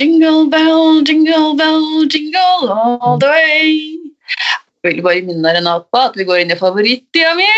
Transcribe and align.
Jingle 0.00 0.46
bell, 0.48 1.02
jingle 1.04 1.54
bell, 1.60 2.06
jingle 2.08 2.70
all 2.72 3.18
the 3.20 3.28
way. 3.28 3.98
Jeg 4.84 4.94
vil 4.94 5.02
bare 5.04 5.20
minne 5.26 5.52
Renate 5.52 5.84
på 5.92 6.00
at 6.08 6.14
vi 6.16 6.24
går 6.24 6.40
inn 6.44 6.54
i 6.54 6.56
favorittida 6.56 7.34
mi. 7.36 7.48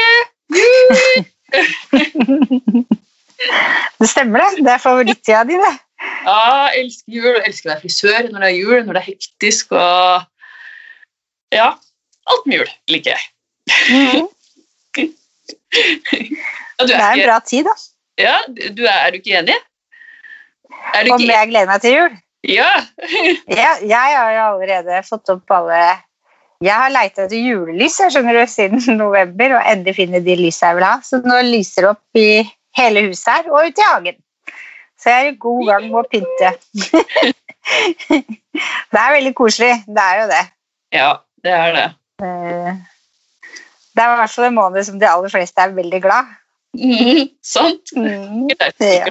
Det 4.00 4.08
stemmer, 4.10 4.42
det. 4.42 4.64
Det 4.66 4.72
er 4.74 4.82
favorittida 4.82 5.44
di, 5.46 5.58
det. 5.60 5.72
Ja, 6.26 6.66
jeg 6.72 6.82
elsker 6.86 7.14
jul. 7.18 7.30
Jeg 7.36 7.44
elsker 7.52 7.68
å 7.68 7.73
være 7.73 7.82
frisør 7.84 8.29
når 8.32 8.43
det 8.45 8.48
er 8.48 8.56
jul, 8.59 8.79
når 8.86 8.93
det 8.98 9.02
er 9.02 9.09
hektisk 9.12 9.74
og 9.79 10.29
Ja, 11.52 11.68
alt 12.32 12.46
med 12.48 12.56
jul 12.62 12.70
liker 12.90 13.12
jeg. 13.12 13.22
Mm. 13.93 14.27
ja, 15.02 15.04
du 16.80 16.90
Det 16.90 16.96
er, 16.96 17.12
en 17.12 17.22
bra 17.27 17.38
tid, 17.46 17.68
da. 17.68 17.74
ja, 18.18 18.36
du 18.50 18.82
er, 18.86 18.98
er 19.06 19.11
du 19.14 19.20
ikke 19.20 19.36
enig? 19.43 19.59
Er 20.96 21.04
du 21.06 21.12
Om 21.14 21.20
ikke 21.20 21.32
jeg 21.36 21.50
gleder 21.52 21.68
meg 21.70 21.84
til 21.84 21.93
jul? 21.98 22.12
Ja! 22.48 22.70
Ja, 23.62 23.76
jeg 23.82 24.17
har 24.17 24.32
jo 24.35 24.43
allerede 24.54 25.03
fått 25.07 25.30
opp 25.30 25.50
alle 25.54 25.79
Jeg 26.62 26.75
har 26.75 26.90
leita 26.94 27.25
etter 27.26 27.39
julelys 27.39 27.98
jeg 28.00 28.12
skjønner 28.14 28.39
du, 28.39 28.43
siden 28.50 28.82
november, 29.03 29.57
og 29.58 29.71
endelig 29.71 29.94
finner 29.98 30.21
de 30.25 30.36
lysa 30.39 30.70
jeg 30.70 30.79
vil 30.81 30.86
ha. 30.86 30.96
Så 31.07 31.20
nå 31.25 31.40
lyser 31.48 31.86
det 31.86 31.90
opp 31.94 32.20
i 32.22 32.28
hele 32.78 33.03
huset 33.08 33.28
her 33.33 33.50
og 33.53 33.67
ute 33.69 33.83
i 33.83 33.89
hagen. 33.89 34.19
Så 35.03 35.11
jeg 35.11 35.19
er 35.19 35.33
i 35.33 35.39
god 35.42 35.62
gang 35.67 35.84
med 35.91 35.98
å 35.98 36.05
pynte. 36.11 36.53
det 38.92 39.00
er 39.00 39.17
veldig 39.17 39.34
koselig. 39.39 39.72
Det 39.86 40.05
er 40.05 40.20
jo 40.20 40.28
det. 40.31 40.45
Ja, 40.95 41.11
det 41.42 41.55
er 41.59 41.70
det. 41.78 41.89
Eh, 42.22 42.72
Det 43.92 44.00
er 44.05 44.12
i 44.14 44.20
hvert 44.22 44.31
fall 44.36 44.47
en 44.48 44.55
måned 44.56 44.86
som 44.86 45.00
de 45.03 45.09
aller 45.11 45.33
fleste 45.34 45.61
er 45.61 45.75
veldig 45.77 46.00
glad. 46.06 46.31
Mm, 46.78 47.27
Sant? 47.45 47.92
Mm. 47.98 48.48
Ja. 48.81 49.11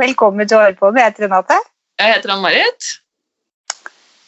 Velkommen 0.00 0.48
til 0.48 0.76
på. 0.78 0.90
Jeg 0.94 1.04
heter 1.04 1.24
Renate. 1.24 1.56
Jeg 1.98 2.14
heter 2.14 2.32
Ann-Marit. 2.34 2.90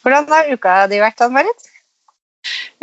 Hvordan 0.01 0.27
har 0.27 0.51
uka 0.51 0.73
di 0.91 0.99
vært, 0.99 1.21
Ann-Marit? 1.23 1.67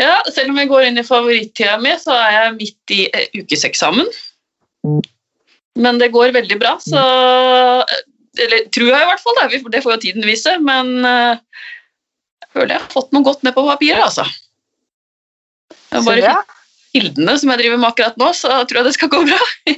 Ja, 0.01 0.15
selv 0.33 0.55
om 0.55 0.59
jeg 0.61 0.71
går 0.71 0.87
inn 0.89 1.01
i 1.01 1.05
favorittida 1.05 1.77
mi, 1.83 1.93
så 2.01 2.17
er 2.17 2.31
jeg 2.37 2.55
midt 2.57 2.95
i 2.97 3.01
eh, 3.13 3.29
ukeseksamen. 3.43 4.09
Men 5.77 6.01
det 6.01 6.13
går 6.15 6.33
veldig 6.33 6.59
bra, 6.63 6.79
så 6.81 7.03
Eller 8.39 8.69
tror 8.71 8.93
jeg 8.93 9.03
i 9.03 9.09
hvert 9.09 9.23
fall, 9.25 9.39
da. 9.41 9.49
Det 9.51 9.83
får 9.83 9.97
jo 9.97 10.03
tiden 10.05 10.27
vise. 10.29 10.55
Men 10.63 10.93
eh, 11.07 11.65
jeg 12.45 12.53
føler 12.55 12.77
jeg 12.77 12.85
har 12.85 12.95
fått 12.95 13.13
noe 13.17 13.27
godt 13.27 13.43
ned 13.47 13.57
på 13.57 13.67
papiret, 13.67 14.05
altså. 14.05 14.27
Er 15.91 16.05
bare 16.07 16.23
ja. 16.23 16.37
kildene 16.95 17.35
som 17.41 17.51
jeg 17.51 17.63
driver 17.65 17.81
med 17.81 17.91
akkurat 17.91 18.21
nå, 18.21 18.31
så 18.37 18.61
tror 18.69 18.81
jeg 18.81 18.89
det 18.91 18.97
skal 18.99 19.11
gå 19.11 19.25
bra. 19.27 19.41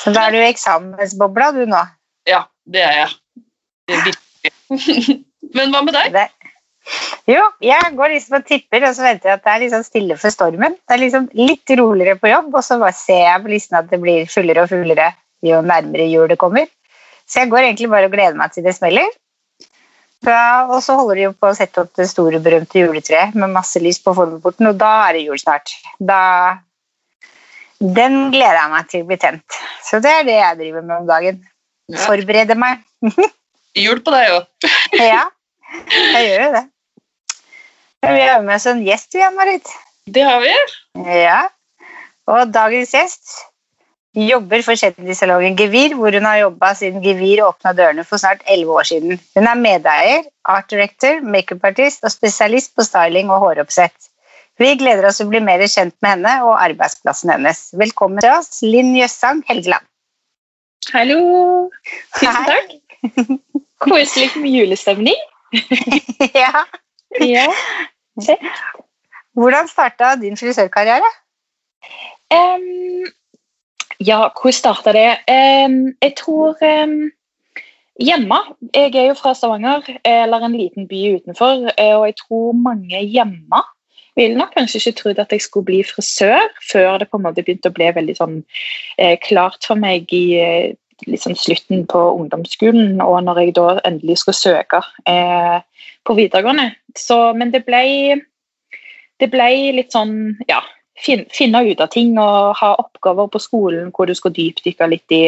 Så 0.00 0.10
da 0.16 0.26
er 0.26 0.34
du 0.34 0.40
i 0.40 0.48
eksamensbobla, 0.48 1.50
du 1.54 1.62
nå. 1.68 1.80
Ja, 2.28 2.42
det 2.66 2.82
er 2.82 2.94
jeg. 3.02 3.10
Det 3.90 3.98
er. 4.00 4.18
Men 5.56 5.74
hva 5.74 5.82
med 5.84 5.94
deg? 5.94 6.14
Det. 6.14 6.26
Jo, 7.30 7.44
jeg 7.62 7.92
går 7.98 8.14
liksom 8.14 8.38
og 8.40 8.46
tipper, 8.48 8.84
og 8.88 8.96
så 8.96 9.04
venter 9.04 9.30
jeg 9.30 9.38
at 9.38 9.44
det 9.44 9.52
er 9.52 9.62
liksom 9.64 9.84
stille 9.86 10.16
for 10.18 10.34
stormen. 10.34 10.74
Det 10.88 10.96
er 10.96 11.02
liksom 11.04 11.28
litt 11.36 11.74
roligere 11.78 12.18
på 12.18 12.30
jobb, 12.32 12.48
og 12.54 12.64
så 12.66 12.80
bare 12.80 12.96
ser 12.96 13.22
jeg 13.26 13.44
på 13.44 13.52
listen 13.52 13.78
at 13.78 13.90
det 13.92 14.00
blir 14.02 14.30
fullere 14.30 14.64
og 14.64 14.72
fullere 14.72 15.10
jo 15.44 15.60
nærmere 15.64 16.08
jul 16.10 16.28
det 16.30 16.38
kommer. 16.40 16.68
Så 17.30 17.44
jeg 17.44 17.50
går 17.52 17.68
egentlig 17.68 17.90
bare 17.90 18.08
og 18.08 18.14
gleder 18.14 18.38
meg 18.38 18.52
til 18.54 18.66
det 18.66 18.74
smeller. 18.76 19.08
Ja, 20.26 20.66
og 20.68 20.82
så 20.84 20.96
holder 20.98 21.16
de 21.16 21.22
jo 21.28 21.32
på 21.32 21.48
å 21.48 21.56
sette 21.56 21.80
opp 21.80 21.94
det 21.96 22.08
store, 22.10 22.42
berømte 22.44 22.82
juletreet 22.82 23.36
med 23.38 23.54
masse 23.54 23.80
lys 23.80 24.00
på 24.04 24.12
formelporten, 24.16 24.68
og 24.68 24.80
da 24.80 24.90
er 25.06 25.16
det 25.16 25.22
jul 25.28 25.40
snart. 25.40 25.72
Da 25.96 26.58
Den 27.80 28.26
gleder 28.28 28.58
jeg 28.58 28.70
meg 28.74 28.88
til 28.92 29.04
blir 29.08 29.20
tent. 29.20 29.60
Så 29.86 30.02
det 30.04 30.10
er 30.12 30.26
det 30.26 30.34
jeg 30.36 30.58
driver 30.58 30.82
med 30.84 30.96
om 30.98 31.06
dagen. 31.08 31.38
Forbereder 32.02 32.58
meg. 32.60 32.82
Jul 33.84 34.02
på 34.04 34.12
deg 34.12 34.34
òg. 34.34 34.68
Ja, 35.00 35.22
jeg 36.12 36.26
gjør 36.26 36.44
jo 36.44 36.50
det. 36.58 36.64
Vi 38.04 38.26
har 38.26 38.42
med 38.44 38.56
oss 38.58 38.66
en 38.68 38.82
gjest 38.84 39.16
igjen, 39.16 39.36
Marit. 39.38 39.72
Det 40.04 40.26
har 40.26 40.42
vi. 40.44 40.52
Ja. 41.08 41.40
Og 42.28 42.52
dagens 42.52 42.92
gjest 42.92 43.32
jobber 44.16 44.62
for 44.66 44.78
kjendissalongen 44.78 45.56
Gevir, 45.58 45.94
hvor 45.94 46.14
hun 46.16 46.26
har 46.26 46.40
jobba 46.40 46.72
siden 46.74 47.02
Gevir 47.04 47.42
åpna 47.46 47.72
dørene 47.76 48.04
for 48.04 48.18
snart 48.18 48.42
11 48.46 48.72
år 48.74 48.88
siden. 48.88 49.20
Hun 49.36 49.46
er 49.46 49.58
medeier, 49.58 50.24
art 50.44 50.70
director, 50.70 51.20
makeupartist 51.22 52.04
og 52.04 52.12
spesialist 52.14 52.74
på 52.74 52.86
styling 52.86 53.30
og 53.30 53.44
håroppsett. 53.44 54.10
Vi 54.60 54.74
gleder 54.76 55.06
oss 55.08 55.20
til 55.20 55.28
å 55.28 55.32
bli 55.32 55.40
mer 55.40 55.62
kjent 55.64 55.94
med 56.04 56.10
henne 56.10 56.34
og 56.44 56.58
arbeidsplassen 56.60 57.32
hennes. 57.32 57.70
Velkommen 57.80 58.20
til 58.20 58.34
oss, 58.34 58.60
Linn 58.66 58.92
Jøssang 58.98 59.44
Helgeland. 59.48 59.86
Hallo! 60.90 61.70
Tusen 62.18 62.48
takk. 62.48 62.74
Koselig 63.80 64.34
med 64.36 64.52
julestemning. 64.52 65.16
ja. 66.42 66.66
Ja. 67.24 67.46
Hvordan 69.38 69.70
starta 69.70 70.12
din 70.20 70.36
frisørkarriere? 70.36 71.08
Em, 72.30 73.08
ja, 74.06 74.20
hvor 74.32 74.54
starta 74.54 74.92
det? 74.96 75.08
Jeg 75.28 76.12
tror 76.16 76.56
em, 76.64 77.10
hjemme. 78.00 78.38
Jeg 78.74 78.94
er 78.94 79.10
jo 79.10 79.18
fra 79.18 79.34
Stavanger, 79.34 79.84
eller 80.04 80.46
en 80.46 80.56
liten 80.56 80.88
by 80.88 81.02
utenfor, 81.20 81.68
eh, 81.76 81.94
og 81.96 82.06
jeg 82.08 82.16
tror 82.22 82.56
mange 82.56 83.04
hjemme 83.04 83.62
ville 84.18 84.36
nok 84.36 84.52
kanskje 84.56 84.80
ikke 84.80 84.98
trodd 84.98 85.20
at 85.22 85.32
jeg 85.32 85.42
skulle 85.44 85.68
bli 85.68 85.80
frisør, 85.86 86.48
før 86.72 86.98
det 86.98 87.08
på 87.08 87.20
en 87.20 87.24
måte 87.24 87.44
begynte 87.44 87.70
å 87.70 87.76
bli 87.76 87.88
veldig 87.94 88.16
sånn 88.18 88.40
eh, 88.98 89.16
klart 89.22 89.64
for 89.68 89.80
meg 89.80 90.10
i 90.12 90.24
liksom 91.08 91.36
slutten 91.38 91.86
på 91.88 92.00
ungdomsskolen, 92.18 92.98
og 93.00 93.22
når 93.24 93.40
jeg 93.40 93.54
da 93.56 93.68
endelig 93.88 94.18
skulle 94.20 94.36
søke 94.36 94.82
eh, 95.08 95.62
på 96.04 96.16
videregående. 96.18 96.70
Så, 96.98 97.32
men 97.38 97.54
det 97.54 97.62
ble, 97.68 98.18
det 99.22 99.30
ble 99.32 99.48
litt 99.78 99.96
sånn, 99.96 100.36
ja, 100.50 100.60
finne 101.00 101.64
ut 101.66 101.80
av 101.80 101.90
ting 101.94 102.14
og 102.20 102.54
ha 102.60 102.74
oppgaver 102.82 103.30
på 103.32 103.42
skolen 103.42 103.90
hvor 103.94 104.08
du 104.10 104.14
skal 104.16 104.34
dypdykke 104.36 104.90
litt 104.92 105.16
i 105.16 105.24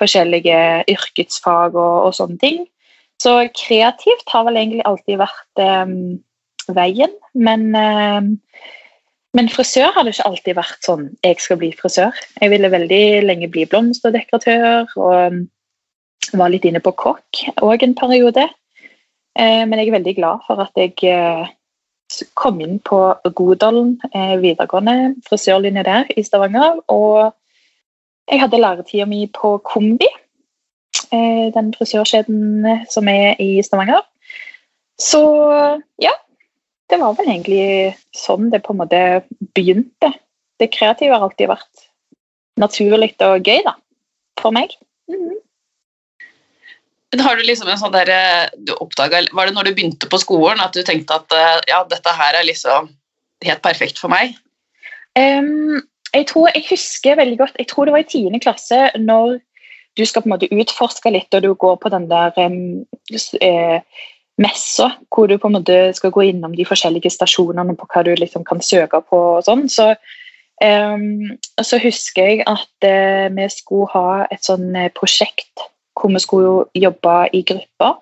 forskjellige 0.00 0.86
yrkesfag 0.92 1.76
og, 1.76 2.08
og 2.08 2.16
sånne 2.16 2.40
ting. 2.42 2.64
Så 3.22 3.38
kreativt 3.56 4.28
har 4.32 4.44
vel 4.48 4.58
egentlig 4.60 4.84
alltid 4.88 5.20
vært 5.22 5.62
eh, 5.62 5.94
veien, 6.76 7.14
men 7.34 7.70
eh, 7.78 8.34
men 9.36 9.50
frisør 9.52 9.92
hadde 9.92 10.14
ikke 10.14 10.28
alltid 10.30 10.56
vært 10.56 10.86
sånn 10.86 11.08
jeg 11.24 11.36
skal 11.44 11.58
bli 11.60 11.68
frisør. 11.76 12.16
Jeg 12.40 12.52
ville 12.54 12.72
veldig 12.72 13.02
lenge 13.26 13.50
bli 13.52 13.66
blomsterdekoratør 13.68 14.94
og 14.96 15.42
var 16.40 16.52
litt 16.52 16.64
inne 16.64 16.80
på 16.80 16.94
kokk 16.96 17.42
òg 17.64 17.84
en 17.84 17.96
periode. 17.98 18.46
Eh, 19.36 19.62
men 19.68 19.76
jeg 19.76 19.90
er 19.90 19.98
veldig 19.98 20.14
glad 20.16 20.46
for 20.46 20.62
at 20.64 20.80
jeg 20.80 20.96
eh, 21.04 21.44
kom 22.34 22.60
inn 22.60 22.78
på 22.86 22.98
Godalen 23.36 23.96
eh, 24.14 24.36
videregående 24.42 25.16
frisørlinje 25.26 25.84
der 25.86 26.10
i 26.16 26.24
Stavanger. 26.26 26.80
Og 26.92 27.32
jeg 28.30 28.42
hadde 28.42 28.60
læretida 28.60 29.06
mi 29.08 29.26
på 29.26 29.56
Kombi, 29.66 30.08
eh, 31.12 31.46
den 31.54 31.72
frisørkjeden 31.74 32.66
eh, 32.66 32.84
som 32.90 33.08
er 33.08 33.34
i 33.42 33.62
Stavanger. 33.62 34.04
Så 34.98 35.20
ja, 36.00 36.14
det 36.90 37.00
var 37.00 37.16
vel 37.18 37.28
egentlig 37.28 37.96
sånn 38.16 38.48
det 38.52 38.62
på 38.64 38.72
en 38.72 38.80
måte 38.80 39.02
begynte. 39.56 40.14
Det 40.56 40.70
kreative 40.72 41.12
har 41.12 41.26
alltid 41.26 41.50
vært 41.50 41.88
naturlig 42.56 43.12
og 43.20 43.44
gøy, 43.44 43.60
da. 43.66 43.76
For 44.40 44.54
meg. 44.54 44.72
Mhm. 45.10 45.36
Men 47.16 47.24
Har 47.24 47.36
du 47.36 47.46
liksom 47.48 47.68
en 47.72 47.78
sånn 47.80 47.94
der, 47.94 48.10
eh, 48.12 48.48
du 48.68 48.74
oppdaget, 48.76 49.32
Var 49.32 49.48
det 49.48 49.54
når 49.56 49.64
du 49.64 49.74
begynte 49.74 50.08
på 50.12 50.20
skolen 50.20 50.60
at 50.60 50.74
du 50.76 50.82
tenkte 50.84 51.16
at 51.16 51.32
eh, 51.32 51.60
ja, 51.70 51.80
dette 51.88 52.12
her 52.12 52.36
er 52.36 52.44
liksom 52.44 52.90
helt 53.44 53.62
perfekt 53.64 54.00
for 54.02 54.12
meg? 54.12 54.34
Um, 55.16 55.80
jeg 56.12 56.26
tror 56.28 56.50
jeg 56.52 56.66
husker 56.68 57.16
veldig 57.16 57.38
godt 57.40 57.56
Jeg 57.56 57.70
tror 57.70 57.88
det 57.88 57.94
var 57.94 58.02
i 58.04 58.10
tiende 58.10 58.40
klasse 58.42 58.90
når 59.00 59.38
du 59.96 60.02
skal 60.04 60.20
på 60.20 60.28
en 60.28 60.34
måte 60.34 60.50
utforske 60.52 61.08
litt, 61.08 61.32
og 61.32 61.40
du 61.40 61.54
går 61.56 61.78
på 61.80 61.88
den 61.88 62.04
der 62.10 62.36
um, 62.36 62.84
eh, 63.40 63.78
messa 64.36 64.90
hvor 65.08 65.30
du 65.30 65.38
på 65.40 65.48
en 65.48 65.56
måte 65.56 65.78
skal 65.96 66.12
gå 66.12 66.26
innom 66.26 66.52
de 66.52 66.66
forskjellige 66.68 67.14
stasjonene 67.14 67.78
på 67.80 67.88
hva 67.88 68.02
du 68.04 68.10
liksom 68.12 68.44
kan 68.44 68.60
søke 68.60 69.00
på 69.08 69.22
og 69.38 69.46
sånn. 69.46 69.64
Så, 69.72 69.94
um, 70.60 71.32
så 71.64 71.80
husker 71.80 72.28
jeg 72.28 72.44
at 72.44 72.84
uh, 72.84 73.32
vi 73.38 73.48
skulle 73.54 73.88
ha 73.94 74.28
et 74.28 74.44
sånn 74.44 74.68
prosjekt 75.00 75.64
hvor 75.96 76.12
vi 76.12 76.20
skulle 76.22 76.46
jo 76.46 76.82
jobbe 76.86 77.16
i 77.32 77.42
grupper. 77.42 77.98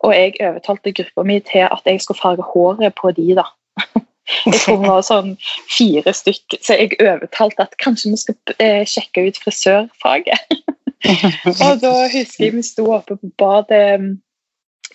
Og 0.00 0.14
jeg 0.14 0.34
overtalte 0.40 0.92
gruppa 0.92 1.26
mi 1.26 1.40
til 1.40 1.66
at 1.66 1.82
jeg 1.86 2.00
skulle 2.00 2.20
farge 2.20 2.46
håret 2.54 2.94
på 3.00 3.10
de, 3.10 3.34
da. 3.38 3.48
Jeg 4.46 4.54
tror 4.54 4.76
vi 4.78 4.88
var 4.88 5.02
sånn 5.02 5.32
fire 5.66 6.12
stykker, 6.14 6.60
så 6.62 6.76
jeg 6.78 6.94
overtalte 7.02 7.64
at 7.64 7.72
kanskje 7.82 8.12
vi 8.12 8.20
skal 8.20 8.52
eh, 8.62 8.84
sjekke 8.86 9.24
ut 9.26 9.38
frisørfaget. 9.42 10.60
og 11.66 11.80
da 11.82 11.90
husker 12.06 12.46
jeg 12.46 12.54
vi 12.54 12.62
sto 12.64 12.86
oppe 12.94 13.18
på 13.18 13.32
badet 13.42 13.80
um, 13.98 14.06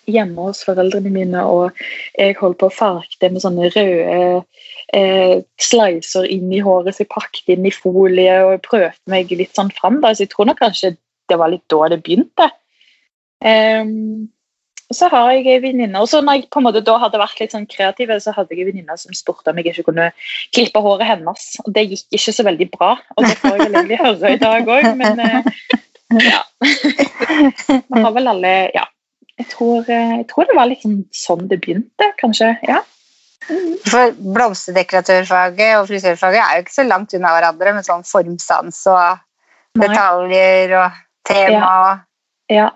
hjemme 0.08 0.48
hos 0.48 0.64
foreldrene 0.64 1.12
mine, 1.12 1.44
og 1.44 1.76
jeg 2.16 2.38
holdt 2.40 2.62
på 2.64 2.70
å 2.72 2.78
farge 2.78 3.20
det 3.22 3.34
med 3.34 3.44
sånne 3.44 3.68
røde 3.76 4.22
eh, 4.96 5.36
slicer 5.60 6.28
inn 6.32 6.52
i 6.54 6.64
håret, 6.64 6.96
så 6.96 7.04
jeg 7.04 7.12
pakket 7.12 7.58
inn 7.58 7.68
i 7.68 7.74
folie 7.76 8.40
og 8.46 8.64
prøvde 8.68 9.12
meg 9.12 9.34
litt 9.36 9.56
sånn 9.60 9.74
fram. 9.76 10.00
Da. 10.04 10.14
Så 10.16 10.26
jeg 10.26 10.34
tror 10.34 10.50
nok 10.50 10.64
kanskje 10.64 10.96
det 11.30 11.38
var 11.40 11.52
litt 11.52 11.66
da 11.72 11.92
det 11.94 12.02
begynte. 12.06 12.50
Um, 13.44 14.28
så 14.94 15.10
har 15.12 15.34
jeg 15.36 15.48
ei 15.52 15.60
venninne 15.60 16.00
og 16.00 16.08
så 16.08 16.22
når 16.24 16.38
jeg 16.38 16.46
på 16.54 16.62
en 16.62 16.66
måte 16.70 16.82
da 16.86 16.96
hadde 17.02 17.20
vært 17.20 17.42
litt 17.42 17.54
sånn 17.54 17.68
kreativ, 17.68 18.14
så 18.24 18.32
hadde 18.36 18.56
jeg 18.56 18.64
ei 18.64 18.70
venninne 18.70 18.96
som 19.00 19.16
spurte 19.18 19.52
om 19.52 19.60
jeg 19.60 19.74
ikke 19.74 19.90
kunne 19.90 20.10
klippe 20.56 20.82
håret 20.84 21.10
hennes. 21.10 21.48
og 21.66 21.74
Det 21.76 21.84
gikk 21.90 22.20
ikke 22.20 22.36
så 22.38 22.46
veldig 22.48 22.70
bra, 22.72 22.94
og 23.18 23.28
det 23.28 23.36
får 23.42 23.56
jeg 23.56 23.66
vel 23.66 23.80
egentlig 23.82 24.00
høre 24.06 24.32
i 24.32 24.40
dag 24.42 24.72
òg, 24.78 24.88
men 25.02 25.20
uh, 25.20 25.50
ja. 26.32 26.44
Vi 27.68 28.04
har 28.06 28.14
vel 28.16 28.32
alle 28.36 28.54
Ja. 28.76 28.88
Jeg 29.38 29.52
tror, 29.52 29.84
uh, 29.86 30.14
jeg 30.18 30.24
tror, 30.32 30.48
det 30.50 30.56
var 30.58 30.70
liksom 30.72 31.02
sånn 31.14 31.50
det 31.52 31.60
begynte, 31.62 32.14
kanskje. 32.22 32.56
ja. 32.66 32.80
For 33.88 34.16
blomsterdekoratørfaget 34.18 35.78
og 35.78 35.86
frisørfaget 35.88 36.42
er 36.42 36.56
jo 36.58 36.64
ikke 36.66 36.74
så 36.74 36.88
langt 36.88 37.14
unna 37.16 37.36
hverandre 37.36 37.76
med 37.78 37.86
sånn 37.86 38.04
formsans 38.08 38.82
og 38.92 39.22
detaljer 39.78 40.74
og 40.80 40.98
tema. 41.28 42.04
Ja. 42.50 42.58
ja. 42.58 42.68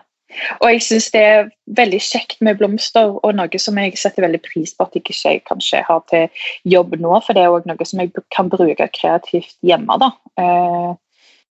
Og 0.61 0.69
jeg 0.71 0.83
syns 0.85 1.09
det 1.11 1.21
er 1.27 1.49
veldig 1.77 1.99
kjekt 2.03 2.37
med 2.45 2.59
blomster, 2.59 3.13
og 3.19 3.35
noe 3.35 3.59
som 3.59 3.77
jeg 3.81 3.97
setter 3.99 4.25
veldig 4.25 4.41
pris 4.45 4.73
på 4.75 4.87
at 4.87 4.95
jeg 4.95 5.03
ikke 5.03 5.39
kanskje 5.49 5.83
har 5.87 6.03
til 6.11 6.45
jobb 6.71 6.95
nå, 6.99 7.13
for 7.25 7.35
det 7.35 7.43
er 7.43 7.55
òg 7.55 7.67
noe 7.69 7.87
som 7.87 7.99
jeg 8.03 8.13
kan 8.33 8.51
bruke 8.51 8.87
kreativt 8.95 9.57
hjemme. 9.65 9.99
da. 10.01 10.11
Eh, 10.39 10.91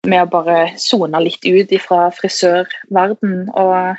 med 0.07 0.23
å 0.23 0.31
bare 0.31 0.59
sone 0.79 1.19
litt 1.25 1.43
ut 1.43 1.73
fra 1.83 2.07
frisørverden 2.15 3.49
og 3.59 3.97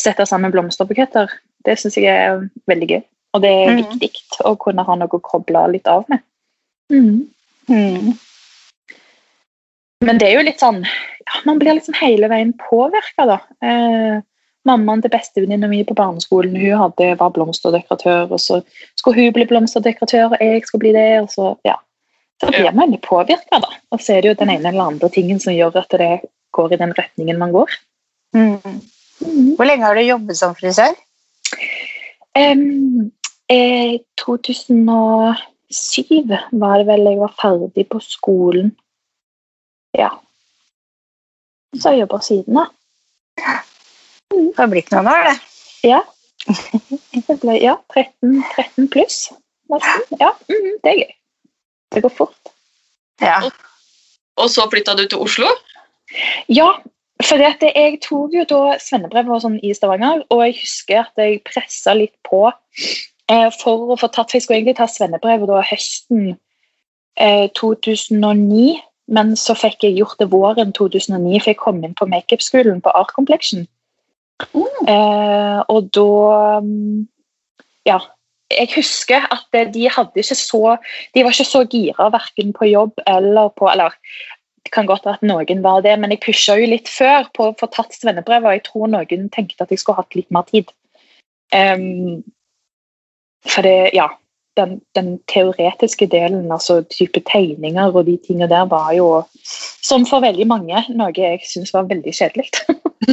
sette 0.00 0.24
sammen 0.28 0.52
blomsterbuketter. 0.54 1.30
Det 1.66 1.76
syns 1.78 1.98
jeg 1.98 2.08
er 2.08 2.46
veldig 2.70 2.88
gøy, 2.88 3.02
og 3.36 3.44
det 3.44 3.52
er 3.52 3.74
mm. 3.76 3.82
viktig 4.00 4.46
å 4.48 4.54
kunne 4.60 4.86
ha 4.86 4.96
noe 4.98 5.18
å 5.18 5.22
koble 5.22 5.66
litt 5.74 5.90
av 5.90 6.06
med. 6.10 6.22
Mm. 6.92 7.26
Mm. 7.68 8.14
Men 10.02 10.18
det 10.18 10.28
er 10.28 10.36
jo 10.36 10.44
litt 10.46 10.62
sånn 10.62 10.82
ja, 10.82 11.40
Man 11.46 11.60
blir 11.62 11.76
liksom 11.78 11.96
hele 12.00 12.28
veien 12.32 12.52
påvirka, 12.58 13.26
da. 13.28 13.38
Eh, 13.64 14.18
mammaen 14.68 15.02
til 15.02 15.12
bestevenninna 15.12 15.68
mi 15.70 15.82
på 15.86 15.96
barneskolen 15.98 16.56
hun 16.58 16.78
hadde, 16.78 17.14
var 17.20 17.32
blomsterdekoratør, 17.34 18.30
og 18.30 18.40
så 18.42 18.60
skulle 18.98 19.18
hun 19.18 19.34
bli 19.36 19.46
blomsterdekoratør, 19.50 20.34
og 20.34 20.42
jeg 20.42 20.62
skulle 20.66 20.84
bli 20.84 20.92
det. 20.96 21.08
og 21.22 21.30
så, 21.32 21.54
ja. 21.66 21.76
Så 22.42 22.50
blir 22.50 22.68
man 22.70 22.84
veldig 22.84 23.00
påvirka, 23.06 23.62
da. 23.62 23.70
Og 23.94 24.02
så 24.02 24.16
er 24.16 24.22
det 24.22 24.32
jo 24.32 24.40
den 24.40 24.50
ene 24.56 24.68
eller 24.72 24.90
andre 24.90 25.08
tingen 25.14 25.38
som 25.42 25.54
gjør 25.54 25.78
at 25.82 25.94
det 25.98 26.12
går 26.54 26.74
i 26.74 26.80
den 26.80 26.94
retningen 26.98 27.38
man 27.38 27.54
går. 27.54 27.70
Mm. 28.34 28.58
Mm. 29.22 29.54
Hvor 29.56 29.66
lenge 29.68 29.86
har 29.86 29.94
du 29.94 30.02
jobbet 30.02 30.36
som 30.38 30.54
frisør? 30.58 30.94
Um, 32.38 33.12
eh, 33.52 34.00
2007 34.18 35.36
var 36.58 36.78
det 36.80 36.86
vel 36.88 37.06
jeg 37.10 37.20
var 37.20 37.34
ferdig 37.38 37.86
på 37.92 37.98
skolen. 38.02 38.72
Ja. 39.98 40.10
Så 41.80 41.92
jeg 41.92 42.04
jobba 42.04 42.20
siden, 42.24 42.58
da. 42.58 42.66
Det 44.32 44.58
har 44.58 44.70
blitt 44.72 44.92
noen 44.92 45.10
år, 45.12 45.28
det. 45.30 45.36
Ja. 45.88 46.00
Det 47.28 47.36
ble, 47.42 47.56
ja 47.62 47.76
13, 47.94 48.40
13 48.56 48.88
pluss, 48.92 49.18
nesten. 49.70 50.16
Ja, 50.20 50.32
mm, 50.50 50.70
det 50.82 50.92
er 50.92 50.98
gøy. 51.02 51.12
Det 51.94 52.02
går 52.02 52.14
fort. 52.16 52.52
Ja. 53.22 53.38
Og, 53.44 53.52
og 54.42 54.50
så 54.50 54.66
flytta 54.72 54.96
du 54.98 55.04
til 55.06 55.22
Oslo? 55.22 55.50
Ja, 56.50 56.70
for 57.22 57.40
jeg 57.40 58.00
tok 58.02 58.34
jo 58.34 58.44
da 58.48 58.76
svennebrev 58.82 59.30
sånn 59.42 59.60
i 59.62 59.72
Stavanger, 59.76 60.24
og 60.32 60.42
jeg 60.46 60.58
husker 60.62 61.04
at 61.04 61.20
jeg 61.20 61.42
pressa 61.46 61.94
litt 61.96 62.14
på 62.26 62.48
eh, 62.48 63.48
for 63.60 63.92
å 63.92 63.98
få 64.00 64.10
tatt 64.10 64.32
For 64.32 64.38
jeg 64.38 64.46
skulle 64.46 64.60
egentlig 64.62 64.78
ta 64.80 64.88
svennebrev 64.90 65.46
da 65.50 65.62
høsten 65.66 66.34
eh, 67.16 67.46
2009. 67.58 68.80
Men 69.12 69.34
så 69.36 69.54
fikk 69.58 69.84
jeg 69.84 69.98
gjort 70.00 70.20
det 70.22 70.30
våren 70.32 70.72
2009, 70.76 71.38
for 71.42 71.52
jeg 71.52 71.60
kom 71.60 71.82
inn 71.84 71.96
på 71.98 72.08
makeupskolen 72.08 72.80
på 72.84 72.92
Art 72.96 73.12
Complexion. 73.16 73.66
Mm. 74.56 74.88
Eh, 74.90 75.60
og 75.68 75.92
da 75.94 76.60
mm, 76.64 77.08
Ja. 77.88 78.00
Jeg 78.52 78.68
husker 78.74 79.24
at 79.32 79.72
de 79.72 79.86
hadde 79.88 80.20
ikke 80.20 80.36
så 80.36 80.74
De 81.14 81.22
var 81.24 81.32
ikke 81.32 81.46
så 81.48 81.62
gira 81.64 82.10
verken 82.12 82.50
på 82.52 82.66
jobb 82.68 83.00
eller 83.06 83.48
på 83.56 83.70
Eller 83.70 83.94
det 84.64 84.72
kan 84.72 84.86
godt 84.86 85.06
være 85.06 85.14
at 85.14 85.22
noen 85.22 85.62
var 85.62 85.80
det, 85.82 85.94
men 85.98 86.12
jeg 86.12 86.20
pusha 86.20 86.54
jo 86.54 86.68
litt 86.68 86.88
før 86.88 87.26
på 87.34 87.48
å 87.48 87.54
få 87.58 87.66
tatt 87.72 87.96
svennebrevet, 87.96 88.46
og 88.46 88.54
jeg 88.54 88.62
tror 88.68 88.92
noen 88.92 89.24
tenkte 89.34 89.64
at 89.64 89.72
jeg 89.74 89.80
skulle 89.80 89.98
hatt 89.98 90.14
litt 90.14 90.30
mer 90.30 90.46
tid. 90.46 90.70
Um, 91.50 92.22
for 93.42 93.66
det 93.66 93.90
Ja 93.96 94.06
den, 94.56 94.80
den, 94.94 95.18
teoretiske 95.32 96.06
delen, 96.12 96.50
altså 96.52 96.82
type 96.92 97.22
tegninger 97.28 97.94
og 97.94 98.06
de 98.06 98.16
tingene 98.26 98.48
der, 98.50 98.66
var 98.68 98.92
jo, 98.96 99.08
som 99.82 100.06
for 100.08 100.24
veldig 100.24 100.46
mange, 100.50 100.84
noe 100.92 101.12
jeg 101.16 101.40
syntes 101.48 101.72
var 101.74 101.88
veldig 101.90 102.14
kjedelig. 102.16 102.50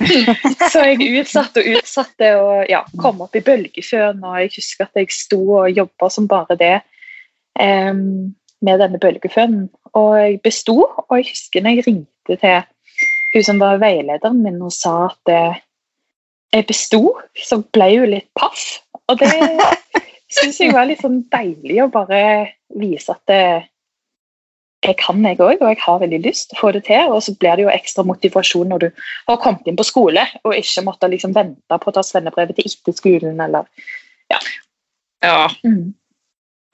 så 0.74 0.84
jeg 0.86 1.08
utsatte 1.22 1.64
og 1.64 1.80
utsatte 1.80 2.34
og 2.40 2.70
ja, 2.70 2.84
kom 3.02 3.24
opp 3.26 3.38
i 3.40 3.44
bølgeføen, 3.46 4.24
og 4.24 4.42
jeg 4.44 4.54
husker 4.58 4.90
at 4.90 5.00
jeg 5.02 5.14
sto 5.16 5.42
og 5.62 5.72
jobba 5.72 6.12
som 6.14 6.28
bare 6.30 6.60
det 6.60 6.76
um, 7.60 8.36
med 8.66 8.84
denne 8.84 9.00
bølgefønen. 9.02 9.70
Og 9.98 10.12
jeg 10.20 10.42
besto, 10.46 10.78
og 10.84 11.18
jeg 11.18 11.32
husker 11.32 11.66
når 11.66 11.80
jeg 11.80 11.88
ringte 11.88 12.36
til 12.36 12.62
hun 13.34 13.46
som 13.46 13.60
var 13.62 13.82
veilederen 13.82 14.42
min 14.44 14.62
og 14.66 14.74
sa 14.74 14.94
at 15.10 15.32
eh, 15.34 15.60
jeg 16.54 16.66
besto, 16.66 17.02
så 17.38 17.60
ble 17.74 17.90
hun 17.94 18.14
litt 18.16 18.30
paff. 18.38 18.80
Og 19.10 19.20
det 19.22 19.30
syns 20.34 20.62
jeg 20.62 20.74
var 20.76 20.88
litt 20.90 21.02
sånn 21.04 21.22
deilig 21.34 21.82
å 21.84 21.92
bare 21.94 22.22
vise 22.78 23.14
at 23.14 23.22
det, 23.30 23.44
jeg 24.86 24.96
kan, 25.02 25.20
jeg 25.26 25.40
òg, 25.42 25.60
og 25.60 25.72
jeg 25.74 25.80
har 25.82 26.02
veldig 26.04 26.20
lyst 26.24 26.50
til 26.50 26.58
å 26.58 26.62
få 26.62 26.72
det 26.76 26.84
til. 26.88 27.12
Og 27.12 27.24
så 27.26 27.34
blir 27.36 27.58
det 27.58 27.66
jo 27.66 27.72
ekstra 27.74 28.06
motivasjon 28.08 28.70
når 28.72 28.86
du 28.86 28.90
har 29.28 29.40
kommet 29.44 29.68
inn 29.68 29.80
på 29.80 29.88
skole 29.88 30.24
og 30.44 30.56
ikke 30.56 30.86
måtte 30.88 31.10
liksom 31.12 31.36
vente 31.36 31.80
på 31.82 31.92
å 31.92 31.96
ta 31.96 32.04
svennebrevet 32.06 32.60
til 32.60 32.70
etter 32.70 32.96
skolen, 32.96 33.42
eller 33.44 33.68
ja. 34.32 34.40
Ja. 35.26 35.50
Mm. 35.66 35.96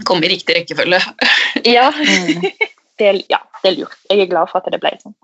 Kom 0.05 0.23
i 0.23 0.29
riktig 0.29 0.59
rekkefølge. 0.59 0.99
ja. 1.77 1.87
Mm. 1.95 2.49
Det, 2.99 3.13
ja. 3.31 3.41
Det 3.63 3.71
er 3.71 3.79
lurt. 3.79 3.97
Jeg 4.11 4.21
er 4.21 4.29
glad 4.29 4.51
for 4.51 4.61
at 4.61 4.69
det 4.69 4.81
ble 4.83 4.91
sånn. 5.01 5.15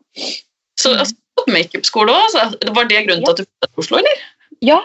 Så 0.79 0.95
altså, 0.95 1.45
makeupskole 1.51 2.15
òg, 2.15 2.39
var 2.73 2.87
det 2.89 3.03
grunnen 3.05 3.27
til 3.27 3.35
at 3.35 3.43
du 3.43 3.45
flyttet 3.45 3.69
til 3.69 3.83
Oslo, 3.83 3.99
eller? 4.01 4.23
Ja, 4.65 4.79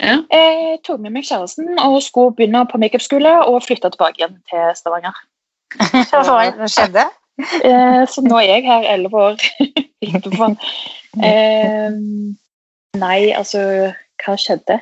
ja. 0.00 0.16
Jeg 0.32 0.80
tok 0.86 1.00
med 1.02 1.14
meg 1.14 1.26
kjæresten 1.28 1.78
og 1.82 2.00
skulle 2.04 2.34
begynne 2.36 2.64
på 2.70 2.80
makeupskole 2.80 3.32
og 3.44 3.62
flytte 3.64 3.90
tilbake 3.92 4.20
igjen 4.22 4.38
til 4.50 4.72
Stavanger. 4.78 5.16
Hva 6.12 6.68
skjedde? 6.70 7.06
Eh, 7.36 8.02
så 8.08 8.24
nå 8.24 8.38
er 8.40 8.48
jeg 8.48 8.66
her 8.66 8.88
elleve 8.94 9.22
år 9.30 9.46
etterpå. 10.14 10.50
Eh, 11.24 11.98
nei, 13.00 13.20
altså 13.36 13.92
Hva 14.22 14.36
skjedde? 14.40 14.78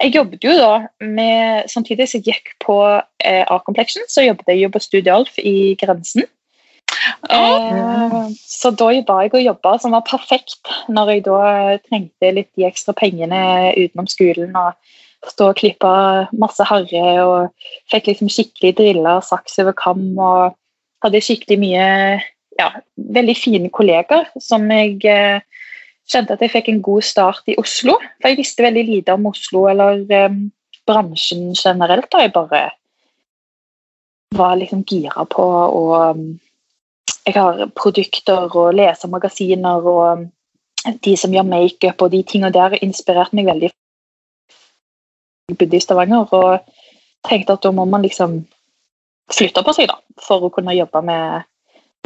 Jeg 0.00 0.14
jobbet 0.14 0.44
jo 0.44 0.54
da 0.56 0.72
med 1.04 1.68
Samtidig 1.68 2.08
som 2.08 2.22
jeg 2.22 2.32
gikk 2.32 2.54
på 2.64 2.78
eh, 2.96 3.44
A-Complexion, 3.44 4.06
så 4.08 4.24
jobbet 4.24 4.48
jeg 4.48 4.64
jo 4.64 4.72
på 4.72 4.82
Studio 4.82 5.20
Alf 5.20 5.36
i 5.42 5.76
Grensen. 5.80 6.24
Eh, 7.30 8.14
så 8.48 8.70
da 8.74 8.90
var 9.08 9.24
jeg 9.24 9.34
og 9.34 9.44
jobba, 9.44 9.74
som 9.80 9.94
var 9.96 10.06
perfekt 10.08 10.70
når 10.92 11.12
jeg 11.12 11.24
da 11.28 11.40
trengte 11.88 12.32
litt 12.34 12.50
de 12.58 12.66
ekstra 12.68 12.94
pengene 12.96 13.72
utenom 13.76 14.08
skolen. 14.10 14.56
og 14.56 14.74
Stå 15.26 15.48
og 15.50 15.58
klippe 15.58 15.90
masse 16.38 16.62
harre 16.62 17.06
og 17.24 17.70
fikk 17.90 18.12
liksom 18.12 18.30
skikkelig 18.30 18.76
drilla 18.78 19.16
saks 19.24 19.58
over 19.62 19.74
kam. 19.74 20.04
Og 20.14 20.54
hadde 21.02 21.22
skikkelig 21.22 21.58
mye 21.62 21.86
ja, 22.58 22.68
veldig 23.18 23.34
fine 23.38 23.70
kollegaer 23.74 24.30
som 24.42 24.66
jeg 24.70 24.98
eh, 25.06 25.40
kjente 26.08 26.34
at 26.34 26.42
jeg 26.42 26.54
fikk 26.54 26.70
en 26.72 26.82
god 26.86 27.06
start 27.06 27.50
i 27.50 27.58
Oslo. 27.60 27.98
For 28.18 28.30
jeg 28.30 28.40
visste 28.40 28.66
veldig 28.66 28.86
lite 28.88 29.14
om 29.18 29.28
Oslo 29.30 29.66
eller 29.70 30.04
eh, 30.06 30.38
bransjen 30.88 31.50
generelt. 31.54 32.10
da 32.12 32.24
Jeg 32.24 32.34
bare 32.34 32.64
var 34.36 34.58
liksom 34.60 34.84
gira 34.86 35.24
på 35.30 35.44
å 35.44 35.84
jeg 37.28 37.36
har 37.36 37.66
produkter 37.76 38.48
og 38.56 38.74
leser 38.76 39.10
magasiner 39.12 39.84
og 39.84 40.28
de 41.04 41.14
som 41.18 41.34
gjør 41.34 41.44
makeup 41.44 42.02
og 42.02 42.12
de 42.14 42.22
tingene 42.24 42.54
der 42.54 42.78
inspirerte 42.80 43.36
meg 43.36 43.50
veldig. 43.50 43.70
Jeg 45.48 45.58
bodde 45.60 45.76
i 45.76 45.82
Stavanger 45.84 46.32
og 46.38 46.72
tenkte 47.28 47.56
at 47.56 47.64
da 47.64 47.72
må 47.74 47.84
man 47.88 48.04
liksom 48.06 48.40
flytte 49.32 49.64
på 49.64 49.74
seg 49.76 49.90
da, 49.90 49.98
for 50.24 50.46
å 50.46 50.52
kunne 50.54 50.76
jobbe 50.76 51.02
med, 51.04 51.44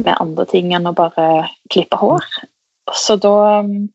med 0.03 0.15
andre 0.19 0.47
ting 0.51 0.73
enn 0.75 0.89
å 0.89 0.95
bare 0.97 1.47
klippe 1.71 1.99
hår. 1.99 2.27
Så 2.91 3.15
da 3.23 3.35
um, 3.63 3.87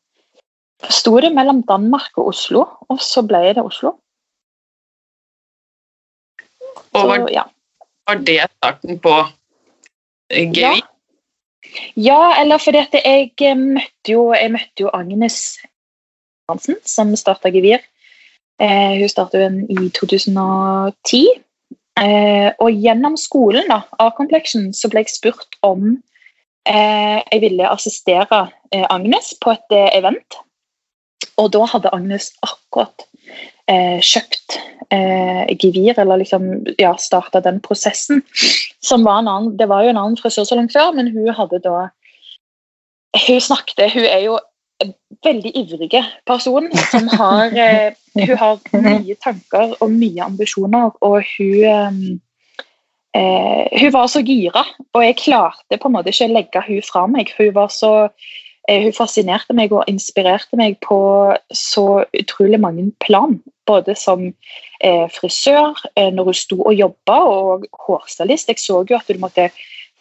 sto 0.88 1.16
det 1.20 1.34
mellom 1.36 1.60
Danmark 1.68 2.16
og 2.16 2.32
Oslo, 2.32 2.64
og 2.88 3.02
så 3.04 3.24
ble 3.26 3.42
det 3.52 3.64
Oslo. 3.64 3.98
Og 6.96 7.02
var, 7.04 7.26
så, 7.26 7.32
ja. 7.34 7.44
var 8.08 8.22
det 8.24 8.38
starten 8.46 9.02
på 9.04 9.18
Gevi? 10.32 10.62
Ja. 10.62 10.78
Ja, 11.96 12.34
eller 12.40 12.60
fordi 12.62 12.80
at 12.82 12.94
jeg 12.96 13.32
eh, 13.44 13.58
møtte 13.58 14.14
jo, 14.14 14.32
jeg 14.34 14.52
møtte 14.54 14.84
jo 14.86 14.92
Agnes 14.94 15.58
Hansen, 16.48 16.78
som 16.84 17.14
starta 17.16 17.52
Gevir. 17.52 17.82
Eh, 18.60 18.98
hun 18.98 19.10
startet 19.10 19.44
den 19.44 19.58
i 19.70 19.90
2010. 19.94 21.26
Eh, 21.98 22.50
og 22.62 22.70
gjennom 22.72 23.16
skolen, 23.18 23.66
da, 23.70 23.82
A-Complexion, 23.98 24.70
så 24.72 24.90
ble 24.90 25.02
jeg 25.02 25.16
spurt 25.16 25.58
om 25.66 25.96
eh, 26.68 27.18
jeg 27.18 27.42
ville 27.42 27.70
assistere 27.70 28.44
eh, 28.72 28.86
Agnes 28.88 29.32
på 29.42 29.54
et 29.56 29.74
eh, 29.74 29.90
event. 29.98 30.38
Og 31.38 31.52
da 31.54 31.66
hadde 31.70 31.92
Agnes 31.94 32.30
akkurat 32.42 33.06
eh, 33.68 34.00
kjøpt 34.00 34.58
Gevir, 34.88 35.98
eller 36.00 36.22
liksom 36.22 36.44
ja, 36.80 36.94
starta 36.96 37.42
den 37.44 37.58
prosessen. 37.60 38.22
Som 38.80 39.02
var 39.04 39.18
en 39.20 39.28
annen, 39.28 39.50
det 39.60 39.66
var 39.68 39.82
jo 39.84 39.90
en 39.92 40.00
annen 40.00 40.16
frisørsalong 40.16 40.70
før, 40.72 40.94
men 40.96 41.10
hun 41.12 41.28
hadde 41.36 41.60
da 41.60 41.90
Hun 43.26 43.40
snakket 43.40 43.92
Hun 43.92 44.06
er 44.08 44.22
jo 44.24 44.38
en 44.80 44.94
veldig 45.26 45.52
ivrig 45.60 46.00
person 46.24 46.70
som 46.88 47.10
har 47.20 47.52
Hun 47.52 48.36
har 48.40 48.56
mye 48.72 49.18
tanker 49.20 49.76
og 49.76 49.92
mye 49.92 50.24
ambisjoner, 50.24 50.90
og 51.04 51.20
hun 51.36 52.20
eh, 53.14 53.80
Hun 53.80 53.92
var 53.92 54.06
så 54.06 54.24
gira, 54.24 54.64
og 54.94 55.04
jeg 55.04 55.20
klarte 55.20 55.78
på 55.78 55.88
en 55.88 55.98
måte 55.98 56.14
ikke 56.14 56.30
å 56.30 56.36
legge 56.38 56.64
hun 56.68 56.84
fra 56.86 57.06
meg. 57.10 57.32
Hun 57.38 57.52
var 57.56 57.72
så 57.74 57.92
eh, 58.08 58.28
hun 58.68 58.92
fascinerte 58.92 59.54
meg 59.56 59.72
og 59.72 59.88
inspirerte 59.88 60.58
meg 60.60 60.76
på 60.84 60.98
så 61.54 61.86
utrolig 62.16 62.60
mange 62.60 62.90
plan. 63.04 63.38
Både 63.68 63.94
som 63.96 64.26
eh, 64.28 65.06
frisør, 65.12 65.76
eh, 65.96 66.10
når 66.12 66.30
hun 66.30 66.36
sto 66.36 66.60
og 66.62 66.74
jobba, 66.76 67.18
og 67.24 67.66
hårstylist. 67.86 68.48
Jeg 68.48 68.60
så 68.60 68.82
jo 68.88 68.98
at 68.98 69.08
hun 69.08 69.20
måtte 69.24 69.48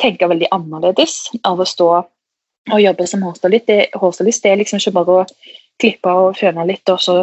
tenke 0.01 0.29
veldig 0.29 0.51
annerledes 0.51 1.29
av 1.47 1.59
å 1.59 1.67
stå 1.67 1.89
og 2.67 2.81
jobbe 2.83 3.07
som 3.07 3.23
hårstylist. 3.23 3.67
Det, 3.67 3.79
hårstylist, 3.95 4.45
er 4.45 4.59
liksom 4.59 4.83
ikke 4.83 4.95
bare 4.99 5.21
å 5.21 5.27
klippe 5.81 6.11
og 6.11 6.35
føne 6.39 6.65
litt 6.67 6.89
og 6.91 6.99
så 7.03 7.17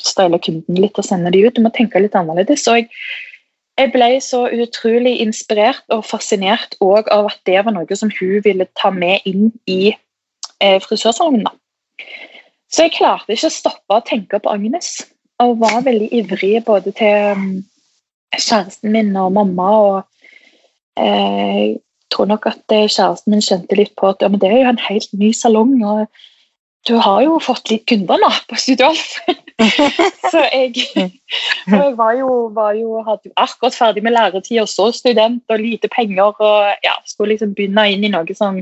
style 0.00 0.40
kunden 0.42 0.80
litt 0.80 0.98
og 0.98 1.06
sende 1.06 1.30
de 1.30 1.44
ut. 1.44 1.54
Du 1.54 1.62
må 1.62 1.70
tenke 1.74 2.02
litt 2.02 2.16
annerledes. 2.18 2.66
Og 2.70 2.80
jeg, 2.80 2.88
jeg 3.78 3.92
ble 3.94 4.10
så 4.22 4.44
utrolig 4.50 5.20
inspirert 5.22 5.84
og 5.94 6.06
fascinert 6.06 6.74
av 6.82 7.30
at 7.30 7.38
det 7.46 7.60
var 7.62 7.74
noe 7.76 7.98
som 7.98 8.10
hun 8.18 8.40
ville 8.44 8.66
ta 8.78 8.90
med 8.94 9.22
inn 9.28 9.52
i 9.70 9.94
eh, 10.60 10.80
frisørsalongen. 10.82 11.48
Så 12.70 12.86
jeg 12.86 12.96
klarte 12.96 13.34
ikke 13.34 13.50
å 13.50 13.54
stoppe 13.54 13.96
å 13.96 14.04
tenke 14.06 14.40
på 14.42 14.50
Agnes, 14.50 14.96
og 15.42 15.58
var 15.62 15.84
veldig 15.86 16.10
ivrig 16.14 16.56
både 16.66 16.92
til 16.94 17.34
um, 17.34 17.48
kjæresten 18.34 18.92
min 18.94 19.14
og 19.18 19.32
mamma. 19.34 19.70
og 19.86 21.02
eh, 21.02 21.76
tror 22.10 22.30
nok 22.30 22.46
at 22.46 22.74
eh, 22.74 22.86
kjæresten 22.86 23.34
min 23.34 23.42
kjente 23.42 23.78
litt 23.78 23.94
på 23.98 24.12
at 24.12 24.22
ja, 24.22 24.30
det 24.30 24.50
er 24.50 24.62
jo 24.62 24.70
en 24.74 24.86
helt 24.88 25.12
ny 25.12 25.32
salong. 25.32 25.82
og 25.82 26.06
du 26.84 26.96
har 27.00 27.22
jo 27.24 27.38
fått 27.40 27.70
litt 27.72 27.86
kunder 27.88 28.20
nå 28.20 28.28
på 28.48 28.58
Studolf. 28.60 29.14
så 30.32 30.42
jeg, 30.52 30.74
jeg 31.72 31.94
var 31.96 32.12
jo, 32.18 32.30
var 32.52 32.74
jo, 32.76 32.98
hadde 33.06 33.30
jo 33.30 33.36
akkurat 33.40 33.76
ferdig 33.76 34.02
med 34.04 34.12
læretid 34.12 34.60
og 34.60 34.68
så 34.68 34.90
student 34.92 35.42
og 35.48 35.62
lite 35.62 35.88
penger. 35.88 36.34
og 36.36 36.84
ja, 36.84 36.98
Skulle 37.08 37.34
liksom 37.34 37.54
begynne 37.56 37.86
inn 37.94 38.04
i 38.04 38.12
noe 38.12 38.36
som 38.36 38.60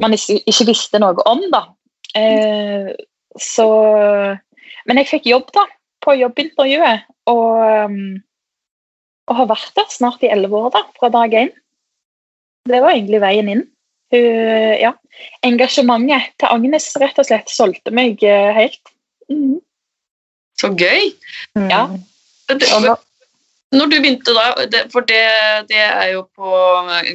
man 0.00 0.16
ikke, 0.16 0.38
ikke 0.48 0.68
visste 0.70 1.00
noe 1.02 1.26
om. 1.28 1.42
da. 1.52 1.62
Eh, 2.16 2.92
så, 3.40 3.68
men 4.88 5.00
jeg 5.02 5.10
fikk 5.10 5.28
jobb 5.30 5.50
da, 5.56 5.66
på 6.04 6.16
jobbintervjuet, 6.20 7.06
og, 7.32 7.62
um, 7.90 8.18
og 9.26 9.40
har 9.40 9.48
vært 9.50 9.72
der 9.76 9.88
snart 9.92 10.22
i 10.24 10.30
elleve 10.32 10.60
år 10.66 10.74
da, 10.76 10.84
fra 10.98 11.10
dag 11.12 11.34
én. 11.34 11.50
Det 12.66 12.82
var 12.82 12.94
egentlig 12.94 13.22
veien 13.22 13.50
inn. 13.52 13.64
Hun, 14.14 14.26
ja, 14.78 14.92
engasjementet 15.46 16.36
til 16.38 16.52
Agnes 16.52 16.86
rett 17.02 17.18
og 17.18 17.26
slett 17.26 17.50
solgte 17.50 17.90
meg 17.94 18.22
eh, 18.22 18.52
helt. 18.54 18.92
Mm. 19.32 19.58
Så 20.56 20.70
gøy! 20.78 21.10
Mm. 21.58 21.68
Ja. 21.72 21.82
Når 23.74 23.90
du 23.90 23.96
begynte 23.98 24.32
da, 24.36 24.46
for 24.92 25.04
det, 25.08 25.24
det 25.68 25.82
er 25.82 26.12
jo 26.14 26.22
på 26.38 26.52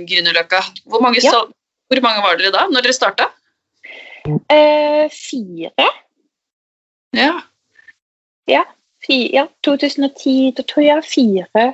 Grünerløkka, 0.09 0.59
hvor, 0.83 0.99
mange, 1.03 1.23
ja. 1.23 1.45
Hvor 1.91 2.01
mange 2.05 2.23
var 2.23 2.37
dere 2.39 2.53
da 2.55 2.67
når 2.71 2.85
dere 2.85 2.95
starta? 2.95 3.27
Eh, 4.25 5.09
fire. 5.11 5.87
Ja. 7.17 7.31
Ja, 8.47 8.63
fire, 9.05 9.29
ja, 9.33 9.45
2010. 9.65 10.53
Da 10.57 10.63
tror 10.63 10.85
jeg 10.85 11.03
fire. 11.03 11.65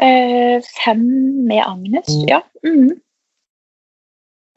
Eh, 0.00 0.62
fem 0.84 1.02
med 1.48 1.62
Agnes. 1.66 2.08
Mm. 2.08 2.28
Ja. 2.28 2.40
Mm. 2.64 3.00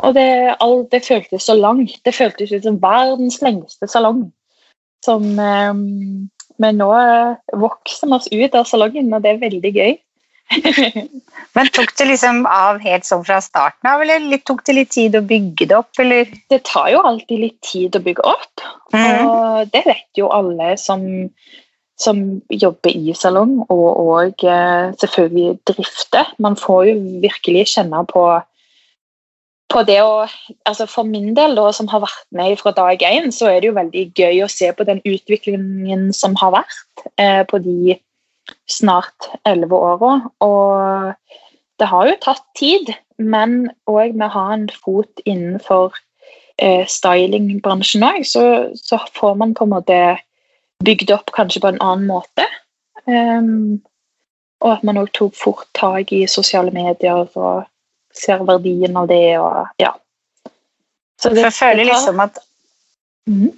Og 0.03 0.13
det, 0.13 0.55
all, 0.60 0.86
det 0.91 1.05
føltes 1.07 1.50
så 1.50 1.57
langt. 1.57 1.98
Det 2.05 2.15
føltes 2.15 2.51
ut 2.51 2.63
som 2.63 2.81
verdens 2.81 3.41
lengste 3.41 3.88
salong. 3.89 4.27
Som 5.05 5.39
eh, 5.39 5.74
Men 6.62 6.77
nå 6.77 6.89
vokser 7.57 8.07
vi 8.07 8.13
oss 8.13 8.29
ut 8.29 8.55
av 8.55 8.67
salongen, 8.69 9.10
og 9.13 9.24
det 9.24 9.31
er 9.31 9.39
veldig 9.41 9.72
gøy. 9.74 9.95
men 11.55 11.69
tok 11.73 11.93
det 11.97 12.07
liksom 12.09 12.43
av 12.50 12.81
helt 12.83 13.07
sånn 13.07 13.23
fra 13.25 13.39
starten 13.41 13.89
av, 13.89 14.03
eller 14.03 14.41
tok 14.45 14.63
det 14.67 14.77
litt 14.77 14.93
tid 14.93 15.17
å 15.17 15.23
bygge 15.25 15.69
det 15.71 15.77
opp, 15.77 15.91
eller? 16.03 16.29
Det 16.51 16.62
tar 16.69 16.91
jo 16.93 17.01
alltid 17.01 17.43
litt 17.45 17.59
tid 17.65 17.97
å 17.97 18.03
bygge 18.03 18.25
opp, 18.27 18.63
mm. 18.93 19.25
og 19.25 19.73
det 19.73 19.83
vet 19.88 20.19
jo 20.19 20.29
alle 20.35 20.73
som, 20.81 21.05
som 22.00 22.23
jobber 22.53 22.93
i 22.93 23.15
salong, 23.17 23.59
og, 23.67 23.89
og 24.03 24.47
eh, 24.47 24.93
selvfølgelig 25.01 25.59
drifter. 25.73 26.33
Man 26.43 26.59
får 26.59 26.89
jo 26.91 26.97
virkelig 27.25 27.69
kjenne 27.75 28.05
på 28.09 28.27
på 29.73 29.81
det 29.88 30.00
å 30.05 30.25
altså 30.69 30.88
For 30.89 31.07
min 31.07 31.33
del, 31.38 31.55
da, 31.57 31.69
som 31.75 31.89
har 31.91 32.03
vært 32.03 32.25
med 32.35 32.59
fra 32.62 32.73
dag 32.75 33.01
én, 33.07 33.31
så 33.33 33.50
er 33.50 33.62
det 33.62 33.71
jo 33.71 33.77
veldig 33.77 34.03
gøy 34.13 34.43
å 34.45 34.51
se 34.51 34.69
på 34.75 34.85
den 34.88 35.01
utviklingen 35.01 36.12
som 36.13 36.38
har 36.41 36.53
vært 36.59 37.05
eh, 37.17 37.41
på 37.50 37.59
de 37.63 37.97
snart 38.74 39.30
elleve 39.50 39.77
åra. 39.77 40.15
Og 40.46 41.13
det 41.82 41.89
har 41.89 42.10
jo 42.10 42.18
tatt 42.24 42.44
tid, 42.60 42.94
men 43.22 43.72
òg 43.89 44.18
med 44.18 44.27
å 44.30 44.34
ha 44.34 44.46
en 44.56 44.68
fot 44.74 45.24
innenfor 45.25 45.96
eh, 46.58 46.84
stylingbransjen 46.89 48.06
òg, 48.08 48.22
så, 48.27 48.46
så, 48.77 49.00
får 49.18 49.39
man 49.39 49.56
på 49.58 49.68
en 49.68 49.74
måte 49.75 50.00
bygd 50.84 51.13
opp 51.15 51.34
kanskje 51.36 51.63
på 51.63 51.74
en 51.74 51.82
annen 51.84 52.10
måte. 52.10 52.48
Um, 53.06 53.82
og 54.63 54.77
at 54.77 54.84
man 54.88 55.01
òg 55.01 55.12
tok 55.15 55.36
fort 55.36 55.68
tak 55.75 56.13
i 56.15 56.24
sosiale 56.32 56.72
medier 56.75 57.25
og 57.27 57.65
ser 58.15 58.46
verdien 58.48 58.96
av 59.00 59.10
det 59.12 59.36
og 59.42 59.82
ja. 59.82 59.92
Så 61.20 61.32
det, 61.34 61.44
jeg 61.44 61.56
føler 61.56 61.88
liksom 61.88 62.20
at 62.24 62.39
mm. 63.30 63.50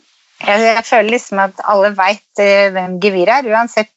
jeg, 0.45 0.63
jeg, 0.65 0.86
føler 0.86 1.12
liksom 1.13 1.41
at 1.45 1.62
alle 1.65 1.91
veit 1.98 2.41
eh, 2.41 2.72
hvem 2.74 2.98
gevir 3.03 3.31
er, 3.31 3.50
uansett 3.53 3.93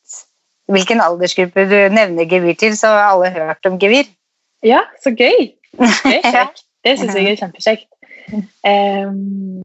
hvilken 0.72 1.00
aldersgruppe 1.00 1.64
du 1.70 1.76
nevner 1.94 2.28
gevir 2.28 2.56
til, 2.60 2.76
så 2.76 2.92
har 2.92 3.12
alle 3.12 3.30
hørt 3.34 3.66
om 3.68 3.78
gevir. 3.80 4.08
Ja, 4.66 4.82
så 5.02 5.14
gøy! 5.16 5.52
Det 5.78 6.16
er 6.18 6.32
kjekt. 6.36 6.64
Det 6.84 6.94
syns 6.98 7.16
jeg 7.18 7.32
er 7.32 7.40
kjempekjekt. 7.40 7.88
Um, 8.62 9.62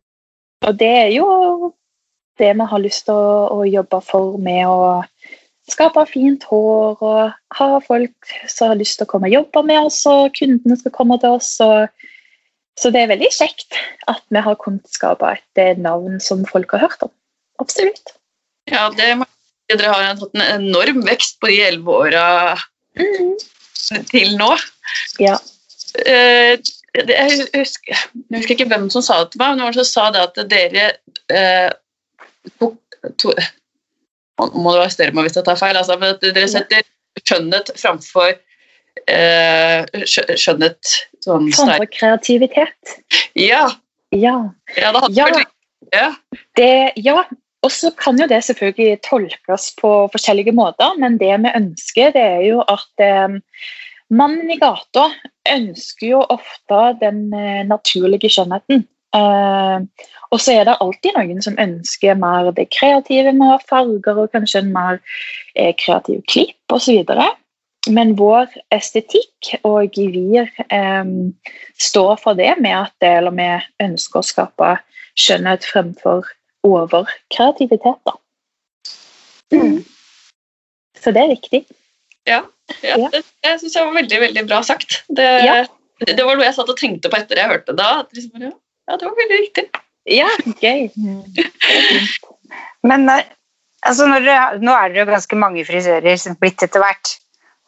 og 0.63 0.77
det 0.79 0.89
er 0.89 1.09
jo 1.13 1.27
det 2.39 2.53
vi 2.57 2.67
har 2.71 2.81
lyst 2.81 3.05
til 3.07 3.17
å, 3.17 3.49
å 3.59 3.65
jobbe 3.67 3.99
for 4.05 4.37
med 4.41 4.63
å 4.65 5.03
skape 5.71 6.03
fint 6.09 6.43
hår 6.49 7.03
og 7.03 7.35
ha 7.57 7.67
folk 7.85 8.31
som 8.51 8.71
har 8.71 8.79
lyst 8.79 8.99
til 8.99 9.07
å 9.07 9.11
komme 9.13 9.29
og 9.29 9.37
jobbe 9.37 9.63
med 9.67 9.87
oss, 9.87 10.01
og 10.09 10.33
kundene 10.39 10.79
skal 10.79 10.95
komme 10.95 11.19
til 11.21 11.37
oss. 11.37 11.53
Og, 11.63 12.07
så 12.79 12.91
det 12.91 13.03
er 13.03 13.13
veldig 13.13 13.29
kjekt 13.35 13.77
at 14.11 14.23
vi 14.33 14.41
har 14.43 14.57
kunnet 14.59 14.89
skape 14.91 15.35
et 15.37 15.79
navn 15.79 16.19
som 16.23 16.43
folk 16.49 16.73
har 16.75 16.87
hørt 16.87 17.05
om. 17.05 17.13
Absolutt. 17.61 18.15
Ja, 18.71 18.89
det 18.95 19.13
må 19.19 19.27
dere 19.71 19.91
har 19.91 20.05
hatt 20.11 20.37
en 20.37 20.45
enorm 20.45 21.01
vekst 21.07 21.39
på 21.41 21.49
de 21.51 21.59
elleve 21.65 21.97
åra 22.05 22.25
mm. 22.99 23.33
til 24.11 24.35
nå. 24.39 24.51
Ja. 25.21 25.37
Eh, 26.05 26.59
jeg, 26.93 27.47
husker, 27.53 27.93
jeg, 27.93 28.37
husker, 28.37 28.55
ikke 28.55 28.69
hvem 28.69 28.89
som 28.93 29.05
sa 29.05 29.23
det 29.23 29.33
til 29.33 29.41
meg, 29.41 29.53
men 29.55 29.63
noen 29.63 29.77
som 29.77 29.87
sa 29.89 30.07
det 30.13 30.23
at 30.27 30.39
dere 30.51 30.87
eh, 31.33 31.69
tok, 32.61 32.77
to, 33.21 33.33
må 34.39 34.73
du 34.73 34.81
arrestere 34.81 35.13
meg 35.15 35.27
hvis 35.27 35.39
jeg 35.39 35.47
tar 35.47 35.59
feil, 35.59 35.77
altså, 35.79 35.97
men 36.01 36.15
at 36.15 36.25
dere 36.25 36.49
setter 36.51 36.85
skjønnhet 37.23 37.71
framfor 37.79 38.33
eh, 39.09 40.05
skjønnhet 40.05 40.93
sånn 41.23 41.49
Framfor 41.55 41.89
kreativitet. 41.93 42.97
Ja. 43.39 43.65
Ja. 44.13 44.35
Ja, 44.77 44.91
det 44.93 45.09
ja. 45.17 45.27
ja. 45.93 46.09
Det, 46.57 46.73
ja. 47.01 47.23
Og 47.63 47.71
så 47.71 47.91
kan 47.95 48.19
jo 48.19 48.27
det 48.27 48.41
selvfølgelig 48.43 49.01
tolkes 49.07 49.69
på 49.79 49.91
forskjellige 50.11 50.55
måter, 50.55 50.97
men 50.99 51.19
det 51.19 51.31
vi 51.45 51.51
ønsker, 51.55 52.11
det 52.15 52.23
er 52.23 52.41
jo 52.49 52.63
at 52.67 53.03
eh, 53.03 53.37
mannen 54.11 54.51
i 54.51 54.59
gata 54.59 55.07
ønsker 55.49 56.09
jo 56.09 56.23
ofte 56.33 56.81
den 56.99 57.29
eh, 57.33 57.63
naturlige 57.67 58.31
skjønnheten. 58.35 58.83
Eh, 59.15 60.07
og 60.33 60.41
så 60.41 60.57
er 60.57 60.67
det 60.67 60.79
alltid 60.81 61.15
noen 61.15 61.43
som 61.45 61.59
ønsker 61.61 62.19
mer 62.19 62.49
det 62.57 62.67
kreative 62.73 63.31
med 63.37 63.63
farger 63.69 64.19
og 64.23 64.33
kanskje 64.33 64.63
en 64.63 64.73
mer 64.73 64.99
eh, 65.55 65.71
kreativ 65.77 66.23
klipp 66.27 66.73
osv. 66.73 67.03
men 67.93 68.15
vår 68.17 68.49
estetikk 68.73 69.53
og 69.63 69.93
gevir 69.95 70.49
eh, 70.67 71.03
står 71.77 72.15
for 72.23 72.33
det 72.33 72.55
med 72.59 72.75
at 72.87 73.07
eller 73.07 73.37
vi 73.37 73.51
ønsker 73.85 74.19
å 74.19 74.31
skape 74.33 74.77
skjønnhet 75.13 75.67
fremfor 75.69 76.25
overkreativitet. 76.63 77.99
da. 78.05 78.13
Mm. 79.53 79.83
Så 81.03 81.11
det 81.13 81.21
er 81.23 81.33
viktig. 81.35 81.63
Ja, 82.25 82.41
ja, 82.81 82.95
Ja. 82.97 83.09
det, 83.11 83.23
det 83.43 83.53
syns 83.59 83.75
jeg 83.75 83.85
var 83.85 83.93
veldig 83.97 84.19
veldig 84.21 84.43
bra 84.47 84.61
sagt. 84.63 85.03
Det, 85.09 85.27
Ja. 85.45 85.65
det 85.99 86.23
var 86.25 86.35
noe 86.35 86.45
jeg 86.45 86.55
satt 86.55 86.69
og 86.69 86.77
tenkte 86.79 87.09
på 87.11 87.17
etter 87.19 87.35
jeg 87.41 87.49
hørte 87.51 87.75
det. 87.75 87.85
At 87.85 88.13
liksom, 88.15 88.41
ja, 88.41 88.51
ja, 88.89 88.97
det 88.97 89.05
var 89.09 89.15
veldig 89.19 89.39
riktig. 89.41 89.65
Ja, 90.05 90.29
gøy. 90.59 90.89
Men 92.83 93.09
eh, 93.09 93.23
altså 93.87 94.07
når 94.07 94.25
nå 94.63 94.71
er 94.75 94.89
dere 94.93 95.05
jo 95.05 95.11
ganske 95.11 95.35
mange 95.39 95.63
frisører 95.67 96.17
som 96.19 96.35
blitt 96.39 96.63
etter 96.65 96.79
hvert. 96.83 97.17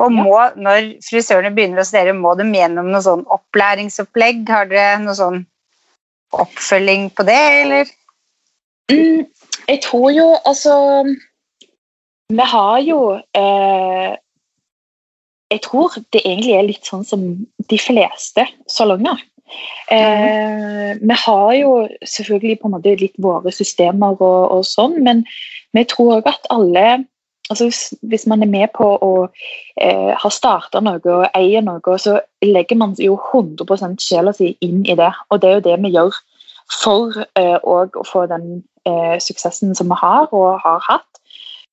Og 0.04 0.12
Ja. 0.12 0.24
må, 0.24 0.40
når 0.60 0.90
frisørene 1.08 1.54
begynner 1.56 1.80
hos 1.80 1.92
dere, 1.96 2.12
må 2.14 2.34
de 2.36 2.44
gjennom 2.52 2.90
noe 2.92 3.00
sånn 3.04 3.24
opplæringsopplegg? 3.32 4.42
Har 4.50 4.66
dere 4.68 4.98
noe 5.00 5.16
sånn 5.16 5.46
oppfølging 6.36 7.12
på 7.16 7.24
det, 7.26 7.40
eller? 7.64 7.86
Mm, 8.92 9.26
jeg 9.68 9.80
tror 9.82 10.12
jo 10.14 10.26
altså 10.46 10.76
Vi 12.30 12.46
har 12.52 12.80
jo 12.86 13.00
eh, 13.14 14.14
Jeg 15.52 15.62
tror 15.62 15.96
det 16.14 16.22
egentlig 16.26 16.54
er 16.54 16.68
litt 16.68 16.86
sånn 16.86 17.06
som 17.06 17.24
de 17.70 17.78
fleste 17.80 18.46
salonger. 18.70 19.22
Eh, 19.94 20.98
vi 21.02 21.18
har 21.26 21.52
jo 21.54 21.72
selvfølgelig 22.02 22.60
på 22.62 22.68
en 22.68 22.74
måte 22.74 22.96
litt 22.98 23.18
våre 23.22 23.54
systemer 23.54 24.18
og, 24.18 24.52
og 24.58 24.66
sånn, 24.66 24.98
men 25.06 25.22
vi 25.78 25.86
tror 25.86 26.18
òg 26.18 26.30
at 26.34 26.50
alle 26.54 27.06
altså 27.50 27.68
hvis, 27.70 27.94
hvis 28.10 28.26
man 28.28 28.42
er 28.42 28.50
med 28.50 28.72
på 28.74 28.88
å 29.06 29.12
eh, 29.82 30.14
ha 30.18 30.32
starta 30.34 30.82
noe 30.82 31.02
og 31.04 31.28
eier 31.38 31.62
noe, 31.66 31.98
så 32.02 32.18
legger 32.46 32.80
man 32.82 32.96
jo 33.02 33.18
100 33.34 34.00
sjela 34.02 34.34
si 34.34 34.56
inn 34.66 34.82
i 34.86 34.98
det. 34.98 35.12
Og 35.30 35.42
det 35.42 35.50
er 35.50 35.60
jo 35.60 35.66
det 35.70 35.76
vi 35.86 35.94
gjør 35.96 36.18
for 36.82 37.26
eh, 37.38 37.58
å 37.62 38.06
få 38.10 38.26
den 38.32 38.64
eh, 38.88 39.16
suksessen 39.22 39.76
som 39.76 39.92
vi 39.92 40.00
har 40.00 40.32
og 40.34 40.60
har 40.64 40.82
hatt. 40.88 41.22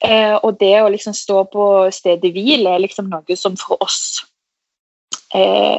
Eh, 0.03 0.35
og 0.43 0.59
det 0.59 0.75
å 0.83 0.91
liksom 0.91 1.15
stå 1.15 1.45
på 1.53 1.65
stedet 1.95 2.33
hvil 2.35 2.67
er 2.67 2.83
liksom 2.83 3.11
noe 3.13 3.37
som 3.39 3.55
for 3.61 3.79
oss 3.85 4.25
eh, 5.31 5.79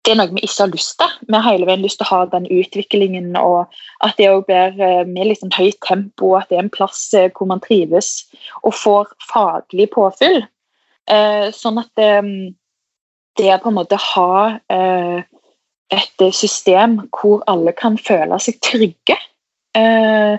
Det 0.00 0.14
er 0.14 0.16
noe 0.16 0.32
vi 0.32 0.46
ikke 0.46 0.62
har 0.62 0.70
lyst 0.72 0.94
til. 0.96 1.10
Vi 1.28 1.36
har 1.36 1.44
hele 1.44 1.66
veien 1.68 1.82
lyst 1.84 1.98
til 2.00 2.06
å 2.06 2.12
ha 2.14 2.20
den 2.32 2.46
utviklingen, 2.48 3.34
og 3.36 3.66
at 4.06 4.16
det 4.16 4.30
òg 4.32 4.46
blir 4.48 4.78
eh, 4.80 5.02
med 5.04 5.28
litt 5.28 5.42
sånn 5.42 5.52
høyt 5.52 5.76
tempo, 5.84 6.32
at 6.38 6.48
det 6.48 6.56
er 6.56 6.64
en 6.64 6.72
plass 6.72 7.02
eh, 7.18 7.28
hvor 7.34 7.50
man 7.50 7.60
trives 7.60 8.22
og 8.62 8.72
får 8.78 9.12
faglig 9.28 9.90
påfyll. 9.92 10.40
Eh, 11.12 11.50
sånn 11.52 11.82
at 11.82 11.92
det 13.38 13.50
er 13.50 13.60
på 13.60 13.68
en 13.68 13.76
måte 13.76 13.98
ha 14.00 14.32
eh, 14.72 15.20
et 15.92 16.24
system 16.36 17.02
hvor 17.12 17.44
alle 17.50 17.74
kan 17.76 17.98
føle 18.00 18.38
seg 18.42 18.58
trygge. 18.64 19.18
Eh, 19.76 20.38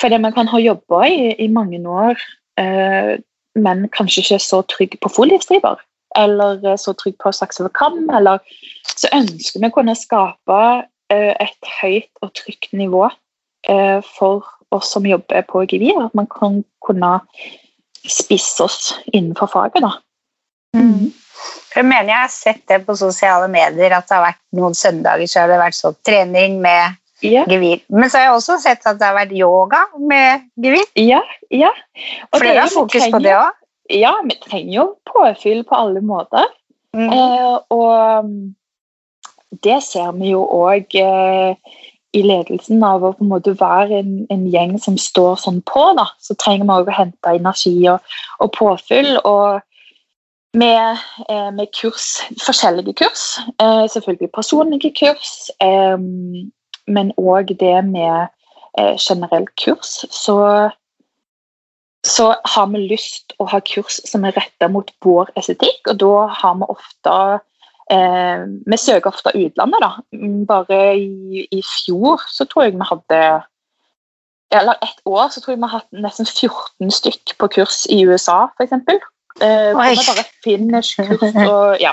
fordi 0.00 0.18
man 0.18 0.32
kan 0.32 0.48
ha 0.48 0.60
jobba 0.60 1.04
i, 1.08 1.34
i 1.44 1.48
mange 1.48 1.80
år, 1.88 2.20
eh, 2.60 3.16
men 3.56 3.88
kanskje 3.88 4.22
ikke 4.22 4.40
så 4.42 4.62
trygg 4.68 4.98
på 5.00 5.12
foliestriper. 5.12 5.80
Eller 6.16 6.60
eh, 6.64 6.78
så 6.80 6.92
trygg 6.92 7.16
på 7.22 7.32
saks 7.32 7.60
over 7.60 7.72
kam. 7.76 8.04
Eller 8.16 8.42
så 8.88 9.10
ønsker 9.16 9.62
vi 9.62 9.70
å 9.70 9.76
kunne 9.76 9.96
skape 9.98 10.60
et 11.06 11.68
høyt 11.78 12.10
og 12.18 12.32
trygt 12.34 12.72
nivå 12.74 13.04
for 14.18 14.42
oss 14.74 14.88
som 14.90 15.04
jobber 15.06 15.44
på 15.46 15.62
gevir. 15.70 16.00
At 16.02 16.16
man 16.18 16.26
kan 16.26 16.64
kunne 16.82 17.20
spisse 18.10 18.64
oss 18.64 18.90
innenfor 19.12 19.46
faget. 19.52 19.86
da. 19.86 19.92
For 21.70 21.82
jeg 21.82 21.88
mener 21.92 22.10
jeg 22.10 22.22
har 22.24 22.32
sett 22.32 22.62
det 22.70 22.80
på 22.86 22.96
sosiale 22.98 23.46
medier 23.52 23.94
at 23.94 24.08
det 24.08 24.16
har 24.16 24.24
vært 24.24 24.42
noen 24.56 24.74
søndager 24.74 25.28
så 25.30 25.42
har 25.42 25.52
det 25.52 25.60
vært 25.60 25.78
sånn 25.78 25.98
trening 26.06 26.58
med 26.64 26.96
Ja, 27.32 27.44
gevir. 27.50 27.82
Men 27.88 28.10
så 28.10 28.20
har 28.20 28.28
jeg 28.28 28.36
også 28.36 28.58
sett 28.62 28.86
at 28.86 29.00
det 29.00 29.08
har 29.08 29.16
vært 29.16 29.34
yoga 29.36 29.84
med 29.98 30.46
gevir. 30.62 30.86
ja. 30.98 31.22
ja. 31.50 31.72
Og 32.32 32.40
er 32.40 32.46
dere 32.48 32.66
har 32.66 32.74
fokus 32.74 33.00
trenger, 33.00 33.16
på 33.16 33.22
det 33.24 33.34
òg. 33.38 33.58
Ja, 33.96 34.12
vi 34.26 34.38
trenger 34.42 34.72
jo 34.74 34.86
påfyll 35.06 35.64
på 35.66 35.78
alle 35.78 36.02
måter. 36.02 36.48
Mm. 36.96 37.10
Eh, 37.12 37.58
og 37.70 38.24
um, 38.24 38.32
det 39.62 39.82
ser 39.84 40.10
vi 40.16 40.32
jo 40.32 40.42
òg 40.42 40.96
eh, 40.98 41.76
i 42.16 42.22
ledelsen 42.24 42.82
av 42.86 43.04
å 43.04 43.12
på 43.14 43.24
en 43.24 43.30
måte 43.30 43.54
være 43.60 44.00
en, 44.00 44.12
en 44.32 44.44
gjeng 44.50 44.76
som 44.82 44.96
står 44.98 45.38
sånn 45.42 45.62
på. 45.68 45.84
da, 45.98 46.08
Så 46.22 46.36
trenger 46.40 46.66
vi 46.66 46.76
òg 46.80 46.90
å 46.90 46.98
hente 46.98 47.38
energi 47.38 47.76
og, 47.92 48.16
og 48.40 48.52
påfyll. 48.56 49.16
og 49.24 49.62
med, 50.56 50.98
eh, 51.28 51.50
med 51.52 51.68
kurs, 51.76 52.22
forskjellige 52.46 52.94
kurs. 52.96 53.24
Eh, 53.60 53.84
selvfølgelig 53.92 54.30
personlige 54.32 54.92
kurs, 54.96 55.50
eh, 55.60 55.98
men 56.86 57.12
òg 57.18 57.52
det 57.60 57.78
med 57.84 58.28
eh, 58.78 58.96
generelt 58.98 59.50
kurs. 59.62 60.04
Så, 60.10 60.36
så 62.06 62.34
har 62.54 62.70
vi 62.72 62.84
lyst 62.92 63.34
å 63.38 63.48
ha 63.50 63.60
kurs 63.60 64.00
som 64.08 64.24
er 64.24 64.36
retta 64.36 64.70
mot 64.72 64.90
vår 65.04 65.32
estetikk, 65.38 65.82
og 65.90 66.00
da 66.02 66.14
har 66.40 66.56
vi 66.60 66.70
ofte 66.76 67.16
eh, 67.92 68.46
Vi 68.66 68.78
søker 68.80 69.12
ofte 69.12 69.34
utlandet, 69.34 69.82
da. 69.82 69.92
Mm, 70.14 70.46
Bare 70.46 70.80
i, 70.98 71.46
i 71.50 71.62
fjor 71.62 72.24
så 72.30 72.46
tror 72.46 72.66
jeg 72.66 72.78
vi 72.78 72.90
hadde 72.90 73.20
Eller 74.54 74.78
ett 74.82 75.00
år 75.04 75.28
så 75.30 75.42
tror 75.42 75.56
jeg 75.56 75.62
vi 75.62 75.68
har 75.70 75.80
hatt 75.80 76.02
nesten 76.06 76.26
14 76.26 76.94
stykk 77.00 77.36
på 77.40 77.50
kurs 77.58 77.84
i 77.90 78.04
USA, 78.06 78.46
f.eks. 78.54 78.76
Eh, 79.42 79.72
bare 79.76 80.22
finish-kurs 80.44 81.34
og 81.44 81.82
ja. 81.82 81.92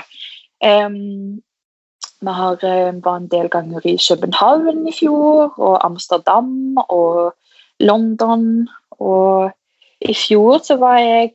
Em, 0.64 1.42
vi 2.20 2.30
har, 2.30 2.58
eh, 2.64 2.92
var 3.04 3.16
en 3.16 3.28
del 3.28 3.48
ganger 3.48 3.80
i 3.84 3.96
København 3.96 4.88
i 4.88 4.92
fjor, 4.92 5.54
og 5.58 5.84
Amsterdam 5.84 6.76
og 6.88 7.34
London. 7.80 8.68
Og 8.90 9.50
i 10.00 10.14
fjor 10.14 10.58
så 10.64 10.76
var 10.76 10.98
jeg 10.98 11.32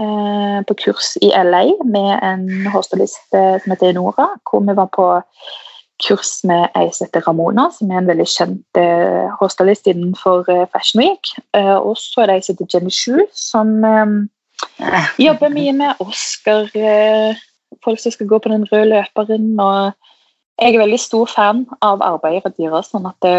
eh, 0.00 0.64
på 0.68 0.74
kurs 0.84 1.16
i 1.22 1.30
LA 1.34 1.64
med 1.84 2.10
en 2.22 2.66
hårstylist 2.72 3.30
som 3.30 3.70
heter 3.70 3.92
Nora, 3.92 4.28
hvor 4.50 4.60
vi 4.60 4.76
var 4.76 4.90
på 4.92 5.22
kurs 6.04 6.44
med 6.44 6.68
ei 6.76 6.90
som 6.92 7.06
heter 7.06 7.24
Ramona, 7.26 7.68
som 7.72 7.90
er 7.90 8.02
en 8.02 8.10
veldig 8.10 8.26
kjent 8.28 8.80
eh, 8.80 9.28
hårstylist 9.40 9.88
innenfor 9.90 10.48
eh, 10.52 10.66
Fashion 10.72 11.02
Week. 11.02 11.30
Eh, 11.56 11.76
og 11.76 11.96
så 12.00 12.24
er 12.24 12.30
det 12.30 12.36
ei 12.36 12.44
som 12.44 12.56
heter 12.56 12.72
Jenny 12.74 12.92
Shu, 12.92 13.24
som 13.32 13.72
eh, 13.84 15.08
jobber 15.22 15.52
mye 15.54 15.72
med 15.76 16.04
Oscar, 16.04 16.68
eh, 16.76 17.45
folk 17.84 18.00
som 18.00 18.14
skal 18.14 18.28
gå 18.30 18.38
på 18.38 18.52
den 18.52 18.66
røde 18.70 18.90
løperen. 18.92 19.60
og 19.60 19.92
Jeg 20.60 20.74
er 20.74 20.82
veldig 20.82 21.00
stor 21.00 21.26
fan 21.26 21.66
av 21.82 22.02
arbeidet 22.02 22.56
deres. 22.58 22.90
sånn 22.90 23.06
at 23.06 23.16
det, 23.22 23.36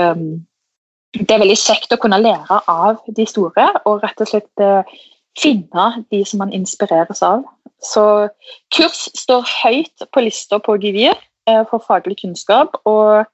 det 1.19 1.32
er 1.32 1.43
veldig 1.43 1.60
kjekt 1.60 1.93
å 1.93 2.02
kunne 2.02 2.21
lære 2.21 2.62
av 2.67 3.00
de 3.08 3.26
store, 3.26 3.69
og 3.86 4.04
rett 4.04 4.21
og 4.21 4.28
slett 4.30 4.63
eh, 4.63 4.97
finne 5.38 5.88
de 6.12 6.23
som 6.26 6.41
man 6.43 6.54
inspireres 6.54 7.21
av. 7.21 7.45
Så 7.84 8.30
kurs 8.73 9.08
står 9.13 9.45
høyt 9.63 10.08
på 10.12 10.21
lista 10.26 10.60
på 10.60 10.78
Givir 10.82 11.15
eh, 11.47 11.63
for 11.69 11.84
faglig 11.84 12.19
kunnskap, 12.21 12.80
og 12.86 13.26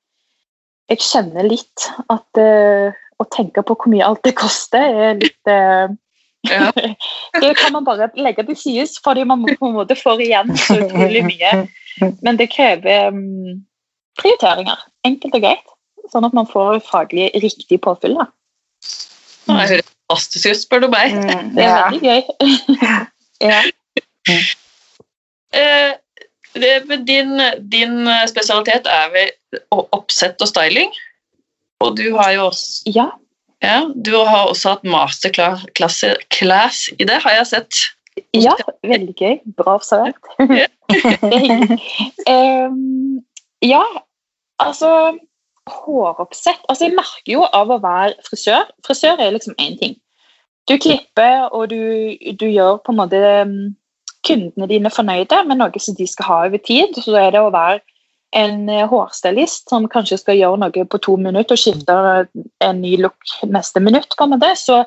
jeg 0.92 1.00
kjenner 1.00 1.48
litt 1.48 1.88
at 2.12 2.40
uh, 2.40 2.92
å 3.22 3.26
tenke 3.32 3.64
på 3.64 3.76
hvor 3.78 3.92
mye 3.92 4.06
alt 4.06 4.24
det 4.26 4.36
koster, 4.36 4.84
er 4.84 5.20
litt 5.22 5.50
eh, 5.50 5.92
Ja. 6.50 6.72
det 7.42 7.58
kan 7.58 7.72
man 7.72 7.86
bare 7.86 8.10
legge 8.16 8.44
til 8.44 8.58
sides, 8.58 8.98
fordi 9.04 9.24
man 9.24 9.46
på 9.46 9.70
en 9.70 9.78
måte 9.78 9.96
får 9.96 10.22
igjen 10.26 10.52
så 10.58 10.80
utrolig 10.84 11.24
mye. 11.28 11.54
Men 12.26 12.40
det 12.40 12.52
krever 12.52 13.14
um, 13.14 13.64
prioriteringer, 14.20 14.80
enkelt 15.08 15.38
og 15.38 15.46
greit. 15.46 15.74
Sånn 16.12 16.28
at 16.28 16.36
man 16.36 16.50
får 16.50 16.82
faglig 16.84 17.30
riktig 17.40 17.80
påfyll. 17.84 18.18
Da. 18.20 18.28
Det 19.48 19.60
høres 19.72 19.92
fantastisk 19.92 20.52
ut, 20.52 20.62
spør 20.66 20.86
du 20.86 20.90
meg. 20.94 21.16
Mm, 21.16 21.52
Det 21.56 21.64
er 21.64 21.72
ja. 21.72 21.82
veldig 21.88 22.02
gøy. 22.10 22.22
ja. 23.48 23.62
Uh, 25.54 25.92
det, 26.54 26.74
men 26.90 27.08
din, 27.08 27.40
din 27.72 28.10
spesialitet 28.30 28.90
er 28.90 29.10
vel 29.14 29.32
oppsett 29.72 30.42
og 30.44 30.52
styling. 30.52 30.92
Og 31.84 31.98
du 31.98 32.14
har 32.16 32.36
jo 32.36 32.50
også, 32.52 32.84
ja. 32.94 33.10
Ja, 33.64 33.80
du 33.96 34.14
har 34.18 34.50
også 34.52 34.76
hatt 34.76 34.88
masterclass 34.88 36.80
i 36.94 37.08
det, 37.08 37.20
har 37.24 37.38
jeg 37.40 37.48
sett. 37.48 37.84
Ja, 38.36 38.54
veldig 38.86 39.14
gøy. 39.18 39.38
Bra 39.58 39.78
observert. 39.80 40.20
Er. 40.40 40.68
Em, 42.30 43.24
ja, 43.66 43.82
altså 44.62 44.90
Håroppsett 45.70 46.60
altså 46.70 46.86
Jeg 46.86 46.94
merker 46.98 47.32
jo 47.32 47.46
av 47.56 47.72
å 47.72 47.80
være 47.82 48.14
frisør 48.28 48.68
Frisør 48.86 49.22
er 49.24 49.32
liksom 49.34 49.56
én 49.64 49.78
ting. 49.80 49.96
Du 50.70 50.76
klipper, 50.78 51.48
og 51.56 51.72
du, 51.72 52.14
du 52.40 52.46
gjør 52.46 52.78
på 52.84 52.94
en 52.94 53.00
måte 53.00 53.22
kundene 54.28 54.70
dine 54.70 54.92
fornøyde 54.94 55.42
med 55.48 55.60
noe 55.60 55.82
som 55.82 55.98
de 55.98 56.08
skal 56.08 56.30
ha 56.30 56.38
over 56.48 56.62
tid. 56.64 56.96
Så 57.00 57.16
er 57.20 57.34
det 57.36 57.42
å 57.44 57.52
være 57.52 57.82
en 58.34 58.70
eh, 58.70 58.88
hårstylist 58.90 59.70
som 59.70 59.88
kanskje 59.92 60.18
skal 60.22 60.40
gjøre 60.40 60.60
noe 60.64 60.86
på 60.90 61.00
to 61.06 61.16
minutter 61.22 61.56
og 61.56 61.62
skifte 61.62 61.96
en 62.66 62.82
ny 62.82 62.96
look 63.02 63.34
neste 63.46 63.82
minutt, 63.84 64.16
på 64.18 64.26
en 64.26 64.34
måte, 64.36 64.52
så 64.60 64.84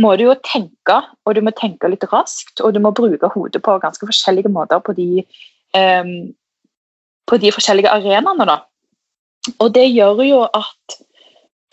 må 0.00 0.14
du 0.16 0.26
jo 0.26 0.36
tenke, 0.46 1.00
og 1.26 1.36
du 1.36 1.42
må 1.44 1.52
tenke 1.56 1.88
litt 1.90 2.04
raskt, 2.12 2.60
og 2.60 2.74
du 2.74 2.80
må 2.82 2.92
bruke 2.96 3.32
hodet 3.34 3.62
på 3.64 3.78
ganske 3.82 4.06
forskjellige 4.08 4.52
måter 4.52 4.80
på 4.84 4.94
de, 4.96 5.24
um, 5.76 6.30
på 7.28 7.40
de 7.42 7.52
forskjellige 7.52 7.92
arenaene. 7.92 8.46
da. 8.48 8.60
Og 9.58 9.72
det 9.74 9.90
gjør 9.90 10.22
jo 10.24 10.40
at 10.46 10.96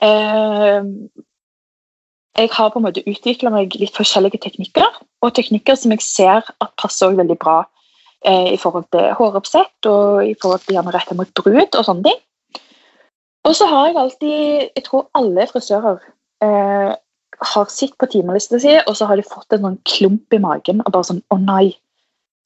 um, 0.04 0.92
jeg 2.38 2.52
har 2.54 2.74
på 2.74 2.82
en 2.82 2.88
måte 2.90 3.06
utvikla 3.08 3.54
meg 3.54 3.78
litt 3.80 3.96
forskjellige 3.96 4.42
teknikker, 4.44 5.00
og 5.24 5.34
teknikker 5.38 5.80
som 5.80 5.96
jeg 5.96 6.04
ser 6.06 6.52
at 6.52 6.76
passer 6.82 7.16
veldig 7.18 7.40
bra 7.42 7.62
eh, 8.26 8.54
i 8.54 8.60
forhold 8.62 8.88
til 8.94 9.12
håroppsett 9.18 9.90
og 9.90 10.24
i 10.26 10.36
forhold 10.42 10.64
til 10.66 10.78
gjerne 10.78 10.94
retta 10.96 11.18
mot 11.18 11.34
brud 11.38 11.78
og 11.78 11.86
sånne 11.86 12.10
ting. 12.10 12.22
Og 13.48 13.56
så 13.56 13.68
har 13.70 13.88
jeg 13.88 14.00
alltid 14.02 14.38
Jeg 14.76 14.84
tror 14.86 15.10
alle 15.16 15.48
frisører 15.48 16.00
eh, 16.44 16.94
har 17.38 17.68
sett 17.70 17.94
på 18.00 18.10
timelista 18.10 18.60
si, 18.60 18.74
og 18.88 18.96
så 18.98 19.06
har 19.06 19.20
de 19.20 19.26
fått 19.28 19.54
en 19.54 19.66
sånn 19.68 19.82
klump 19.86 20.34
i 20.34 20.42
magen 20.42 20.82
og 20.84 20.92
bare 20.92 21.10
sånn 21.12 21.22
Å 21.34 21.38
nei, 21.42 21.76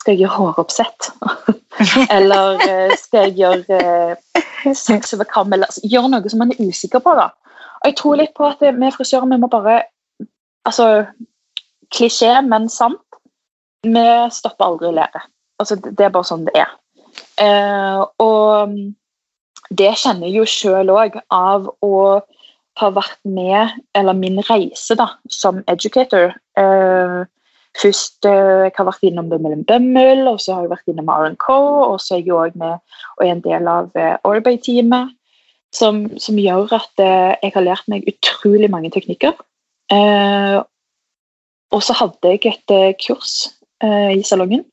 skal 0.01 0.15
jeg 0.15 0.25
gjøre 0.25 0.38
håroppsett? 0.38 1.12
eller 2.17 2.62
eh, 2.67 2.95
skal 2.99 3.29
jeg 3.29 3.38
gjøre 3.39 3.79
eh, 3.79 4.73
saks 4.75 5.15
over 5.15 5.29
kam? 5.29 5.53
Eller 5.53 5.69
altså, 5.71 5.86
gjøre 5.88 6.12
noe 6.12 6.34
som 6.34 6.43
man 6.43 6.53
er 6.53 6.62
usikker 6.67 7.03
på, 7.03 7.15
da. 7.17 7.29
Og 7.81 7.89
jeg 7.89 7.97
tror 7.97 8.19
litt 8.19 8.34
på 8.38 8.45
at 8.49 8.62
vi 8.62 8.93
frisører 8.93 9.29
vi 9.31 9.41
må 9.41 9.49
bare 9.51 9.84
Altså, 10.62 11.07
klisjé, 11.89 12.36
men 12.45 12.67
sant. 12.69 13.01
Vi 13.81 14.03
stopper 14.29 14.67
aldri 14.67 14.91
læret. 14.93 15.23
Altså, 15.62 15.78
det 15.78 16.06
er 16.06 16.13
bare 16.13 16.28
sånn 16.28 16.47
det 16.50 16.58
er. 16.58 16.74
Eh, 17.41 18.02
og 18.24 18.76
det 19.71 19.91
kjenner 20.00 20.28
jeg 20.28 20.41
jo 20.41 20.47
sjøl 20.50 20.91
òg 20.93 21.17
av 21.32 21.69
å 21.86 21.97
ha 22.80 22.89
vært 22.95 23.19
med, 23.28 23.76
eller 23.97 24.17
min 24.17 24.41
reise 24.47 24.95
da, 25.00 25.08
som 25.30 25.62
educator. 25.71 26.34
Eh, 26.60 27.21
først 27.80 28.28
eh, 28.28 28.67
jeg 28.67 28.76
har 28.78 28.88
vært 28.88 29.06
innom 29.08 29.30
Bømmel 29.32 29.63
Bømmel, 29.67 30.26
og 30.32 30.41
så 30.43 30.56
har 30.56 30.65
jeg 30.65 30.74
vært 30.74 30.91
innom 30.91 31.12
R&K, 31.12 31.47
og 31.54 31.97
så 32.02 32.17
er 32.17 32.24
jeg 32.24 32.36
òg 32.36 32.58
med 32.60 32.80
og 33.17 33.26
er 33.26 33.34
en 33.36 33.45
del 33.45 33.71
av 33.71 33.95
eh, 34.00 34.17
Orbay-teamet. 34.28 35.17
Som, 35.71 36.02
som, 36.19 36.36
gjør 36.36 36.67
at 36.76 37.00
eh, 37.00 37.38
jeg 37.45 37.54
har 37.56 37.63
lært 37.63 37.86
meg 37.88 38.04
utrolig 38.10 38.67
mange 38.67 38.89
teknikker. 38.91 39.38
Eh, 39.95 40.58
og 41.71 41.84
så 41.88 41.95
hadde 41.95 42.34
jeg 42.34 42.52
et 42.52 42.74
kurs 43.00 43.45
i 43.82 44.19
salongen 44.28 44.65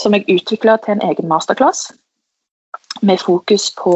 som 0.00 0.14
jeg 0.14 0.28
utvikla 0.28 0.76
til 0.82 0.96
en 0.96 1.04
egen 1.08 1.28
masterclass 1.28 1.90
med 3.02 3.20
fokus 3.20 3.70
på 3.76 3.94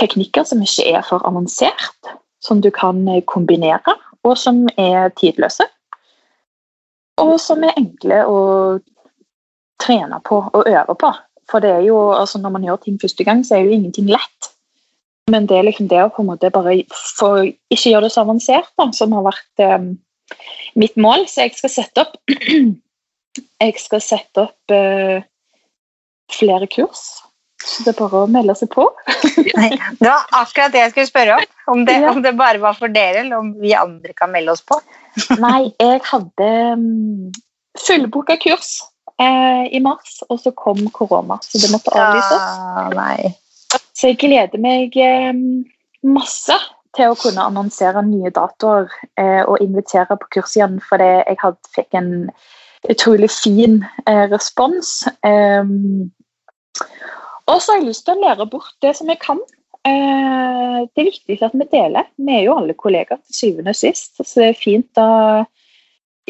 teknikker 0.00 0.46
som 0.48 0.62
ikke 0.64 0.86
er 0.94 1.02
for 1.06 1.24
avansert, 1.28 2.12
som 2.44 2.60
du 2.64 2.70
kan 2.72 3.02
eh, 3.08 3.24
kombinere, 3.26 3.96
og 4.24 4.38
som 4.38 4.66
er 4.78 5.12
tidløse. 5.20 5.66
Og 7.20 7.36
som 7.40 7.64
er 7.64 7.76
enkle 7.76 8.22
å 8.28 8.40
trene 9.80 10.20
på 10.24 10.42
og 10.52 10.68
øve 10.68 10.96
på. 10.96 11.12
For 11.50 11.64
det 11.64 11.70
er 11.74 11.84
jo, 11.88 11.98
altså 12.14 12.38
når 12.38 12.54
man 12.54 12.64
gjør 12.64 12.80
ting 12.84 13.00
første 13.00 13.24
gang, 13.24 13.42
så 13.44 13.56
er 13.56 13.66
jo 13.66 13.76
ingenting 13.76 14.08
lett. 14.12 14.52
Men 15.30 15.46
det 15.48 15.58
er 15.58 15.66
liksom 15.66 15.88
det 15.90 16.00
å 16.02 16.12
på 16.12 16.22
en 16.22 16.30
måte 16.30 16.50
bare 16.52 16.76
for 16.90 17.44
ikke 17.44 17.92
gjøre 17.92 18.06
det 18.06 18.14
så 18.14 18.24
avansert, 18.24 18.70
da, 18.78 18.88
som 18.96 19.12
har 19.16 19.26
vært 19.26 19.64
um, 19.76 19.90
mitt 20.78 20.96
mål. 21.00 21.26
Så 21.28 21.44
jeg 21.46 21.56
skal 21.58 21.74
sette 21.74 22.06
opp 22.06 22.16
Jeg 23.38 23.76
skal 23.78 24.02
sette 24.02 24.46
opp 24.48 24.74
uh, 24.74 25.20
flere 26.30 26.66
kurs 26.70 27.20
så 27.64 27.84
det 27.84 27.92
er 27.92 27.98
bare 27.98 28.22
å 28.24 28.28
melde 28.30 28.54
seg 28.56 28.70
på. 28.72 28.86
det 30.00 30.06
var 30.06 30.24
akkurat 30.38 30.72
det 30.72 30.80
jeg 30.80 30.92
skulle 30.94 31.10
spørre 31.10 31.36
om. 31.36 31.50
Om 31.74 31.84
det, 31.86 31.96
ja. 32.02 32.12
om 32.14 32.22
det, 32.24 32.32
bare 32.38 32.62
var 32.62 32.78
for 32.78 32.92
dere, 32.92 33.24
eller 33.24 33.42
om 33.42 33.52
vi 33.60 33.74
andre 33.76 34.14
kan 34.16 34.32
melde 34.32 34.54
oss 34.54 34.64
på. 34.66 34.78
Nei, 35.44 35.68
jeg 35.76 36.00
hadde 36.08 36.48
um, 36.72 37.28
fullbooka 37.78 38.38
kurs 38.40 38.72
eh, 39.20 39.68
i 39.76 39.82
mars, 39.84 40.20
og 40.28 40.40
så 40.42 40.54
kom 40.56 40.80
korona, 40.96 41.38
så 41.44 41.60
det 41.60 41.70
måtte 41.74 41.94
avlyses. 41.94 42.48
Ah, 42.96 43.80
så 43.94 44.10
jeg 44.10 44.20
gleder 44.24 44.62
meg 44.62 44.96
eh, 44.98 45.34
masse 46.08 46.56
til 46.96 47.12
å 47.12 47.18
kunne 47.18 47.44
annonsere 47.44 48.02
nye 48.02 48.32
datoer 48.34 48.88
eh, 49.20 49.44
og 49.44 49.60
invitere 49.62 50.16
på 50.16 50.32
kurs 50.38 50.56
igjen, 50.56 50.80
fordi 50.82 51.12
jeg 51.20 51.38
had, 51.44 51.60
fikk 51.76 52.00
en 52.00 52.10
utrolig 52.88 53.30
fin 53.30 53.80
eh, 54.06 54.26
respons. 54.30 55.02
Um, 55.26 56.10
og 57.50 57.58
så 57.60 57.72
har 57.72 57.80
jeg 57.80 57.88
lyst 57.90 58.06
til 58.06 58.16
å 58.16 58.22
lære 58.24 58.46
bort 58.50 58.76
det 58.84 58.94
som 58.96 59.10
jeg 59.10 59.20
kan. 59.22 59.40
Eh, 59.88 60.78
det 60.86 61.02
er 61.02 61.08
viktig 61.08 61.38
at 61.42 61.56
vi 61.56 61.66
deler. 61.72 62.08
Vi 62.20 62.36
er 62.36 62.46
jo 62.46 62.56
alle 62.60 62.76
kollegaer 62.78 63.20
til 63.24 63.36
syvende 63.36 63.74
og 63.74 63.80
sist. 63.80 64.16
Så 64.20 64.42
det 64.42 64.48
er 64.50 64.58
fint 64.60 65.00
å 65.00 65.10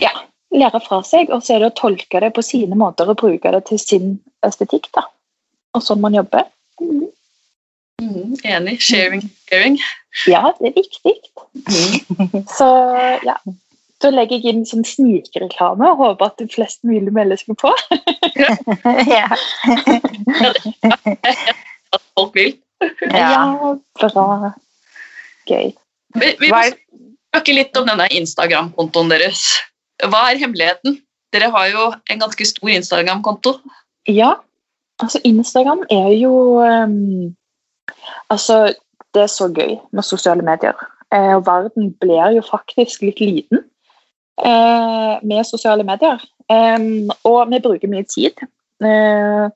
ja, 0.00 0.12
lære 0.54 0.82
fra 0.84 1.00
seg, 1.06 1.32
og 1.34 1.44
så 1.44 1.56
er 1.56 1.64
det 1.64 1.72
å 1.72 1.78
tolke 1.82 2.22
det 2.22 2.32
på 2.36 2.44
sine 2.46 2.78
måter 2.78 3.10
og 3.10 3.20
bruke 3.22 3.54
det 3.54 3.64
til 3.68 3.82
sin 3.82 4.12
estetikk. 4.46 4.90
da. 4.96 5.06
Og 5.76 5.84
sånn 5.86 6.02
man 6.02 6.16
jobber. 6.16 6.48
Mm. 6.80 7.08
Mm, 8.00 8.36
enig. 8.48 8.78
Sharing, 8.80 9.26
sharing. 9.50 9.76
Ja, 10.30 10.54
det 10.58 10.70
er 10.70 10.78
viktig. 10.78 11.18
Mm. 11.68 12.46
Så 12.48 12.68
ja, 13.26 13.36
da 14.00 14.10
legger 14.12 14.40
jeg 14.40 14.54
inn 14.54 14.66
sånn 14.68 14.84
snikreklame 14.86 15.90
og 15.92 16.00
håper 16.00 16.30
at 16.30 16.44
flest 16.54 16.80
mulig 16.88 17.12
melder 17.12 17.40
seg 17.40 17.56
på. 17.60 17.72
ja. 19.14 19.28
At 21.90 22.02
folk 22.16 22.36
vil. 22.38 22.54
Ja, 23.12 23.76
bra. 24.00 24.52
Gøy. 25.50 25.72
Vi, 26.16 26.30
vi 26.40 26.50
må 26.50 26.62
snakke 27.30 27.54
litt 27.54 27.76
om 27.76 27.88
denne 27.90 28.06
Instagram-kontoen 28.16 29.12
deres. 29.12 29.44
Hva 30.00 30.30
er 30.30 30.40
hemmeligheten? 30.40 31.00
Dere 31.34 31.50
har 31.52 31.68
jo 31.70 31.90
en 32.10 32.22
ganske 32.22 32.46
stor 32.48 32.72
Instagram-konto. 32.72 33.58
Ja, 34.08 34.32
altså 35.02 35.20
Instagram 35.28 35.84
er 35.92 36.14
jo 36.16 36.32
um, 36.64 37.36
Altså, 38.30 38.72
det 39.14 39.22
er 39.22 39.30
så 39.30 39.48
gøy 39.50 39.76
med 39.92 40.06
sosiale 40.06 40.44
medier. 40.46 40.78
Eh, 41.12 41.36
verden 41.46 41.90
blir 42.00 42.36
jo 42.36 42.42
faktisk 42.46 43.02
litt 43.02 43.20
liten 43.20 43.64
med 44.40 45.44
sosiale 45.44 45.85
medier. 45.85 46.22
Og 47.29 47.50
vi 47.50 47.61
bruker 47.62 47.92
mye 47.92 48.07
tid. 48.09 48.40
Uh, 48.81 49.50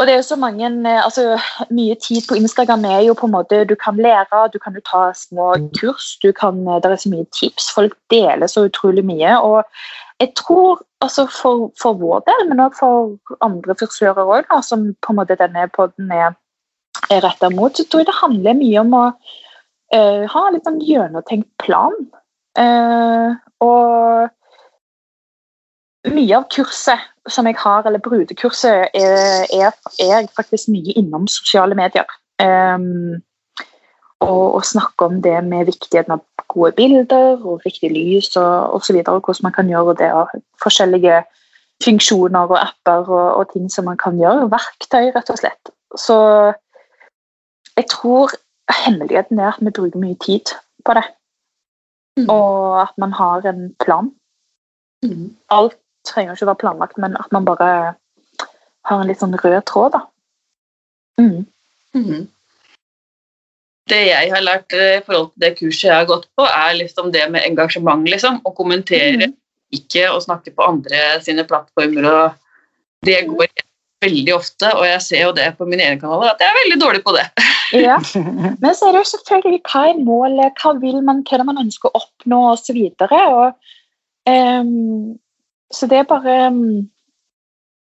og 0.00 0.06
det 0.06 0.14
er 0.14 0.22
så 0.22 0.36
mange, 0.36 0.66
eh, 0.66 1.04
altså 1.04 1.40
Mye 1.70 1.94
tid 1.94 2.22
på 2.28 2.34
Instagram 2.34 2.84
er 2.84 3.00
jo 3.00 3.14
på 3.14 3.26
en 3.26 3.32
måte 3.32 3.64
Du 3.64 3.74
kan 3.74 3.96
lære, 3.96 4.48
du 4.52 4.58
kan 4.58 4.74
jo 4.74 4.80
ta 4.90 5.12
små 5.14 5.54
kurs, 5.80 6.18
du 6.22 6.32
kan, 6.32 6.54
det 6.82 6.84
er 6.84 6.96
så 6.96 7.10
mye 7.10 7.26
tips. 7.40 7.74
Folk 7.74 7.92
deler 8.10 8.46
så 8.46 8.64
utrolig 8.68 9.04
mye. 9.04 9.40
og 9.42 9.64
jeg 10.20 10.32
tror 10.36 10.80
altså 11.00 11.26
for, 11.26 11.72
for 11.82 11.92
vår 11.92 12.18
del, 12.28 12.48
men 12.48 12.60
også 12.60 12.78
for 12.78 13.36
andre 13.40 13.74
frisører 13.80 14.24
òg, 14.24 14.62
som 14.62 14.94
på 15.02 15.12
en 15.12 15.16
måte 15.16 15.36
denne 15.40 15.68
poden 15.76 16.12
er, 16.12 16.34
er 17.10 17.24
retta 17.24 17.48
mot, 17.48 17.76
så 17.76 17.84
tror 17.88 18.00
jeg 18.00 18.06
det 18.06 18.20
handler 18.22 18.58
mye 18.58 18.80
om 18.80 18.92
å 18.94 19.04
uh, 19.96 20.24
ha 20.28 20.42
litt 20.52 20.68
sånn 20.68 20.82
gjennomtenkt 20.84 21.48
plan. 21.64 21.96
Uh, 22.58 23.36
og 23.62 24.30
mye 26.10 26.36
av 26.36 26.46
kurset 26.52 26.98
som 27.28 27.46
jeg 27.46 27.58
har, 27.60 27.86
eller 27.86 28.02
brudekurset, 28.02 28.88
er, 28.94 29.44
er, 29.52 29.74
er 30.00 30.30
faktisk 30.36 30.70
mye 30.72 30.96
innom 30.96 31.28
sosiale 31.30 31.76
medier. 31.78 32.08
Um, 32.40 33.20
og, 34.20 34.54
og 34.54 34.64
snakke 34.64 35.04
om 35.04 35.20
det 35.22 35.36
med 35.44 35.68
viktigheten 35.68 36.16
av 36.16 36.24
gode 36.50 36.72
bilder 36.76 37.40
og 37.46 37.62
riktig 37.66 37.92
lys 37.94 38.34
og 38.36 38.74
osv. 38.76 39.02
Hvordan 39.06 39.46
man 39.46 39.52
kan 39.52 39.68
gjøre 39.68 39.96
det, 40.00 40.10
og 40.12 40.28
forskjellige 40.62 41.22
funksjoner 41.84 42.50
og 42.52 42.58
apper 42.60 43.08
og, 43.08 43.28
og, 43.38 43.52
ting 43.52 43.70
som 43.72 43.88
man 43.88 44.00
kan 44.00 44.18
gjøre. 44.20 44.50
Verktøy, 44.52 45.12
rett 45.14 45.32
og 45.32 45.40
slett. 45.40 45.72
Så 45.96 46.18
jeg 47.76 47.86
tror 47.90 48.34
hemmeligheten 48.84 49.38
er 49.38 49.54
at 49.54 49.64
vi 49.64 49.72
bruker 49.72 50.02
mye 50.02 50.18
tid 50.20 50.52
på 50.84 50.96
det. 50.98 51.06
Mm. 52.18 52.26
Og 52.28 52.80
at 52.82 52.96
man 52.98 53.12
har 53.16 53.46
en 53.46 53.70
plan. 53.82 54.10
Mm. 55.04 55.30
Alt 55.54 55.78
trenger 56.08 56.34
ikke 56.34 56.48
å 56.48 56.50
være 56.50 56.62
planlagt, 56.64 56.98
men 57.00 57.16
at 57.20 57.30
man 57.34 57.46
bare 57.46 57.70
har 58.88 59.00
en 59.00 59.08
litt 59.08 59.20
sånn 59.20 59.36
rød 59.36 59.62
tråd, 59.68 59.96
da. 59.96 60.02
Mm. 61.20 61.46
Mm. 61.94 62.28
Det 63.90 64.00
jeg 64.06 64.30
har 64.32 64.44
lært 64.44 64.76
eh, 64.76 64.98
i 64.98 65.04
forhold 65.04 65.32
til 65.32 65.44
det 65.44 65.54
kurset 65.58 65.88
jeg 65.88 65.96
har 65.96 66.08
gått 66.08 66.28
på, 66.38 66.46
er 66.46 66.76
liksom 66.78 67.10
det 67.14 67.26
med 67.32 67.44
engasjement, 67.46 68.06
liksom. 68.08 68.40
Å 68.46 68.54
kommentere, 68.56 69.30
mm. 69.30 69.36
ikke 69.80 70.06
å 70.12 70.20
snakke 70.22 70.54
på 70.54 70.66
andre 70.66 71.02
sine 71.24 71.46
plattformer. 71.48 72.08
og 72.10 73.06
Det 73.06 73.22
går 73.28 73.50
veldig 74.04 74.34
ofte, 74.34 74.70
og 74.76 74.84
jeg 74.88 75.00
ser 75.04 75.24
jo 75.26 75.32
det 75.36 75.48
på 75.58 75.66
mine 75.68 75.84
egne 75.84 76.00
kanaler, 76.00 76.32
at 76.32 76.42
jeg 76.42 76.50
er 76.50 76.60
veldig 76.60 76.78
dårlig 76.82 77.02
på 77.04 77.14
det. 77.16 77.26
ja, 77.76 77.98
Men 78.62 78.76
så 78.76 78.88
er 78.88 78.94
det 78.94 79.02
jo 79.02 79.10
selvfølgelig 79.12 79.60
hva 79.68 79.82
er 79.90 80.04
målet, 80.06 80.62
hva 80.62 80.74
vil 80.80 81.02
man, 81.06 81.24
hva 81.26 81.36
er 81.36 81.42
det 81.42 81.48
man 81.50 81.60
ønsker 81.64 81.90
å 81.90 82.00
oppnå 82.00 82.40
osv. 82.54 82.80
Um, 84.30 85.18
så 85.72 85.88
det 85.90 86.00
er 86.00 86.08
bare 86.10 86.40
um, 86.52 86.88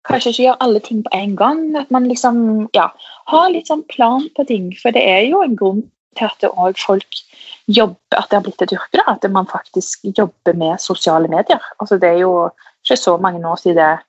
Kanskje 0.09 0.31
ikke 0.33 0.45
gjøre 0.47 0.65
alle 0.65 0.81
ting 0.81 1.01
på 1.05 1.11
en 1.13 1.33
gang. 1.37 1.59
At 1.77 1.91
man 1.93 2.07
liksom 2.09 2.39
ja, 2.73 2.87
har 3.29 3.51
litt 3.53 3.69
sånn 3.69 3.83
plan 3.93 4.25
på 4.37 4.47
ting. 4.49 4.71
For 4.81 4.97
det 4.97 5.03
er 5.05 5.27
jo 5.29 5.43
en 5.45 5.59
grunn 5.61 5.83
til 6.17 6.25
at 6.27 6.41
det 6.41 6.49
folk 6.81 7.21
jobber, 7.69 8.17
at 8.17 8.31
det 8.31 8.39
har 8.39 8.47
blitt 8.47 8.65
et 8.65 8.73
yrke. 8.75 8.97
Da, 8.97 9.05
at 9.13 9.29
man 9.31 9.49
faktisk 9.51 10.09
jobber 10.17 10.57
med 10.57 10.81
sosiale 10.81 11.29
medier. 11.29 11.61
Altså, 11.79 12.01
det 12.01 12.15
er 12.15 12.23
jo 12.25 12.33
ikke 12.81 12.97
så 12.97 13.19
mange 13.21 13.45
år 13.45 13.61
siden 13.61 14.01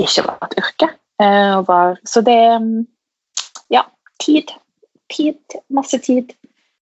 det 0.00 0.08
ikke 0.08 0.24
var 0.26 0.48
et 0.48 0.56
yrke. 0.64 0.88
Eh, 1.22 1.60
var, 1.68 1.98
så 2.08 2.20
det 2.26 2.38
Ja, 3.70 3.84
tid. 4.22 4.50
Tid. 5.12 5.38
Masse 5.70 5.98
tid 5.98 6.32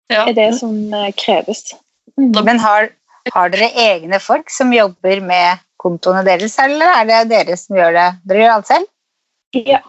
Ja. 0.10 0.26
er 0.28 0.34
det 0.34 0.50
som 0.60 0.94
eh, 0.94 1.12
kreves. 1.16 1.74
Mm. 2.18 2.34
Men 2.46 2.60
har, 2.60 2.90
har 3.34 3.50
dere 3.50 3.72
egne 3.76 4.20
folk 4.24 4.50
som 4.50 4.72
jobber 4.74 5.22
med 5.22 5.60
kontoene 5.78 6.24
deres, 6.26 6.58
eller 6.60 6.88
er 7.02 7.06
det 7.06 7.30
dere 7.30 7.58
som 7.60 7.76
gjør 7.78 7.94
det? 7.94 8.08
Dere 8.26 8.44
gjør 8.44 8.56
alt 8.56 8.68
selv? 8.68 8.88
Ja, 9.54 9.82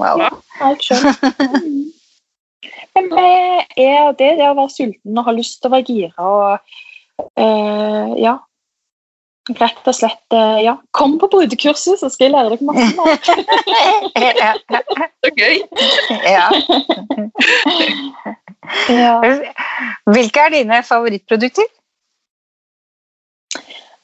Wow. 0.00 0.18
Ja. 0.20 0.30
alt 0.64 0.82
sjøl. 0.82 1.04
Men 2.94 3.08
det 3.12 3.26
er 3.80 4.12
det, 4.16 4.30
det 4.38 4.46
å 4.48 4.54
være 4.56 4.72
sulten 4.72 5.18
og 5.18 5.26
ha 5.28 5.34
lyst 5.36 5.60
til 5.60 5.68
å 5.70 5.72
være 5.74 5.86
gira 5.88 6.26
og 6.28 6.72
eh, 7.36 8.12
ja. 8.22 8.38
Rett 9.50 9.88
og 9.90 9.94
slett 9.96 10.34
eh, 10.36 10.60
ja. 10.62 10.76
Kom 10.94 11.16
på 11.18 11.26
brudekurset, 11.30 11.98
så 11.98 12.08
skal 12.12 12.28
jeg 12.28 12.34
lære 12.34 12.52
dere 12.52 12.66
masse. 12.68 12.94
mer. 12.94 14.38
ja. 14.38 14.52
Så 15.22 15.30
gøy. 15.34 15.56
ja. 16.30 16.46
ja. 19.00 19.16
Hvilke 20.14 20.44
er 20.46 20.54
dine 20.54 20.82
favorittprodukter? 20.86 21.66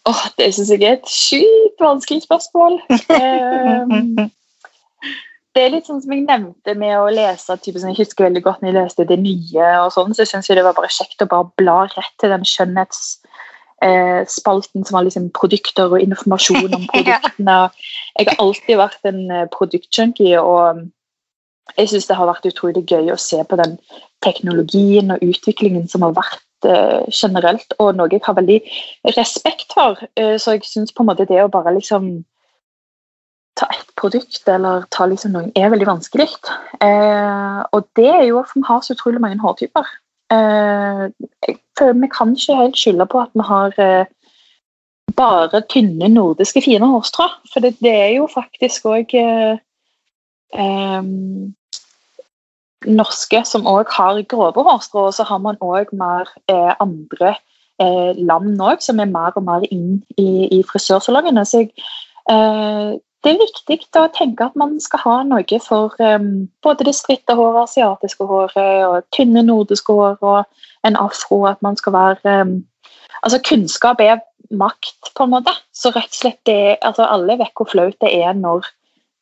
Åh, 0.09 0.25
det 0.41 0.51
syns 0.57 0.73
jeg 0.75 0.83
er 0.83 0.99
et 0.99 1.13
sjukt 1.13 1.87
vanskelig 1.87 2.27
spørsmål. 2.27 2.81
Eh, 3.19 4.27
det 5.55 5.63
er 5.65 5.71
litt 5.73 5.87
sånn 5.89 6.01
som 6.03 6.13
jeg 6.13 6.25
nevnte 6.27 6.75
med 6.79 6.93
å 6.99 7.09
lese 7.11 7.55
type, 7.63 7.79
sånn, 7.81 7.95
Jeg 7.95 8.05
husker 8.05 8.27
veldig 8.27 8.43
godt 8.45 8.61
når 8.63 8.69
jeg 8.69 8.77
leste 8.77 9.07
det 9.09 9.17
nye, 9.23 9.69
og 9.83 9.91
sånn, 9.95 10.15
så 10.15 10.27
syns 10.27 10.51
jeg 10.51 10.59
det 10.59 10.65
var 10.67 10.75
bare 10.77 10.91
kjekt 10.93 11.23
å 11.25 11.29
bare 11.31 11.49
bla 11.59 11.79
rett 11.95 12.15
til 12.21 12.35
den 12.35 12.47
skjønnhetsspalten 12.47 13.39
eh, 13.83 14.27
spalten 14.27 14.85
som 14.85 14.97
var 14.97 15.07
liksom 15.07 15.31
produkter 15.35 15.93
og 15.93 16.03
informasjon 16.03 16.75
om 16.75 16.87
produktene. 16.93 17.59
Jeg 18.19 18.31
har 18.31 18.43
alltid 18.43 18.81
vært 18.81 19.11
en 19.11 19.23
eh, 19.31 19.47
produktjunkie, 19.55 20.41
og 20.41 20.85
jeg 21.77 21.93
syns 21.93 22.09
det 22.09 22.19
har 22.19 22.31
vært 22.31 22.49
utrolig 22.49 22.85
gøy 22.89 23.13
å 23.13 23.21
se 23.21 23.43
på 23.45 23.59
den 23.61 23.79
teknologien 24.25 25.13
og 25.15 25.23
utviklingen 25.23 25.87
som 25.91 26.07
har 26.07 26.17
vært 26.17 26.69
eh, 26.69 27.05
generelt, 27.13 27.77
og 27.79 27.95
noe 27.99 28.11
jeg 28.13 28.25
har 28.25 28.39
veldig 28.39 28.59
respekt 29.17 29.77
for. 29.77 30.01
Eh, 30.19 30.37
så 30.41 30.57
jeg 30.57 30.67
syns 30.67 30.95
på 30.95 31.05
en 31.05 31.13
måte 31.13 31.29
det 31.29 31.41
å 31.45 31.53
bare 31.53 31.77
liksom 31.77 32.19
ta 33.59 33.67
ett 33.75 33.89
produkt 33.99 34.47
eller 34.47 34.85
ta 34.95 35.07
liksom 35.11 35.33
noen 35.35 35.49
er 35.59 35.73
veldig 35.73 35.87
vanskelig. 35.89 36.29
Og 37.75 37.87
det 37.99 38.07
er 38.07 38.21
jo 38.29 38.37
at 38.39 38.53
vi 38.55 38.63
har 38.69 38.85
så 38.87 38.95
utrolig 38.95 39.19
mange 39.19 39.41
hårtyper. 39.43 39.89
Eh, 40.33 41.05
føler 41.79 42.01
Vi 42.01 42.09
kan 42.19 42.37
ikke 42.37 42.57
helt 42.57 42.77
skylde 42.77 43.07
på 43.07 43.21
at 43.21 43.31
vi 43.35 43.45
har 43.45 43.73
eh, 43.79 44.07
bare 45.17 45.63
tynne, 45.73 46.09
nordiske, 46.09 46.63
fine 46.65 46.87
hårstrå. 46.87 47.29
For 47.53 47.61
det, 47.65 47.77
det 47.81 47.95
er 47.95 48.13
jo 48.19 48.29
faktisk 48.35 48.85
òg 48.93 49.15
eh, 49.15 49.59
norske 52.87 53.43
som 53.45 53.67
òg 53.67 53.91
har 53.97 54.23
grove 54.31 54.65
hårstrå, 54.69 55.09
og 55.09 55.15
så 55.15 55.25
har 55.25 55.39
man 55.39 55.57
òg 55.65 55.93
mer 55.93 56.29
eh, 56.51 56.75
andre 56.81 57.35
eh, 57.81 58.13
land 58.17 58.61
òg 58.61 58.85
som 58.85 59.01
er 59.01 59.11
mer 59.11 59.33
og 59.37 59.47
mer 59.49 59.67
inn 59.73 60.03
i, 60.17 60.47
i 60.59 60.63
frisørsalongene. 60.63 61.45
Så 61.47 61.65
jeg, 61.65 61.73
eh, 62.31 62.99
det 63.25 63.33
er 63.33 63.41
viktig 63.41 63.79
å 63.99 64.07
tenke 64.15 64.47
at 64.47 64.57
man 64.59 64.77
skal 64.83 65.03
ha 65.03 65.17
noe 65.27 65.61
for 65.65 65.95
um, 65.99 66.47
både 66.63 66.87
det 66.87 66.95
stritte 66.95 67.35
håret, 67.35 67.67
asiatiske 67.67 68.27
håret, 68.29 68.87
og 68.87 69.07
tynne 69.17 69.43
nordiske 69.43 69.93
hår 69.93 70.19
og 70.23 70.45
en 70.87 70.99
afro. 71.01 71.43
At 71.51 71.63
man 71.63 71.79
skal 71.81 71.97
være 71.99 72.41
um, 72.43 72.59
Altså, 73.27 73.41
kunnskap 73.43 73.99
er 73.99 74.21
makt, 74.55 75.09
på 75.19 75.25
en 75.27 75.33
måte. 75.33 75.51
Så 75.75 75.91
rett 75.91 76.13
og 76.13 76.19
slett 76.21 76.39
det, 76.47 76.77
altså, 76.87 77.03
alle 77.03 77.35
vet 77.41 77.51
hvor 77.59 77.67
flaut 77.67 77.97
det 78.05 78.13
er 78.15 78.37
når 78.39 78.69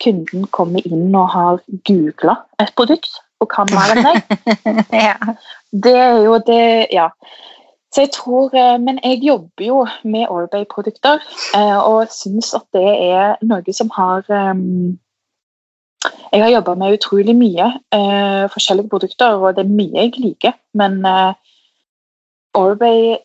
kunden 0.04 0.44
kommer 0.52 0.84
inn 0.84 1.14
og 1.16 1.30
har 1.32 1.62
googla 1.88 2.34
et 2.60 2.74
produkt 2.76 3.16
og 3.40 3.48
kan 3.52 3.70
mer 3.72 3.94
enn 3.94 4.04
deg. 4.04 4.82
ja. 5.08 5.16
Det 5.72 5.94
er 5.96 6.18
jo 6.24 6.36
det 6.44 6.64
Ja. 6.92 7.10
Så 7.94 8.00
jeg 8.00 8.10
tror, 8.10 8.50
eh, 8.54 8.80
Men 8.80 8.98
jeg 9.04 9.22
jobber 9.22 9.64
jo 9.64 9.86
med 10.04 10.26
Orbay-produkter 10.28 11.18
eh, 11.54 11.78
og 11.78 12.08
syns 12.10 12.54
at 12.54 12.66
det 12.72 12.88
er 13.12 13.36
noe 13.42 13.72
som 13.72 13.90
har 13.94 14.26
um, 14.52 14.98
Jeg 16.32 16.42
har 16.42 16.50
jobba 16.50 16.74
med 16.74 16.98
utrolig 16.98 17.34
mye 17.36 17.66
uh, 17.94 18.46
forskjellige 18.52 18.88
produkter, 18.88 19.34
og 19.34 19.56
det 19.56 19.64
er 19.64 19.76
mye 19.78 20.02
jeg 20.04 20.12
liker. 20.18 20.52
Men 20.74 21.00
Orbay 22.54 23.16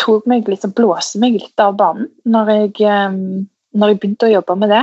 tok 0.00 0.26
meg 0.26 0.48
liksom, 0.48 0.72
blåste 0.74 1.20
meg 1.22 1.36
litt 1.36 1.60
av 1.60 1.76
banen 1.78 2.08
når 2.24 2.50
jeg, 2.50 2.72
um, 2.88 3.46
når 3.74 3.92
jeg 3.92 4.00
begynte 4.00 4.26
å 4.26 4.32
jobbe 4.32 4.56
med 4.56 4.74
det. 4.74 4.82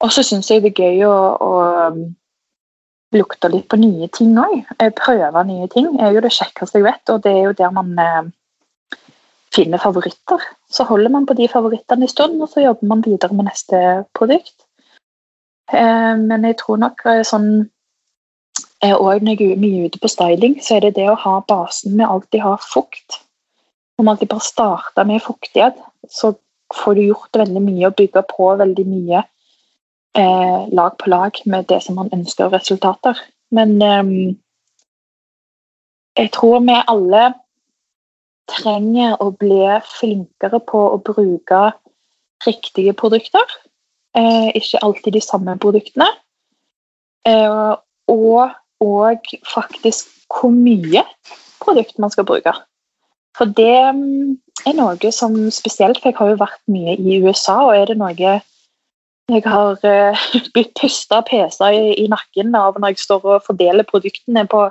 Og 0.00 0.12
så 0.14 0.24
syns 0.24 0.48
jeg 0.50 0.62
det 0.64 0.72
er 0.72 0.80
gøy 0.86 1.04
å, 1.10 1.16
å 1.36 1.52
um, 1.90 2.00
lukte 3.16 3.50
litt 3.50 3.68
på 3.70 3.78
nye 3.80 4.08
ting 4.14 4.36
òg. 4.38 4.68
Prøve 4.98 5.44
nye 5.46 5.68
ting 5.72 5.88
er 6.00 6.14
jo 6.14 6.22
det 6.24 6.32
kjekkeste 6.34 6.80
jeg 6.80 6.86
vet, 6.86 7.12
og 7.12 7.24
det 7.24 7.32
er 7.32 7.42
jo 7.48 7.56
der 7.58 7.74
man 7.74 7.92
eh, 7.98 8.30
finner 9.54 9.82
favoritter. 9.82 10.44
Så 10.70 10.86
holder 10.88 11.10
man 11.10 11.26
på 11.26 11.34
de 11.38 11.48
favorittene 11.50 12.06
en 12.06 12.12
stund, 12.12 12.38
og 12.42 12.50
så 12.52 12.64
jobber 12.64 12.90
man 12.92 13.04
videre 13.06 13.34
med 13.34 13.50
neste 13.50 14.04
produkt. 14.14 14.54
Eh, 15.72 16.14
men 16.18 16.46
jeg 16.46 16.58
tror 16.62 16.82
nok 16.84 17.06
eh, 17.06 17.24
sånn 17.26 17.50
òg 18.80 19.24
når 19.24 19.36
jeg 19.36 19.52
er 19.52 19.60
mye 19.60 19.88
ute 19.90 20.00
på 20.00 20.08
styling, 20.08 20.54
så 20.64 20.78
er 20.78 20.86
det 20.86 20.94
det 20.96 21.10
å 21.12 21.18
ha 21.20 21.40
basen 21.48 21.98
med 21.98 22.08
alltid 22.08 22.40
ha 22.44 22.54
fukt. 22.64 23.20
Om 23.98 24.06
man 24.06 24.14
alltid 24.14 24.30
bare 24.30 24.46
starter 24.46 25.04
med 25.04 25.20
fuktighet, 25.20 25.76
så 26.08 26.32
får 26.72 26.96
du 26.96 27.02
gjort 27.10 27.36
veldig 27.36 27.60
mye 27.60 27.90
og 27.90 27.98
bygge 27.98 28.22
på 28.30 28.48
veldig 28.56 28.86
mye 28.88 29.24
eh, 30.18 30.68
lag 30.72 30.96
på 30.98 31.10
lag 31.10 31.42
med 31.46 31.68
det 31.68 31.82
som 31.84 31.98
man 32.00 32.10
ønsker 32.12 32.48
av 32.48 32.56
resultater. 32.58 33.18
Men 33.50 33.82
eh, 33.82 34.34
jeg 36.18 36.32
tror 36.34 36.60
vi 36.66 36.78
alle 36.80 37.24
trenger 38.50 39.20
å 39.22 39.30
bli 39.38 39.62
flinkere 39.86 40.60
på 40.66 40.80
å 40.94 41.02
bruke 41.06 41.70
riktige 42.46 42.94
produkter. 42.98 43.44
Eh, 44.16 44.50
ikke 44.58 44.82
alltid 44.82 45.14
de 45.14 45.22
samme 45.22 45.56
produktene. 45.62 46.08
Eh, 47.28 47.74
og, 48.10 48.56
og 48.80 49.32
faktisk 49.46 50.10
hvor 50.30 50.52
mye 50.54 51.04
produkt 51.62 51.98
man 51.98 52.10
skal 52.10 52.26
bruke. 52.26 52.54
For 53.38 53.50
det 53.56 53.76
mm, 53.94 54.38
er 54.66 54.76
noe 54.78 55.12
som 55.14 55.36
spesielt, 55.54 56.00
for 56.00 56.10
jeg 56.10 56.18
har 56.18 56.32
jo 56.32 56.40
vært 56.40 56.62
mye 56.72 56.96
i 56.98 57.20
USA, 57.22 57.60
og 57.68 57.76
er 57.76 57.90
det 57.90 57.98
noe 58.00 58.38
jeg 59.34 59.44
har 59.46 59.78
uh, 59.84 60.24
blitt 60.54 60.72
pusta 60.80 61.20
PC 61.26 61.60
i, 61.70 61.84
i, 62.04 62.08
nakken 62.10 62.54
av 62.56 62.78
når 62.78 62.94
jeg 62.94 63.04
står 63.04 63.26
og 63.26 63.46
fordeler 63.46 63.86
produktene 63.88 64.46
på, 64.50 64.66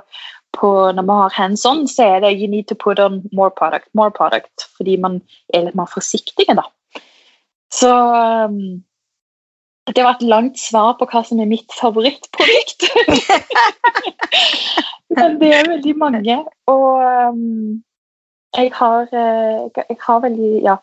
på 0.56 0.70
når 0.96 1.08
vi 1.08 1.16
har 1.22 1.36
hands 1.36 1.64
on, 1.68 1.86
så 1.88 2.08
er 2.16 2.24
det 2.24 2.36
you 2.38 2.50
need 2.50 2.68
to 2.68 2.74
put 2.74 2.98
on 2.98 3.22
more 3.32 3.50
product, 3.50 3.88
more 3.94 4.10
product, 4.10 4.68
fordi 4.76 4.96
man 4.96 5.20
er 5.54 5.66
litt 5.66 5.78
mer 5.78 5.90
forsiktige, 5.90 6.56
da. 6.58 6.66
Så 7.70 7.90
um, 7.90 8.82
det 9.94 10.04
var 10.04 10.16
et 10.16 10.26
langt 10.26 10.58
svar 10.58 10.96
på 10.98 11.06
hva 11.10 11.22
som 11.26 11.40
er 11.40 11.50
mitt 11.50 11.70
favorittprodukt. 11.78 12.88
Men 15.16 15.38
det 15.40 15.54
er 15.54 15.70
veldig 15.70 15.94
mange, 15.98 16.42
og 16.70 16.88
um, 17.30 17.80
jeg 18.56 18.72
har, 18.74 19.06
uh, 19.14 19.70
jeg 19.78 19.98
har 20.02 20.22
veldig 20.26 20.52
ja, 20.66 20.76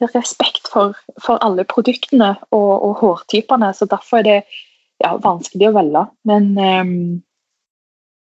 respekt 0.00 0.68
for, 0.68 0.96
for 1.22 1.40
alle 1.44 1.64
produktene 1.68 2.34
og, 2.50 2.72
og, 2.84 2.96
hårtypene, 3.00 3.72
så 3.74 3.88
derfor 3.88 4.20
er 4.20 4.26
det 4.26 4.38
ja, 5.02 5.14
vanskelig 5.22 5.70
å 5.70 5.76
velge. 5.76 6.04
Men 6.28 6.50
um, 6.56 6.94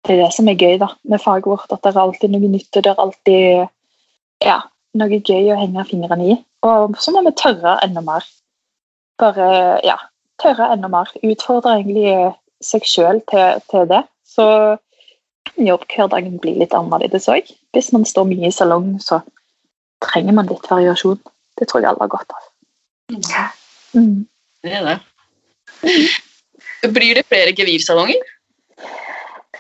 det 0.06 0.15
er 0.15 0.24
det 0.24 0.32
som 0.34 0.50
er 0.50 0.58
gøy 0.58 0.80
da, 0.82 0.91
med 1.04 1.21
faget 1.21 1.50
vårt, 1.50 1.69
at 1.69 1.84
det 1.84 1.93
er 1.93 2.04
alltid 2.04 2.34
noe 2.34 2.52
nytt, 2.52 2.71
og 2.74 2.86
det 2.86 2.91
er 2.91 3.04
alltid 3.06 4.45
ja, 4.45 4.60
noe 4.97 5.19
gøy 5.21 5.52
å 5.54 5.60
henge 5.60 5.88
fingrene 5.89 6.30
i. 6.34 6.38
Og 6.65 6.97
så 7.02 7.13
må 7.13 7.24
vi 7.26 7.34
tørre 7.38 7.78
enda 7.86 8.04
mer. 8.06 8.26
Bare 9.21 9.50
ja, 9.86 9.97
tørre 10.41 10.71
enda 10.74 10.89
mer. 10.91 11.10
Utfordre 11.21 11.78
egentlig 11.80 12.15
seg 12.65 12.86
sjøl 12.86 13.21
til, 13.30 13.62
til, 13.69 13.86
det. 13.89 14.04
Så 14.26 14.45
jobbhverdagen 15.62 16.39
blir 16.41 16.60
litt 16.62 16.74
annerledes 16.78 17.30
òg. 17.32 17.50
Hvis 17.76 17.91
man 17.93 18.06
står 18.08 18.30
mye 18.30 18.50
i 18.50 18.56
salong, 18.56 18.95
så 19.02 19.21
trenger 20.02 20.38
man 20.38 20.50
litt 20.50 20.69
variasjon. 20.69 21.21
Det 21.62 21.69
tror 21.69 21.84
jeg 21.84 21.91
alle 21.91 22.02
har 22.02 22.12
godt 22.17 22.34
av. 22.34 22.43
Mm. 23.93 24.26
Det 24.65 24.74
er 24.74 24.86
det. 24.89 24.97
Blir 26.89 27.17
det 27.19 27.28
flere 27.30 27.54
gevirsalonger? 27.54 28.21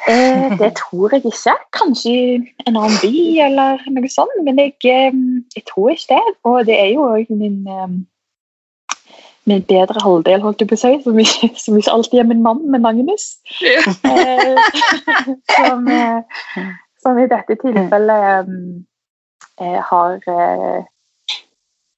Eh, 0.09 0.57
det 0.57 0.71
tror 0.81 1.13
jeg 1.13 1.25
ikke. 1.25 1.53
Kanskje 1.77 2.11
i 2.11 2.37
en 2.67 2.77
annen 2.77 2.97
by 3.03 3.17
eller 3.45 3.83
noe 3.93 4.09
sånt, 4.09 4.39
men 4.45 4.57
jeg, 4.57 4.73
eh, 4.89 5.19
jeg 5.55 5.63
tror 5.69 5.91
ikke 5.93 6.15
det. 6.15 6.23
Og 6.43 6.65
det 6.65 6.79
er 6.79 6.89
jo 6.95 7.05
òg 7.05 7.29
min, 7.29 7.59
eh, 7.69 9.05
min 9.45 9.63
bedre 9.69 10.01
halvdel, 10.01 10.41
holdt 10.41 10.61
jeg 10.61 10.69
på 10.71 10.77
å 10.77 10.81
si, 10.81 10.93
som 11.03 11.19
ikke, 11.19 11.51
som 11.63 11.77
ikke 11.77 11.93
alltid 11.93 12.19
er 12.19 12.29
min 12.31 12.41
mann, 12.41 12.63
men 12.71 12.81
Magnus. 12.81 13.37
Ja. 13.61 13.85
Eh, 14.09 14.57
som, 15.57 15.87
eh, 15.87 16.65
som 17.01 17.21
i 17.21 17.29
dette 17.29 17.57
tilfellet 17.61 18.49
eh, 19.61 19.79
har 19.91 20.17
eh, 20.33 20.81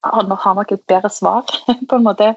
Han 0.04 0.32
har 0.32 0.56
nok 0.58 0.72
et 0.72 0.82
bedre 0.88 1.10
svar, 1.10 1.44
på 1.90 1.96
en 1.96 2.04
måte. 2.04 2.34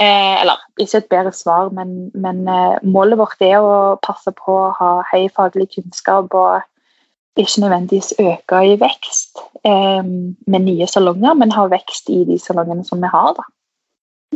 Eh, 0.00 0.34
eller 0.40 0.60
ikke 0.80 0.98
et 1.02 1.08
bedre 1.10 1.32
svar, 1.34 1.70
men, 1.76 2.10
men 2.14 2.46
eh, 2.48 2.78
målet 2.86 3.18
vårt 3.20 3.42
er 3.44 3.58
å 3.60 3.96
passe 4.02 4.32
på 4.36 4.54
å 4.54 4.72
ha 4.78 4.90
høy 5.12 5.26
faglig 5.34 5.68
kunnskap 5.74 6.32
og 6.34 6.62
ikke 7.40 7.62
nødvendigvis 7.64 8.12
øke 8.20 8.60
i 8.66 8.76
vekst 8.80 9.38
eh, 9.64 10.02
med 10.04 10.64
nye 10.66 10.86
salonger, 10.90 11.34
men 11.34 11.52
ha 11.56 11.66
vekst 11.72 12.10
i 12.12 12.22
de 12.28 12.38
salongene 12.42 12.84
som 12.86 13.02
vi 13.02 13.10
har. 13.12 13.34
da. 13.38 13.46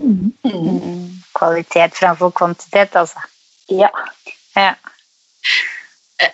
Mm. 0.03 0.33
Mm. 0.45 1.09
Kvalitet 1.39 1.95
framfor 1.95 2.31
kvantitet, 2.35 2.97
altså. 2.99 3.23
Ja. 3.71 3.89
Ja, 4.57 4.75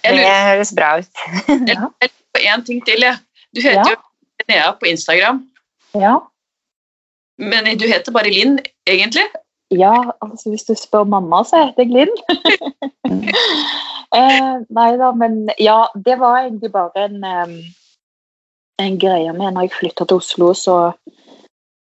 det 0.05 0.27
høres 0.47 0.73
bra 0.77 0.99
ut. 1.01 1.25
Ja. 1.71 1.89
på 2.35 2.41
én 2.47 2.65
ting 2.67 2.81
til. 2.87 3.03
Jeg. 3.03 3.19
Du 3.57 3.61
heter 3.61 3.81
Ja. 3.81 3.91
jo 3.91 3.97
Linnea 4.41 4.73
på 4.79 4.87
Instagram, 4.87 5.41
ja. 5.95 6.19
men 7.39 7.71
du 7.79 7.87
heter 7.89 8.13
bare 8.13 8.33
Linn, 8.33 8.59
egentlig. 8.87 9.27
Ja, 9.71 9.95
altså 10.21 10.51
hvis 10.51 10.67
du 10.67 10.75
spør 10.75 11.05
mamma, 11.05 11.45
så 11.47 11.65
heter 11.65 11.87
jeg 11.87 11.93
Linn. 11.95 12.15
eh, 14.19 14.55
nei 14.67 14.91
da, 14.99 15.13
men 15.15 15.45
ja, 15.63 15.85
det 15.95 16.19
var 16.19 16.43
egentlig 16.43 16.73
bare 16.75 17.07
en, 17.07 17.25
en 18.83 18.99
greie 18.99 19.33
med 19.33 19.55
når 19.55 19.69
jeg 19.69 19.77
flytta 19.79 20.09
til 20.11 20.19
Oslo, 20.19 20.53
så 20.59 20.77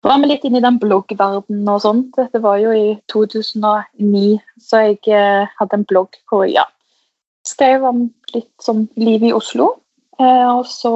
var 0.05 0.21
vi 0.21 0.29
litt 0.29 0.45
inne 0.47 0.59
i 0.61 0.65
den 0.65 0.79
bloggverdenen 0.81 1.69
og 1.71 1.83
sånt. 1.83 2.11
Dette 2.19 2.41
var 2.43 2.59
jo 2.61 2.73
i 2.75 2.97
2009, 3.11 4.37
så 4.61 4.83
jeg 4.89 4.99
eh, 5.11 5.47
hadde 5.59 5.79
en 5.79 5.87
blogg 5.87 6.19
hvor 6.29 6.45
jeg 6.45 6.59
ja, 6.59 6.67
skrev 7.47 7.85
om 7.87 8.07
litt 8.35 8.51
sånn 8.63 8.85
liv 8.99 9.25
i 9.25 9.33
Oslo. 9.35 9.73
Eh, 10.19 10.47
og 10.47 10.65
så 10.69 10.93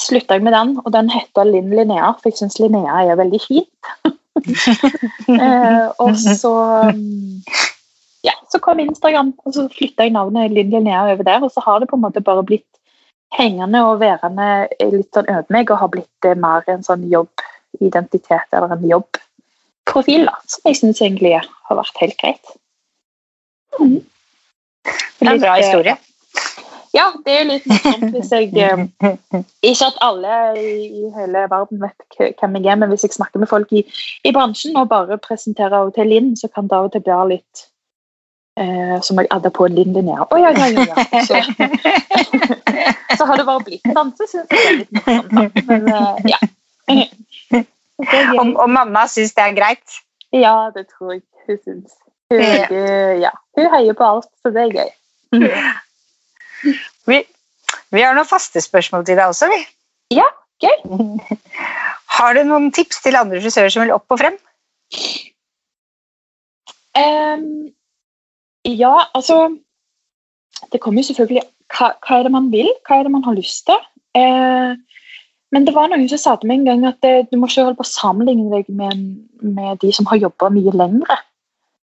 slutta 0.00 0.36
jeg 0.36 0.44
med 0.44 0.54
den, 0.56 0.76
og 0.82 0.92
den 0.94 1.10
heter 1.12 1.46
Linn 1.48 1.70
Linnea, 1.74 2.12
for 2.18 2.30
jeg 2.30 2.40
syns 2.40 2.58
Linnea 2.62 3.04
er 3.04 3.20
veldig 3.20 3.42
fint. 3.46 3.70
Eh, 5.30 5.84
og 6.02 6.16
så 6.18 6.50
ja, 8.26 8.32
så 8.52 8.58
kom 8.60 8.80
Instagram, 8.82 9.30
og 9.46 9.54
så 9.54 9.62
flytta 9.72 10.04
jeg 10.04 10.12
navnet 10.12 10.52
Linn 10.52 10.72
Linnea 10.72 11.04
over 11.12 11.24
der. 11.24 11.44
Og 11.46 11.52
så 11.54 11.62
har 11.64 11.78
det 11.80 11.88
på 11.88 11.96
en 11.96 12.02
måte 12.02 12.20
bare 12.24 12.42
blitt 12.44 12.66
hengende 13.38 13.82
og 13.86 14.00
værende 14.02 14.48
litt 14.80 15.10
sånn 15.14 15.30
over 15.30 15.54
meg 15.54 15.70
og 15.72 15.80
har 15.82 15.92
blitt 15.92 16.28
eh, 16.28 16.36
mer 16.38 16.66
en 16.70 16.84
sånn 16.86 17.06
jobbidentitet 17.10 18.56
eller 18.56 18.74
en 18.76 18.86
jobbprofil, 18.90 20.26
da, 20.28 20.36
som 20.50 20.70
jeg 20.70 20.80
syns 20.80 21.02
egentlig 21.02 21.36
har 21.40 21.80
vært 21.80 22.02
helt 22.02 22.18
greit. 22.20 22.56
Mm. 23.78 24.00
Det 24.84 25.28
er 25.28 25.32
en 25.32 25.42
bra 25.42 25.56
eh, 25.56 25.64
historie. 25.64 25.96
Ja, 26.94 27.08
det 27.26 27.32
er 27.32 27.40
jo 27.42 27.50
litt 27.50 27.66
morsomt 27.66 28.14
hvis 28.14 28.30
jeg 28.30 28.52
eh, 28.62 29.42
Ikke 29.66 29.88
at 29.90 29.96
alle 30.04 30.34
i, 30.60 31.08
hele 31.16 31.44
verden 31.50 31.82
vet 31.82 32.18
hvem 32.38 32.58
jeg 32.60 32.70
er, 32.70 32.78
men 32.80 32.92
hvis 32.92 33.06
jeg 33.06 33.16
snakker 33.16 33.42
med 33.42 33.50
folk 33.50 33.72
i, 33.74 33.82
i 34.24 34.32
bransjen 34.34 34.76
og 34.78 34.88
bare 34.92 35.18
presenterer 35.18 35.88
og 35.88 35.94
til 35.96 36.10
Linn, 36.10 36.34
så 36.38 36.50
kan 36.54 36.70
det 36.70 36.78
av 36.78 36.88
og 36.88 36.94
til 36.94 37.02
bli 37.06 37.18
litt 37.34 37.64
eh, 38.60 38.96
som 39.02 39.18
jeg 39.18 39.30
adder 39.34 39.54
på 39.54 39.66
Linn 39.72 39.94
Linnea. 39.96 40.26
Å 40.30 40.38
ja, 40.38 40.54
ja, 40.54 40.70
ja. 40.70 40.86
ja. 40.86 41.24
Så, 41.26 41.42
så 43.18 43.28
har 43.30 43.42
det 43.42 43.48
bare 43.48 43.66
blitt 43.66 43.90
sånn, 43.90 44.14
så 44.14 44.30
syns 44.30 44.54
jeg 44.54 44.54
det 44.54 44.64
er 44.64 44.80
litt 44.82 44.94
morsomt. 45.00 45.62
Men 45.70 45.90
eh, 45.90 46.34
ja. 46.34 46.42
Og, 47.94 48.48
og 48.58 48.66
mamma 48.74 49.04
syns 49.06 49.36
det 49.36 49.42
er 49.44 49.52
greit. 49.54 49.98
Ja, 50.34 50.70
det 50.74 50.88
tror 50.90 51.12
jeg 51.14 51.22
hun 51.46 51.58
syns. 51.62 51.94
Hun, 52.32 52.40
Ja. 52.42 52.66
ja. 53.22 53.30
hun 53.54 53.68
heier 53.70 53.94
på 53.94 54.06
alt, 54.06 54.26
så 54.42 54.50
det 54.50 54.64
er 54.64 54.72
gøy. 54.80 54.90
Vi, 57.08 57.20
vi 57.94 58.02
har 58.02 58.16
noen 58.16 58.28
faste 58.28 58.62
spørsmål 58.64 59.06
til 59.06 59.18
deg 59.18 59.30
også, 59.30 59.50
vi. 59.52 59.60
Ja, 60.14 60.26
gøy. 60.62 60.84
Har 62.14 62.36
du 62.36 62.44
noen 62.46 62.70
tips 62.74 63.00
til 63.02 63.18
andre 63.18 63.40
frisører 63.42 63.72
som 63.74 63.82
vil 63.82 63.94
opp 63.94 64.14
og 64.14 64.20
frem? 64.20 64.36
Um, 66.94 67.74
ja, 68.62 68.92
altså 69.18 69.56
Det 70.70 70.78
kommer 70.80 71.02
jo 71.02 71.08
selvfølgelig 71.08 71.42
hva, 71.74 71.88
hva 72.06 72.18
er 72.20 72.26
det 72.28 72.30
man 72.30 72.52
vil, 72.52 72.68
hva 72.86 73.00
er 73.00 73.08
det 73.08 73.12
man 73.14 73.24
har 73.26 73.34
lyst 73.34 73.66
til. 73.66 73.80
Uh, 74.14 74.78
men 75.54 75.66
det 75.66 75.74
var 75.74 75.90
noen 75.90 76.06
som 76.10 76.20
sa 76.20 76.34
til 76.38 76.50
meg 76.50 76.62
en 76.62 76.68
gang 76.70 76.86
at 76.88 77.00
det, 77.02 77.30
du 77.30 77.38
må 77.38 77.48
ikke 77.50 77.66
holde 77.66 77.78
på 77.78 77.86
å 77.86 77.90
sammenligne 77.90 78.50
deg 78.52 78.70
med, 78.74 79.02
med 79.42 79.80
de 79.82 79.90
som 79.94 80.06
har 80.10 80.22
jobba 80.22 80.50
mye 80.54 80.74
lengre. 80.74 81.18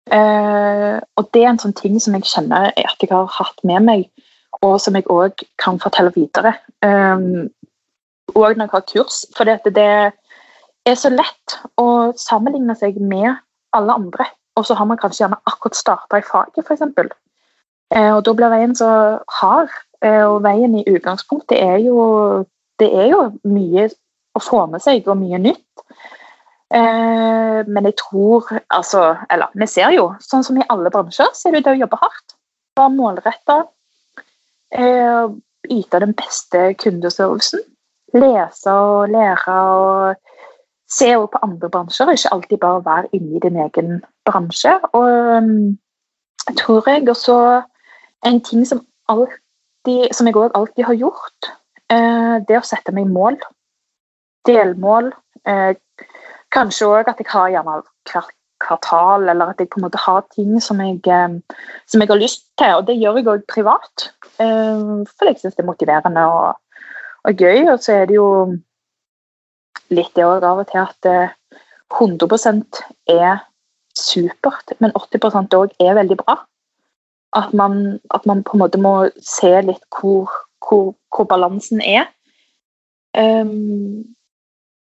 Uh, 0.09 0.99
og 1.21 1.29
det 1.35 1.45
er 1.45 1.53
en 1.53 1.63
sånn 1.63 1.77
ting 1.79 1.99
som 2.03 2.17
jeg 2.17 2.27
kjenner 2.31 2.71
at 2.73 3.03
jeg 3.03 3.13
har 3.13 3.31
hatt 3.39 3.63
med 3.67 3.87
meg, 3.87 4.07
og 4.63 4.81
som 4.83 4.97
jeg 4.99 5.07
òg 5.13 5.45
kan 5.63 5.79
fortelle 5.83 6.13
videre. 6.15 6.55
Um, 6.83 7.49
og 8.35 8.57
når 8.57 8.65
jeg 8.65 8.73
har 8.73 8.87
kurs. 8.93 9.21
For 9.37 9.45
det 9.45 9.87
er 9.87 10.97
så 10.97 11.11
lett 11.13 11.59
å 11.81 12.13
sammenligne 12.17 12.75
seg 12.79 12.99
med 13.01 13.33
alle 13.77 13.95
andre 13.95 14.27
og 14.59 14.67
så 14.67 14.75
har 14.75 14.89
man 14.91 14.99
kanskje 14.99 15.25
gjerne 15.25 15.39
akkurat 15.47 15.79
starta 15.79 16.19
i 16.19 16.27
faget, 16.27 16.67
f.eks. 16.67 16.83
Eh, 17.95 18.11
og 18.13 18.25
da 18.27 18.35
blir 18.37 18.53
veien 18.53 18.75
så 18.77 18.91
hard. 19.41 19.73
Eh, 20.03 20.25
og 20.27 20.43
veien 20.47 20.77
i 20.79 20.87
utgangspunktet 20.87 21.59
er 21.59 21.79
jo 21.83 22.45
Det 22.79 22.87
er 22.95 23.09
jo 23.11 23.23
mye 23.51 23.89
å 24.39 24.41
få 24.43 24.61
med 24.71 24.83
seg, 24.83 25.09
og 25.11 25.19
mye 25.19 25.39
nytt. 25.43 25.83
Eh, 26.71 27.61
men 27.67 27.89
jeg 27.89 27.97
tror 27.99 28.47
altså 28.71 29.17
Eller 29.33 29.49
vi 29.55 29.67
ser 29.67 29.91
jo, 29.97 30.13
sånn 30.21 30.45
som 30.47 30.61
i 30.61 30.67
alle 30.69 30.93
bransjer, 30.95 31.33
så 31.35 31.49
er 31.49 31.57
det 31.57 31.65
det 31.67 31.75
å 31.75 31.83
jobbe 31.83 31.99
hardt. 32.03 32.37
Være 32.79 32.95
målretta. 32.95 33.59
Eh, 34.73 35.29
yte 35.71 36.01
den 36.01 36.15
beste 36.15 36.75
kundeservicen. 36.83 37.61
Lese 38.15 38.73
og 38.73 39.09
lære 39.09 39.55
og 39.55 40.17
se 40.91 41.17
også 41.17 41.33
på 41.33 41.39
andre 41.43 41.71
bransjer, 41.71 42.11
ikke 42.11 42.33
alltid 42.33 42.59
bare 42.59 42.85
være 42.85 43.09
inne 43.13 43.37
i 43.37 43.41
din 43.43 43.57
egen 43.57 44.05
bransje. 44.25 44.79
Og 44.93 45.37
um, 45.37 45.79
tror 46.57 46.91
jeg 46.91 47.09
også 47.09 47.63
en 48.27 48.41
ting 48.45 48.67
som, 48.67 48.87
alltid, 49.09 50.13
som 50.13 50.27
jeg 50.27 50.37
òg 50.37 50.51
alltid 50.55 50.85
har 50.85 50.95
gjort, 50.95 51.51
eh, 51.93 52.37
det 52.49 52.59
å 52.59 52.65
sette 52.65 52.93
meg 52.93 53.13
mål. 53.13 53.37
Delmål. 54.49 55.13
Eh, 55.47 55.75
kanskje 56.53 56.89
òg 56.89 57.13
at 57.13 57.21
jeg 57.21 57.29
har 57.29 57.53
gjerne 57.53 57.83
hvert 58.09 58.38
kvartal, 58.65 59.29
eller 59.29 59.53
at 59.53 59.61
jeg 59.61 59.71
på 59.73 59.81
en 59.81 59.87
måte 59.87 60.01
har 60.03 60.25
ting 60.35 60.57
som 60.63 60.81
jeg, 60.83 61.01
eh, 61.07 61.61
som 61.87 62.03
jeg 62.03 62.11
har 62.11 62.21
lyst 62.21 62.47
til. 62.59 62.75
Og 62.79 62.87
det 62.87 62.99
gjør 62.99 63.21
jeg 63.21 63.29
òg 63.33 63.45
privat, 63.51 64.09
eh, 64.41 65.05
for 65.13 65.31
jeg 65.31 65.41
syns 65.41 65.57
det 65.57 65.65
er 65.65 65.71
motiverende 65.71 66.25
og, 66.27 66.59
og 67.25 67.45
gøy. 67.45 67.69
Og 67.73 67.79
så 67.85 68.01
er 68.01 68.11
det 68.11 68.19
jo 68.19 68.31
litt 69.95 70.13
det 70.17 70.27
òg 70.27 70.45
av 70.45 70.63
og 70.65 70.71
til 70.71 70.83
at 70.85 71.11
eh, 71.11 71.35
100% 71.95 72.83
er 73.09 73.41
supert, 73.97 74.77
men 74.79 74.93
80% 74.95 75.57
òg 75.57 75.75
er 75.81 75.97
veldig 75.99 76.19
bra. 76.21 76.37
At 77.37 77.53
man, 77.53 77.99
at 78.15 78.25
man 78.27 78.43
på 78.45 78.57
en 78.57 78.63
måte 78.63 78.81
må 78.81 79.11
se 79.21 79.51
litt 79.65 79.85
hvor, 79.93 80.31
hvor, 80.65 80.95
hvor 81.13 81.29
balansen 81.29 81.83
er. 81.85 82.09
Um, 83.19 84.05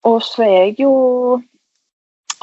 og 0.06 0.22
så 0.22 0.44
er 0.46 0.54
jeg 0.54 0.80
jo 0.84 0.94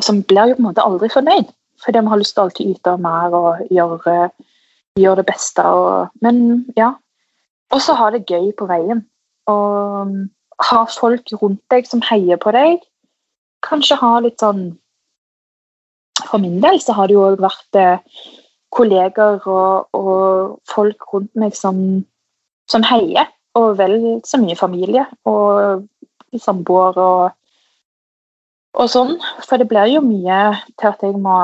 Som 0.01 0.23
blir 0.23 0.51
jo 0.51 0.57
på 0.57 0.63
en 0.63 0.69
måte 0.71 0.85
aldri 0.85 1.11
fornøyd, 1.13 1.51
fordi 1.85 2.03
vi 2.03 2.13
har 2.13 2.21
lyst 2.21 2.35
til 2.37 2.43
å 2.43 2.49
alltid 2.49 2.75
yte 2.75 2.97
mer 3.03 3.37
og 3.37 3.73
gjøre, 3.75 4.17
gjøre 5.01 5.21
det 5.21 5.27
beste. 5.29 5.65
Og, 5.65 6.13
men 6.25 6.67
ja. 6.79 6.95
Og 7.71 7.83
så 7.85 7.95
ha 7.99 8.11
det 8.15 8.27
gøy 8.31 8.51
på 8.59 8.69
veien. 8.71 9.05
Og 9.51 10.15
ha 10.71 10.85
folk 10.93 11.33
rundt 11.41 11.63
deg 11.73 11.89
som 11.89 12.03
heier 12.09 12.41
på 12.41 12.53
deg. 12.57 12.85
Kanskje 13.67 13.99
ha 14.01 14.19
litt 14.25 14.41
sånn 14.41 14.71
For 16.31 16.41
min 16.41 16.61
del 16.61 16.79
så 16.85 16.95
har 16.95 17.09
det 17.09 17.17
jo 17.17 17.23
òg 17.25 17.41
vært 17.41 17.77
eh, 17.81 18.03
kolleger 18.77 19.41
og, 19.49 19.89
og 19.97 20.59
folk 20.69 21.07
rundt 21.15 21.33
meg 21.41 21.57
som, 21.57 22.05
som 22.71 22.85
heier. 22.87 23.31
Og 23.59 23.79
vel 23.81 23.97
så 24.29 24.39
mye 24.39 24.59
familie 24.59 25.07
og 25.27 25.87
samboer 26.39 27.01
og, 27.01 27.40
og 28.79 28.91
sånn. 28.93 29.17
For 29.47 29.61
det 29.61 29.69
blir 29.71 29.91
jo 29.95 30.05
mye 30.05 30.41
til 30.79 30.91
at 30.93 31.03
jeg 31.05 31.19
må 31.21 31.39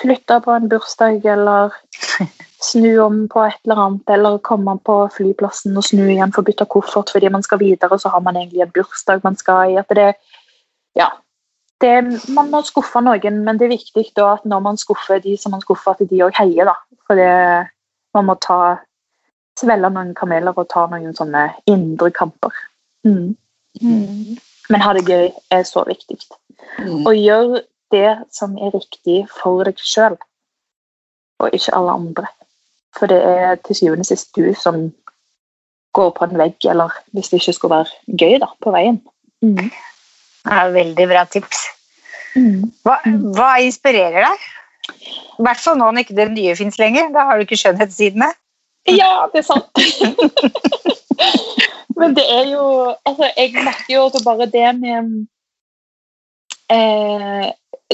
flytte 0.00 0.40
på 0.42 0.54
en 0.54 0.68
bursdag 0.70 1.26
eller 1.30 1.74
snu 2.68 2.88
om 3.04 3.24
på 3.30 3.44
et 3.44 3.58
eller 3.64 3.82
annet, 3.86 4.14
eller 4.16 4.40
komme 4.46 4.76
på 4.86 4.96
flyplassen 5.14 5.76
og 5.76 5.86
snu 5.86 6.02
igjen 6.06 6.32
for 6.34 6.42
å 6.42 6.48
bytte 6.48 6.68
koffert 6.70 7.12
fordi 7.14 7.30
man 7.32 7.44
skal 7.46 7.60
videre, 7.62 7.98
så 8.00 8.10
har 8.12 8.24
man 8.24 8.38
egentlig 8.40 8.64
en 8.64 8.72
bursdag 8.74 9.22
man 9.26 9.36
skal 9.38 9.74
i. 9.74 9.76
At 9.80 9.92
det, 9.94 10.14
ja, 10.98 11.10
det, 11.84 11.94
man 12.34 12.50
må 12.50 12.62
skuffe 12.66 13.02
noen, 13.04 13.42
men 13.44 13.60
det 13.60 13.68
er 13.68 13.76
viktig 13.76 14.08
da 14.16 14.32
at 14.38 14.48
når 14.48 14.64
man 14.64 14.80
skuffer 14.80 15.22
de 15.22 15.36
som 15.40 15.54
man 15.54 15.62
skuffer, 15.64 15.94
at 15.94 16.10
de 16.10 16.24
òg 16.24 16.34
heier. 16.40 16.70
da. 16.70 16.98
For 17.06 17.20
det, 17.20 17.30
man 18.16 18.28
må 18.30 18.38
ta, 18.40 18.78
svelge 19.60 19.90
noen 19.92 20.14
kameler 20.18 20.56
og 20.56 20.66
ta 20.72 20.86
noen 20.90 21.14
sånne 21.14 21.46
indre 21.70 22.10
kamper. 22.14 22.56
Mm. 23.06 23.34
Men 24.72 24.84
ha 24.84 24.94
det 24.96 25.04
gøy 25.08 25.28
er 25.52 25.64
så 25.68 25.84
viktig. 25.88 26.18
Mm. 26.78 27.04
Og 27.04 27.12
gjør 27.18 27.58
det 27.92 28.12
som 28.34 28.56
er 28.58 28.74
riktig 28.74 29.24
for 29.32 29.64
deg 29.66 29.80
sjøl, 29.80 30.16
og 31.42 31.56
ikke 31.56 31.74
alle 31.76 31.96
andre. 32.00 32.30
For 32.94 33.10
det 33.10 33.20
er 33.26 33.58
til 33.66 33.76
syvende 33.76 34.06
og 34.06 34.10
sist 34.10 34.32
du 34.36 34.54
som 34.58 34.86
går 35.94 36.10
på 36.16 36.26
en 36.26 36.38
vegg, 36.38 36.56
eller 36.70 36.94
hvis 37.14 37.30
det 37.30 37.42
ikke 37.42 37.56
skulle 37.58 37.82
være 37.82 38.18
gøy 38.18 38.38
da, 38.42 38.50
på 38.62 38.72
veien. 38.74 39.00
Mm. 39.44 39.70
Det 40.44 40.58
er 40.58 40.74
veldig 40.74 41.08
bra 41.10 41.24
tips. 41.30 41.64
Mm. 42.34 42.70
Hva, 42.86 42.98
hva 43.36 43.50
inspirerer 43.62 44.24
deg? 44.26 44.48
I 45.38 45.44
hvert 45.44 45.60
fall 45.62 45.78
nå 45.78 45.86
når 45.90 46.04
ikke 46.04 46.16
det 46.18 46.30
nye 46.32 46.56
fins 46.58 46.78
lenger. 46.80 47.12
Da 47.14 47.28
har 47.28 47.38
du 47.38 47.46
ikke 47.46 47.58
skjønnhetssidene. 47.60 48.30
Ja, 48.90 49.26
det 49.32 49.40
er 49.40 49.46
sant. 49.46 49.70
Men 51.96 52.16
det 52.16 52.24
er 52.30 52.48
jo 52.50 52.64
Altså, 53.06 53.30
jeg 53.36 53.54
merker 53.54 53.94
jo 53.94 54.04
at 54.06 54.24
bare 54.24 54.46
det 54.50 54.80
med 54.80 55.26
eh, 56.70 57.52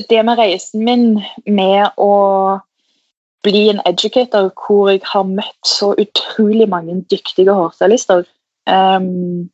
Det 0.08 0.24
med 0.24 0.38
reisen 0.38 0.84
min 0.84 1.06
med 1.46 1.90
å 1.96 2.12
bli 3.42 3.68
en 3.70 3.80
educator 3.88 4.50
hvor 4.52 4.90
jeg 4.90 5.00
har 5.12 5.24
møtt 5.24 5.66
så 5.66 5.94
utrolig 5.98 6.68
mange 6.68 6.98
dyktige 7.10 7.54
hårstylister, 7.56 8.26
um, 8.68 9.48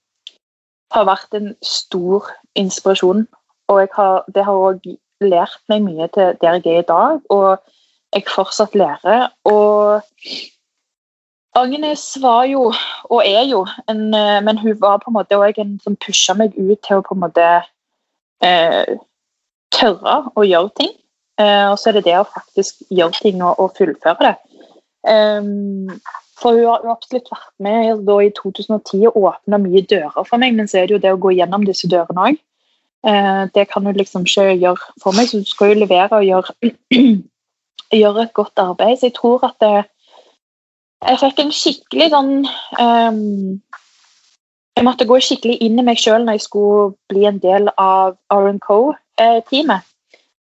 har 0.91 1.07
vært 1.07 1.37
en 1.39 1.53
stor 1.63 2.27
inspirasjon. 2.59 3.27
Og 3.71 3.95
har, 3.95 4.25
det 4.35 4.43
har 4.43 4.59
òg 4.59 4.83
lært 5.23 5.63
meg 5.71 5.85
mye 5.87 6.09
til 6.15 6.35
der 6.43 6.59
jeg 6.59 6.67
er 6.67 6.83
i 6.83 6.89
dag, 6.89 7.23
og 7.31 7.63
jeg 8.15 8.27
fortsatt 8.31 8.75
lærer. 8.75 9.29
Og 9.45 10.03
Agnes 11.57 12.05
var 12.23 12.45
jo, 12.51 12.69
og 13.09 13.23
er 13.25 13.47
jo, 13.49 13.63
en, 13.89 14.03
eh, 14.15 14.41
men 14.45 14.59
hun 14.61 14.77
var 14.81 15.01
på 15.03 15.11
en 15.11 15.17
måte 15.17 15.39
også 15.39 15.65
en 15.65 15.79
som 15.83 15.97
pusha 15.97 16.37
meg 16.37 16.57
ut 16.59 16.81
til 16.85 17.01
å 17.01 17.05
på 17.07 17.17
en 17.17 17.23
måte 17.23 17.47
eh, 18.45 18.97
tørre 19.73 20.19
å 20.37 20.45
gjøre 20.45 20.73
ting. 20.77 20.93
Eh, 21.41 21.67
og 21.71 21.79
så 21.81 21.91
er 21.91 21.99
det 21.99 22.07
det 22.09 22.19
å 22.21 22.29
faktisk 22.29 22.85
gjøre 22.93 23.21
ting 23.23 23.43
og, 23.43 23.61
og 23.61 23.77
fullføre 23.79 24.31
det. 24.31 24.37
Um, 25.07 26.01
for 26.37 26.57
hun 26.57 26.67
har 26.67 26.89
absolutt 26.91 27.29
vært 27.31 27.53
med 27.63 28.03
da, 28.09 28.17
i 28.25 28.33
2010 28.35 29.07
og 29.13 29.21
åpna 29.31 29.61
mye 29.63 29.85
dører 29.89 30.27
for 30.27 30.41
meg, 30.43 30.57
men 30.57 30.69
så 30.69 30.81
er 30.81 30.89
det 30.89 30.97
jo 30.97 31.03
det 31.05 31.13
å 31.15 31.21
gå 31.21 31.33
gjennom 31.37 31.65
disse 31.69 31.89
dørene 31.89 32.31
òg. 32.31 32.41
Eh, 33.07 33.43
det 33.55 33.69
kan 33.71 33.87
hun 33.87 33.97
liksom 33.97 34.27
ikke 34.27 34.57
gjøre 34.57 34.93
for 35.03 35.17
meg, 35.17 35.31
så 35.31 35.41
hun 35.41 35.49
skal 35.49 35.73
jo 35.73 35.81
levere 35.85 36.19
og 36.19 36.27
gjøre, 36.27 36.73
gjøre 38.03 38.25
et 38.27 38.35
godt 38.37 38.65
arbeid. 38.65 38.99
Så 38.99 39.09
jeg 39.09 39.17
tror 39.21 39.47
at 39.47 39.57
det, 39.63 39.87
jeg 41.05 41.19
fikk 41.21 41.43
en 41.43 41.53
skikkelig 41.55 42.09
sånn 42.13 42.33
um, 42.81 43.21
Jeg 44.77 44.85
måtte 44.87 45.07
gå 45.09 45.19
skikkelig 45.25 45.59
inn 45.65 45.79
i 45.81 45.85
meg 45.85 46.01
sjøl 46.01 46.25
når 46.25 46.39
jeg 46.39 46.47
skulle 46.47 46.89
bli 47.13 47.27
en 47.29 47.41
del 47.41 47.71
av 47.81 48.17
R&Co-teamet. 48.33 49.87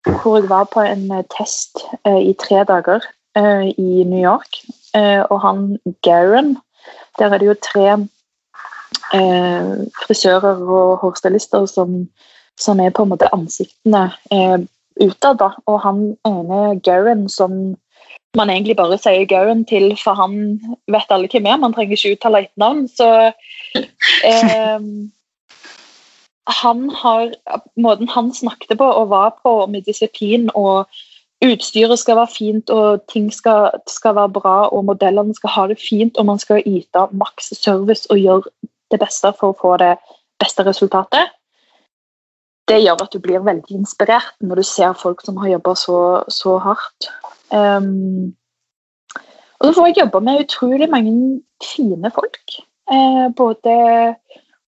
Hvor 0.07 0.37
jeg 0.39 0.49
var 0.51 0.69
på 0.71 0.83
en 0.83 1.09
test 1.31 1.83
uh, 2.07 2.19
i 2.19 2.31
tre 2.39 2.63
dager 2.67 3.03
uh, 3.39 3.67
i 3.67 4.03
New 4.07 4.19
York. 4.19 4.61
Uh, 4.95 5.23
og 5.29 5.41
han 5.43 5.65
Garen 6.03 6.57
Der 7.19 7.31
er 7.31 7.37
det 7.37 7.47
jo 7.51 7.59
tre 7.61 7.97
frisører 9.13 10.57
og 10.65 11.03
hårstylister 11.03 11.67
som, 11.69 12.07
som, 12.57 12.79
er 12.81 12.89
på 12.89 13.03
en 13.03 13.11
måte 13.11 13.29
ansiktene 13.35 14.07
utad. 14.97 15.43
Og 15.69 15.77
han 15.83 15.99
ene 16.25 16.79
Garen 16.81 17.27
som 17.29 17.75
man 18.37 18.49
egentlig 18.49 18.75
bare 18.75 18.97
sier 18.97 19.25
Garen 19.29 19.65
til, 19.65 19.93
for 20.03 20.17
han 20.17 20.59
vet 20.91 21.11
alle 21.13 21.29
hvem 21.31 21.45
er. 21.45 21.59
Man 21.61 21.73
trenger 21.73 21.97
ikke 21.97 22.15
uttale 22.17 22.45
et 22.45 22.57
navn. 22.57 22.87
Så 22.89 23.09
eh, 24.25 24.87
han 26.63 26.89
har 26.89 27.33
Måten 27.77 28.09
han 28.09 28.33
snakket 28.33 28.77
på 28.77 28.85
og 28.85 29.09
var 29.09 29.37
på 29.43 29.65
med 29.65 29.81
disiplin 29.81 30.49
og 30.55 30.89
utstyret 31.43 31.99
skal 31.99 32.15
være 32.15 32.35
fint 32.37 32.69
og 32.69 33.03
ting 33.11 33.33
skal, 33.33 33.69
skal, 33.87 34.15
være 34.15 34.29
bra 34.29 34.57
og 34.67 34.85
modellene 34.85 35.35
skal 35.35 35.49
ha 35.49 35.67
det 35.67 35.79
fint 35.89 36.17
og 36.17 36.25
man 36.25 36.39
skal 36.39 36.63
yte 36.65 37.07
maks 37.11 37.53
service 37.59 38.07
og 38.09 38.19
gjøre 38.19 38.69
det 38.91 38.99
beste 38.99 39.33
for 39.39 39.51
å 39.51 39.59
få 39.61 39.77
det 39.81 39.95
beste 40.39 40.65
resultatet. 40.65 41.33
Det 42.67 42.79
gjør 42.79 43.03
at 43.03 43.11
du 43.11 43.19
blir 43.19 43.43
veldig 43.43 43.75
inspirert 43.75 44.35
når 44.39 44.61
du 44.61 44.63
ser 44.63 44.93
folk 44.95 45.21
som 45.25 45.37
har 45.41 45.51
jobba 45.57 45.75
så, 45.75 45.99
så 46.31 46.57
hardt. 46.63 47.09
Um, 47.53 48.33
og 49.59 49.67
så 49.69 49.73
får 49.77 49.87
jeg 49.87 49.99
jobbe 50.01 50.19
med 50.25 50.43
utrolig 50.43 50.89
mange 50.91 51.41
fine 51.63 52.11
folk. 52.11 52.55
Eh, 52.91 53.27
både 53.37 53.75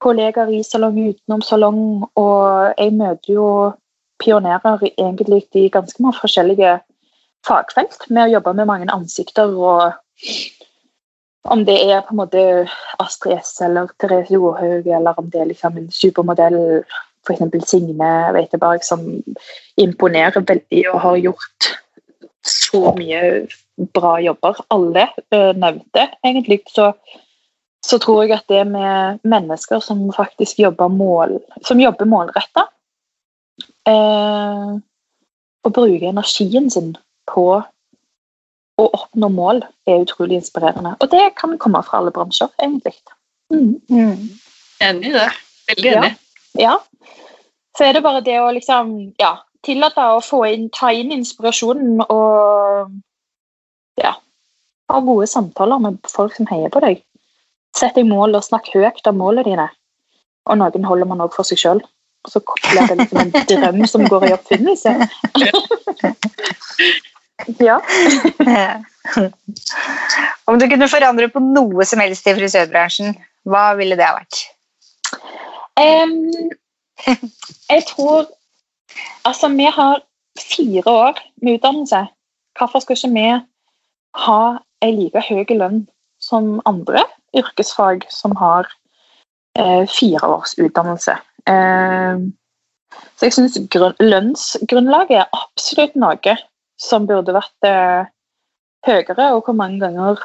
kollegaer 0.03 0.51
i 0.53 0.63
salong 0.63 0.99
utenom 1.09 1.41
salong, 1.41 1.79
og 2.19 2.73
jeg 2.77 2.93
møter 2.93 3.33
jo 3.33 3.47
pionerer 4.21 4.83
egentlig 4.91 5.43
i 5.57 5.69
ganske 5.73 6.03
mange 6.03 6.19
forskjellige 6.21 6.75
fagfelt 7.47 8.05
med 8.09 8.27
å 8.27 8.33
jobbe 8.35 8.53
med 8.59 8.69
mange 8.69 8.91
ansikter. 8.93 9.49
og 9.49 9.93
Om 11.43 11.65
det 11.65 11.79
er 11.89 12.05
på 12.05 12.13
en 12.13 12.21
måte 12.21 12.43
Astrid 12.99 13.39
S 13.39 13.57
eller 13.61 13.89
Therese 13.99 14.31
Johaug, 14.31 14.85
eller 14.85 15.17
om 15.17 15.29
det 15.31 15.41
er 15.41 15.49
liksom 15.51 15.77
en 15.77 15.89
supermodell, 15.91 16.83
f.eks. 17.25 17.41
Signe 17.65 18.11
Weiteberg, 18.35 18.83
som 18.83 19.07
imponerer 19.77 20.43
veldig 20.43 20.85
og 20.93 20.99
har 21.01 21.17
gjort 21.23 21.73
så 22.47 22.93
mye 22.97 23.47
bra 23.95 24.17
jobber. 24.21 24.59
Alle 24.73 25.07
uh, 25.33 25.51
nevnte 25.57 26.07
egentlig. 26.25 26.61
Så, 26.71 26.91
så, 27.85 27.99
tror 27.99 28.23
jeg 28.23 28.37
at 28.37 28.47
det 28.51 28.63
med 28.67 29.23
mennesker 29.23 29.83
som 29.83 30.05
faktisk 30.15 30.59
jobber, 30.59 30.87
mål, 30.87 31.39
som 31.65 31.81
jobber 31.81 32.09
målretta 32.09 32.67
uh, 33.89 34.73
og 35.63 35.71
bruker 35.73 36.09
energien 36.09 36.69
sin 36.71 36.93
på 37.29 37.47
å 38.73 38.85
oppnå 38.97 39.29
mål, 39.29 39.61
er 39.87 40.01
utrolig 40.01 40.39
inspirerende. 40.41 40.95
Og 40.99 41.11
det 41.11 41.35
kan 41.37 41.53
komme 41.61 41.83
fra 41.85 41.99
alle 42.01 42.11
bransjer, 42.11 42.49
egentlig. 42.61 42.95
Mm. 43.53 43.77
Mm. 43.89 44.23
Enig 44.81 45.11
i 45.11 45.13
det. 45.13 45.29
Veldig 45.69 45.91
enig. 45.91 46.09
Ja. 46.57 46.73
ja. 46.73 47.11
Så 47.77 47.85
er 47.85 47.95
det 47.95 48.03
bare 48.05 48.21
det 48.25 48.35
å 48.41 48.51
liksom 48.53 48.93
Ja, 49.21 49.37
tillate 49.65 50.05
å 50.15 50.19
få 50.23 50.43
inn, 50.51 50.67
ta 50.73 50.91
inn 50.93 51.13
inspirasjonen 51.15 52.03
og 52.03 52.91
ja, 54.01 54.13
ha 54.91 54.97
gode 55.07 55.27
samtaler 55.29 55.79
med 55.83 55.95
folk 56.11 56.35
som 56.35 56.49
heier 56.51 56.71
på 56.73 56.81
deg. 56.83 56.95
Sett 57.77 57.95
deg 57.97 58.05
mål 58.09 58.37
og 58.37 58.45
snakk 58.45 58.65
høyt 58.75 59.07
om 59.09 59.19
målene 59.21 59.47
dine. 59.47 59.67
Og 60.49 60.53
noen 60.59 60.87
holder 60.87 61.07
man 61.09 61.23
òg 61.23 61.31
for 61.35 61.45
seg 61.47 61.57
sjøl. 61.61 61.81
Så 62.29 62.37
blir 62.43 62.87
det 62.87 62.97
liksom 62.99 63.19
en 63.19 63.33
drøm 63.51 63.79
som 63.89 64.01
går 64.07 64.21
i 64.29 64.35
oppfinnelse. 64.35 64.91
ja. 67.67 67.77
Om 70.47 70.55
du 70.59 70.65
kunne 70.71 70.91
forandre 70.91 71.27
på 71.31 71.39
noe 71.43 71.81
som 71.87 71.99
helst 72.03 72.27
i 72.27 72.35
frisørbransjen, 72.37 73.07
hva 73.49 73.65
ville 73.79 73.95
det 73.99 74.07
ha 74.07 74.13
vært? 74.19 74.35
Um, 75.79 76.13
jeg 77.07 77.81
tror 77.89 78.17
Altså, 79.25 79.47
vi 79.47 79.65
har 79.65 80.01
fire 80.39 80.83
år 80.85 81.19
med 81.41 81.57
utdannelse. 81.57 82.05
Hvorfor 82.57 82.79
skal 82.79 82.97
ikke 82.97 83.13
vi 83.13 83.27
ha 84.25 84.43
en 84.81 84.95
like 84.99 85.23
høy 85.29 85.57
lønn 85.57 85.83
som 86.21 86.61
andre 86.65 87.03
yrkesfag 87.37 88.05
som 88.09 88.35
har 88.35 88.69
eh, 89.57 89.85
fire 89.89 90.27
års 90.27 90.55
utdannelse? 90.59 91.17
Eh, 91.49 92.23
så 93.17 93.25
jeg 93.25 93.33
syns 93.33 93.57
lønnsgrunnlaget 93.99 95.17
er 95.21 95.37
absolutt 95.37 95.95
noe 95.95 96.37
som 96.79 97.07
burde 97.07 97.35
vært 97.35 97.67
eh, 97.67 98.09
høyere, 98.87 99.33
og 99.33 99.45
hvor 99.45 99.55
mange 99.57 99.79
ganger 99.81 100.21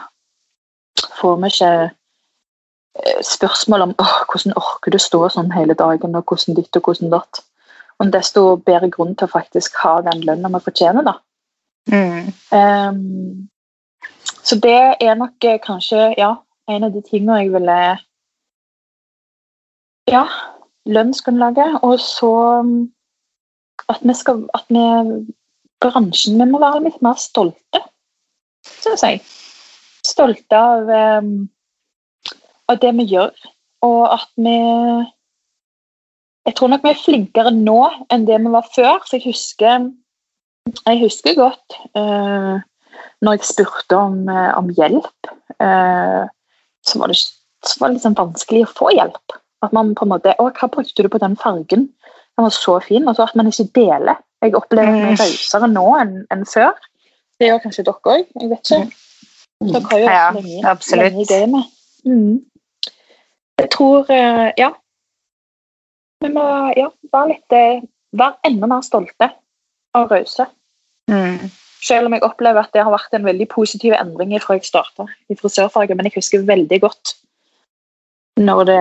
får 1.20 1.36
vi 1.42 1.52
ikke 1.52 1.72
eh, 1.84 3.20
spørsmål 3.24 3.88
om 3.88 3.94
hvordan 3.98 4.56
orker 4.58 4.94
du 4.94 4.98
stå 5.02 5.28
sånn 5.34 5.52
hele 5.54 5.76
dagen, 5.78 6.16
og 6.18 6.24
hvordan 6.26 6.58
ditt 6.58 6.80
og 6.80 6.90
hvordan 6.90 7.14
datt 7.14 7.42
og 7.98 8.12
desto 8.14 8.42
bedre 8.66 8.90
grunn 8.94 9.16
til 9.18 9.26
å 9.26 9.32
faktisk 9.32 9.78
ha 9.82 9.98
den 10.06 10.22
lønna 10.26 10.50
vi 10.54 10.60
fortjener. 10.64 11.06
da. 11.06 11.14
Mm. 11.90 12.28
Um, 12.52 13.48
så 14.44 14.58
det 14.60 14.78
er 15.00 15.16
nok 15.18 15.44
eh, 15.44 15.58
kanskje 15.64 16.12
ja, 16.18 16.34
en 16.68 16.84
av 16.84 16.92
de 16.92 17.02
tingene 17.02 17.42
jeg 17.42 17.52
ville 17.52 17.80
Ja, 20.08 20.24
lønnsgrunnlaget. 20.88 21.80
Og 21.82 22.00
så 22.00 22.32
mm, 22.64 22.86
at 23.88 24.00
vi 24.02 24.14
skal 24.14 24.48
At 24.54 24.64
vi 24.68 24.84
bransjen 25.80 26.38
Vi 26.40 26.46
må 26.50 26.58
være 26.58 26.84
litt 26.86 27.02
mer 27.02 27.20
stolte, 27.20 27.82
syns 28.66 29.04
jeg. 29.04 29.20
Stolte 30.06 30.58
av, 30.58 30.88
um, 31.22 31.48
av 32.68 32.80
det 32.82 32.90
vi 32.96 33.04
gjør, 33.12 33.34
og 33.86 34.00
at 34.14 34.30
vi 34.34 34.56
jeg 36.48 36.56
tror 36.56 36.70
nok 36.72 36.84
vi 36.86 36.92
er 36.94 37.02
flinkere 37.02 37.52
nå 37.52 37.80
enn 38.12 38.24
det 38.28 38.38
vi 38.40 38.52
var 38.52 38.68
før. 38.72 39.02
For 39.04 39.18
jeg 39.18 39.26
husker, 39.28 39.90
jeg 40.78 41.00
husker 41.02 41.36
godt 41.36 41.76
uh, 41.98 42.56
når 43.24 43.36
jeg 43.36 43.50
spurte 43.50 43.98
om, 43.98 44.22
uh, 44.30 44.54
om 44.56 44.70
hjelp, 44.78 45.32
uh, 45.60 46.24
så 46.88 47.02
var 47.02 47.12
det, 47.12 47.18
så 47.66 47.82
var 47.82 47.90
det 47.90 47.98
liksom 47.98 48.16
vanskelig 48.16 48.64
å 48.64 48.72
få 48.80 48.94
hjelp. 48.96 49.36
At 49.66 49.74
man 49.76 49.92
på 49.98 50.06
en 50.06 50.14
måte, 50.14 50.32
å, 50.38 50.48
'Hva 50.48 50.70
brukte 50.72 51.04
du 51.04 51.10
på 51.12 51.20
den 51.20 51.36
fargen?' 51.36 51.90
Den 52.38 52.46
var 52.46 52.54
så 52.54 52.78
fin. 52.80 53.08
Og 53.08 53.16
så 53.16 53.26
at 53.26 53.34
man 53.34 53.50
ikke 53.50 53.72
deler 53.74 54.20
Jeg 54.42 54.54
opplever 54.54 54.94
meg 54.94 55.18
rausere 55.18 55.66
nå 55.66 55.86
enn 55.98 56.12
enn 56.30 56.44
før. 56.46 56.76
Det 57.40 57.48
gjør 57.48 57.64
kanskje 57.64 57.84
dere 57.88 58.12
òg. 58.12 58.28
Jeg 58.38 58.50
vet 58.52 58.70
ikke. 58.70 58.82
Dere 59.72 59.88
har 59.90 59.98
jo 59.98 60.06
Ja, 60.06 60.26
lenge, 60.36 61.00
lenge 61.02 61.24
i 61.24 61.26
gamet. 61.26 61.72
Mm. 62.06 62.36
Jeg 63.58 63.70
tror 63.74 64.06
eh, 64.14 64.52
Ja. 64.56 64.70
Vi 66.24 66.30
må 66.34 66.44
ja, 66.76 66.88
være 67.12 67.30
litt 67.34 67.54
eh, 67.56 67.86
Være 68.18 68.38
enda 68.48 68.68
mer 68.70 68.80
stolte 68.86 69.26
og 69.98 70.12
rause. 70.12 70.46
Mm. 71.10 71.50
Selv 71.84 72.08
om 72.08 72.14
jeg 72.16 72.24
opplever 72.24 72.64
at 72.64 72.72
det 72.72 72.80
har 72.80 72.94
vært 72.94 73.12
en 73.14 73.26
veldig 73.26 73.46
positiv 73.52 73.92
endring 73.92 74.32
fra 74.40 74.56
jeg 74.56 74.64
starta 74.64 75.04
i 75.28 75.36
frisørfaget. 75.36 75.96
Men 75.96 76.08
jeg 76.08 76.16
husker 76.16 76.46
veldig 76.48 76.78
godt 76.86 77.12
når 78.40 78.64
det, 78.70 78.80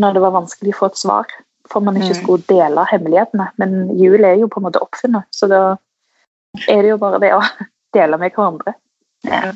når 0.00 0.16
det 0.16 0.22
var 0.24 0.34
vanskelig 0.38 0.72
å 0.72 0.78
få 0.80 0.88
et 0.88 1.00
svar. 1.02 1.36
For 1.68 1.84
man 1.84 2.00
ikke 2.00 2.14
Mm. 2.16 2.22
skulle 2.22 2.48
dele 2.48 2.86
hemmelighetene. 2.88 3.50
Men 3.60 3.98
jul 4.00 4.24
er 4.24 4.40
jo 4.40 4.48
på 4.48 4.60
en 4.60 4.66
måte 4.70 4.80
oppfunnet, 4.80 5.28
så 5.30 5.48
da 5.52 5.76
er 6.64 6.82
det 6.82 6.88
jo 6.94 6.96
bare 6.96 7.20
det 7.20 7.34
å 7.36 7.42
dele 7.96 8.16
med 8.16 8.32
hverandre. 8.32 8.74
Ja. 9.28 9.52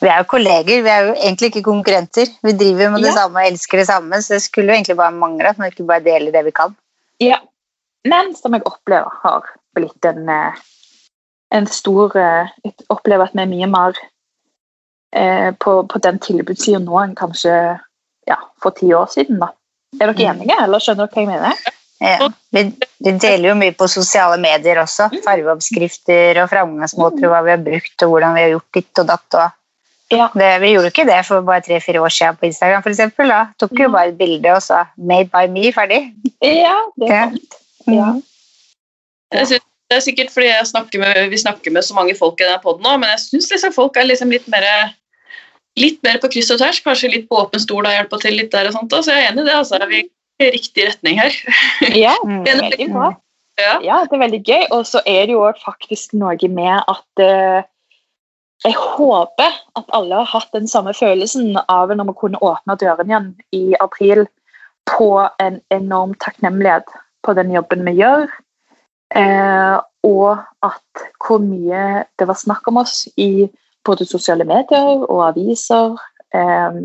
Vi 0.00 0.06
er 0.08 0.20
jo 0.22 0.26
kolleger, 0.30 0.82
vi 0.84 0.90
er 0.92 1.06
jo 1.08 1.14
egentlig 1.16 1.48
ikke 1.50 1.62
konkurrenter. 1.66 2.28
Vi 2.46 2.52
driver 2.54 2.90
med 2.94 3.02
det 3.02 3.10
Ja. 3.10 3.14
samme 3.24 3.40
og 3.42 3.46
elsker 3.50 3.78
det 3.80 3.86
samme, 3.88 4.20
så 4.22 4.34
det 4.36 4.42
skulle 4.44 4.68
jo 4.70 4.76
egentlig 4.76 4.96
bare 4.96 5.10
mangle 5.12 5.48
at 5.48 5.58
man 5.58 5.70
ikke 5.72 5.86
bare 5.86 6.04
deler 6.04 6.30
det 6.32 6.44
vi 6.44 6.50
kan. 6.54 6.76
Ja. 7.20 7.38
Men 8.06 8.34
som 8.36 8.52
jeg 8.54 8.62
opplever 8.64 9.10
har 9.24 9.42
blitt 9.74 10.04
en, 10.06 10.28
eh, 10.28 10.52
en 11.52 11.66
stor 11.66 12.14
eh, 12.16 12.48
Jeg 12.64 12.74
opplever 12.90 13.24
at 13.26 13.34
vi 13.34 13.42
er 13.42 13.46
mye 13.50 13.66
mer 13.66 13.92
eh, 15.16 15.50
på, 15.58 15.82
på 15.88 15.98
den 16.04 16.18
tilbudssida 16.22 16.78
nå 16.84 16.98
enn 17.02 17.14
kanskje 17.18 17.52
ja, 18.28 18.36
for 18.62 18.70
ti 18.76 18.92
år 18.94 19.06
siden. 19.10 19.38
da. 19.40 19.48
Er 20.00 20.12
dere 20.12 20.14
Mm. 20.34 20.40
enige, 20.42 20.62
eller 20.62 20.78
skjønner 20.78 21.08
dere 21.08 21.14
hva 21.14 21.22
jeg 21.24 21.28
mener? 21.32 21.56
Ja. 22.00 22.28
Vi, 22.52 22.62
vi 23.02 23.12
deler 23.18 23.48
jo 23.48 23.54
mye 23.58 23.72
på 23.74 23.88
sosiale 23.90 24.36
medier 24.38 24.76
også. 24.78 25.08
Fargeoppskrifter 25.24 26.38
og 26.44 26.50
framgangsmåter 26.52 27.24
og 27.26 27.32
hva 27.32 27.40
vi 27.44 27.50
har 27.50 27.64
brukt 27.64 28.02
og 28.04 28.12
hvordan 28.12 28.34
vi 28.36 28.42
har 28.44 28.50
gjort 28.52 28.72
ditt 28.78 28.98
og 29.02 29.06
datt. 29.08 29.34
Og 29.34 29.50
Ja. 30.10 30.28
det, 30.34 30.60
vi 30.62 30.72
gjorde 30.72 30.88
ikke 30.92 31.04
det 31.06 31.18
for 31.26 31.40
bare 31.44 31.60
tre-fire 31.60 32.00
år 32.00 32.08
siden 32.08 32.36
på 32.40 32.46
Instagram, 32.48 32.82
for 32.82 32.90
eksempel. 32.90 33.28
Da 33.28 33.40
tok 33.60 33.74
jo 33.78 33.88
bare 33.92 34.08
et 34.08 34.18
bilde 34.18 34.52
og 34.54 34.62
sa 34.62 34.84
'made 34.96 35.28
by 35.30 35.46
me', 35.52 35.72
ferdig. 35.72 36.14
Ja, 36.42 36.76
det 36.98 37.10
er 37.10 37.14
Ja. 37.14 37.24
sant. 37.30 37.54
Ja. 37.86 38.12
Jeg 39.32 39.46
synes, 39.46 39.64
det 39.90 39.96
er 39.96 40.00
sikkert 40.00 40.30
fordi 40.32 40.46
jeg 40.46 40.66
snakker 40.66 40.98
med, 40.98 41.28
vi 41.30 41.36
snakker 41.36 41.70
med 41.72 41.82
så 41.82 41.94
mange 41.94 42.14
folk 42.18 42.40
i 42.40 42.44
denne 42.44 42.60
poden 42.62 42.82
nå, 42.82 42.96
men 42.96 43.08
jeg 43.10 43.18
syns 43.20 43.50
liksom 43.50 43.72
folk 43.74 43.96
er 43.96 44.04
liksom 44.04 44.30
litt 44.30 44.48
mer 44.48 44.94
litt 45.76 46.02
mer 46.02 46.18
på 46.18 46.28
kryss 46.32 46.50
og 46.50 46.58
tvers. 46.58 46.80
Kanskje 46.82 47.10
litt 47.12 47.28
på 47.28 47.36
åpen 47.38 47.60
stol 47.60 47.86
og 47.86 47.92
hjelpa 47.92 48.18
til 48.20 48.32
litt 48.34 48.50
der 48.50 48.66
og 48.66 48.72
sånt. 48.72 48.90
da, 48.90 49.00
Så 49.02 49.12
jeg 49.12 49.24
er 49.24 49.30
enig 49.32 49.42
i 49.42 49.44
det. 49.44 49.54
altså. 49.54 49.78
Vi 49.88 50.00
er 50.40 50.46
i 50.46 50.50
riktig 50.50 50.88
retning 50.88 51.18
her. 51.20 51.30
ja, 52.04 52.14
Mm. 52.24 52.44
veldig 52.44 52.92
bra. 52.92 53.12
Ja. 53.60 53.78
Ja, 53.82 54.04
det 54.04 54.12
er 54.12 54.24
veldig 54.26 54.44
gøy. 54.44 54.64
Og 54.72 54.84
så 54.86 55.00
er 55.06 55.26
det 55.26 55.32
jo 55.32 55.52
faktisk 55.64 56.14
noe 56.14 56.48
med 56.48 56.82
at 56.88 57.22
eh, 57.22 57.62
jeg 58.64 58.74
håper 58.74 59.54
at 59.78 59.92
alle 59.94 60.14
har 60.20 60.30
hatt 60.32 60.50
den 60.52 60.68
samme 60.68 60.94
følelsen 60.96 61.56
av 61.68 61.92
når 61.94 62.10
vi 62.10 62.16
kunne 62.20 62.40
åpne 62.42 62.76
døren 62.80 63.10
igjen 63.10 63.28
i 63.54 63.74
april, 63.80 64.26
på 64.88 65.28
en 65.40 65.60
enorm 65.70 66.14
takknemlighet 66.16 66.88
på 67.22 67.34
den 67.36 67.52
jobben 67.52 67.84
vi 67.84 67.92
gjør. 68.00 68.26
Eh, 69.14 69.76
og 70.04 70.38
at 70.64 71.02
hvor 71.20 71.42
mye 71.44 72.04
det 72.18 72.28
var 72.28 72.38
snakk 72.40 72.68
om 72.68 72.80
oss 72.80 73.02
i 73.16 73.48
både 73.84 74.06
sosiale 74.08 74.44
medier 74.48 75.04
og 75.04 75.22
aviser. 75.28 75.96
Eh, 76.34 76.80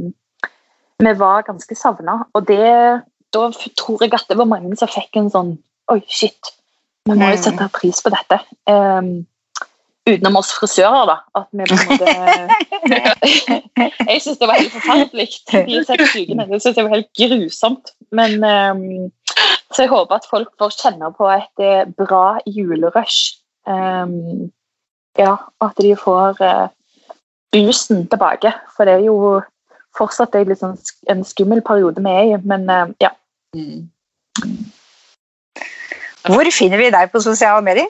vi 1.04 1.14
var 1.20 1.48
ganske 1.48 1.76
savna, 1.76 2.22
og 2.34 2.48
det, 2.48 3.04
da 3.34 3.48
tror 3.80 4.04
jeg 4.04 4.14
at 4.14 4.28
det 4.30 4.38
var 4.38 4.52
mange 4.52 4.76
som 4.80 4.92
fikk 4.92 5.18
en 5.20 5.32
sånn 5.34 5.56
Oi, 5.92 6.00
shit. 6.08 6.54
Vi 7.04 7.12
må 7.12 7.28
jo 7.28 7.36
Mm. 7.36 7.44
sette 7.44 7.66
pris 7.76 7.98
på 8.02 8.10
dette. 8.14 8.38
Um, 8.72 9.26
utenom 10.10 10.36
oss 10.36 10.52
frisører, 10.58 11.06
da. 11.08 11.16
At 11.40 11.48
vi 11.52 11.66
på 11.70 11.76
en 11.78 11.88
måte 11.92 12.08
Jeg 14.10 14.22
syns 14.24 14.40
det 14.42 14.50
var 14.50 14.60
helt 14.60 14.74
forferdelig 14.76 15.28
de 15.70 15.84
seks 15.88 16.16
ukene. 16.20 16.48
Det 16.50 16.60
synes 16.62 16.78
jeg 16.78 16.86
var 16.88 16.96
helt 16.98 17.12
grusomt. 17.20 17.94
Men 18.12 18.44
um, 18.44 19.12
Så 19.74 19.86
jeg 19.86 19.94
håper 19.94 20.20
at 20.20 20.28
folk 20.30 20.52
får 20.60 20.76
kjenne 20.82 21.10
på 21.18 21.30
et 21.34 21.64
eh, 21.66 21.86
bra 21.98 22.38
julerush. 22.46 23.40
Um, 23.66 24.52
ja, 25.18 25.36
at 25.62 25.80
de 25.82 25.96
får 25.98 26.38
uh, 26.44 26.68
boosten 27.56 28.06
tilbake. 28.12 28.52
For 28.76 28.86
det 28.86 29.00
er 29.00 29.08
jo 29.08 29.42
fortsatt 29.98 30.36
en, 30.36 30.50
litt 30.52 30.62
sånn 30.62 30.78
sk- 30.78 31.10
en 31.10 31.24
skummel 31.26 31.62
periode 31.66 32.04
vi 32.04 32.14
er 32.14 32.36
i. 32.36 32.38
Men 32.44 32.68
uh, 32.70 32.92
ja. 33.02 33.14
Mm. 33.56 33.88
Hvor 36.28 36.48
finner 36.56 36.80
vi 36.80 36.92
deg 36.94 37.12
på 37.12 37.22
sosiale 37.24 37.64
medier? 37.66 37.90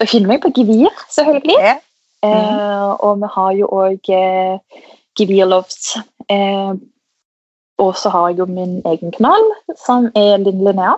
Du 0.00 0.06
finner 0.08 0.32
meg 0.32 0.40
på 0.40 0.48
Gevir, 0.56 0.88
selvfølgelig. 1.12 1.58
Ja. 1.60 1.76
Eh, 2.24 2.90
og 3.04 3.20
vi 3.20 3.28
har 3.34 3.50
jo 3.56 3.66
òg 3.72 4.10
eh, 4.16 4.58
Gevirlovs. 5.18 5.96
Eh, 6.32 6.72
og 7.80 7.96
så 7.96 8.08
har 8.12 8.28
jeg 8.28 8.38
jo 8.38 8.46
min 8.48 8.82
egen 8.88 9.12
kanal, 9.12 9.44
som 9.86 10.10
er 10.16 10.36
Linn 10.40 10.64
Linnea. 10.64 10.94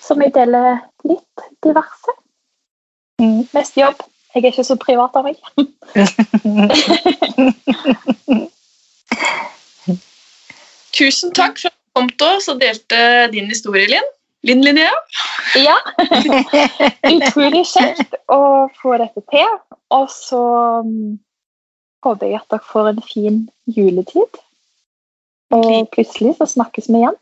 Som 0.00 0.22
jeg 0.24 0.34
deler 0.34 0.78
litt 1.04 1.40
diverse. 1.64 2.10
Mm. 3.20 3.48
Mest 3.52 3.76
jobb. 3.76 3.94
Jeg 4.34 4.44
er 4.44 4.48
ikke 4.52 4.64
så 4.64 4.76
privat 4.80 5.16
av 5.18 5.24
meg. 5.26 5.36
Tusen 10.96 11.32
takk 11.36 11.58
for 11.58 11.68
at 11.68 11.76
du 11.76 11.80
kom 11.98 12.08
til 12.08 12.26
oss 12.36 12.48
og 12.52 12.60
delte 12.62 12.98
din 13.34 13.48
historie, 13.52 13.86
Linn. 13.90 14.08
Linn 14.46 14.62
Linnea. 14.64 14.92
Ja. 15.60 15.76
Utrolig 17.14 17.66
kjekt 17.68 18.14
å 18.32 18.68
få 18.80 18.96
dette 19.00 19.20
til. 19.32 19.50
Og 19.92 20.06
så 20.12 20.40
mm, 20.86 21.18
håper 22.06 22.26
jeg 22.30 22.38
at 22.40 22.48
dere 22.54 22.64
får 22.70 22.86
en 22.94 23.02
fin 23.04 23.40
juletid. 23.68 24.40
Og 25.52 25.88
plutselig 25.92 26.36
så 26.38 26.46
snakkes 26.48 26.88
vi 26.88 26.96
igjen. 27.02 27.18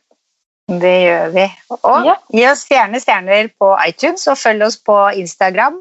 Det 0.68 0.96
gjør 1.06 1.28
vi. 1.32 1.46
Og 1.80 2.06
Ja. 2.06 2.14
gi 2.28 2.44
oss 2.50 2.66
gjerne 2.68 3.00
stjerner 3.00 3.48
på 3.58 3.72
iTunes, 3.88 4.26
og 4.28 4.36
følg 4.36 4.62
oss 4.66 4.76
på 4.76 4.96
Instagram, 5.16 5.80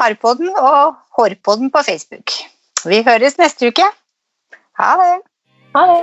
Harpodden 0.00 0.50
og 0.58 0.96
Hårpodden 1.16 1.70
på 1.70 1.82
Facebook. 1.86 2.34
Vi 2.84 3.02
høres 3.06 3.38
neste 3.38 3.70
uke. 3.70 3.86
Ha 4.80 4.90
det. 4.98 5.22
Ha 5.76 5.82
det. 5.86 6.02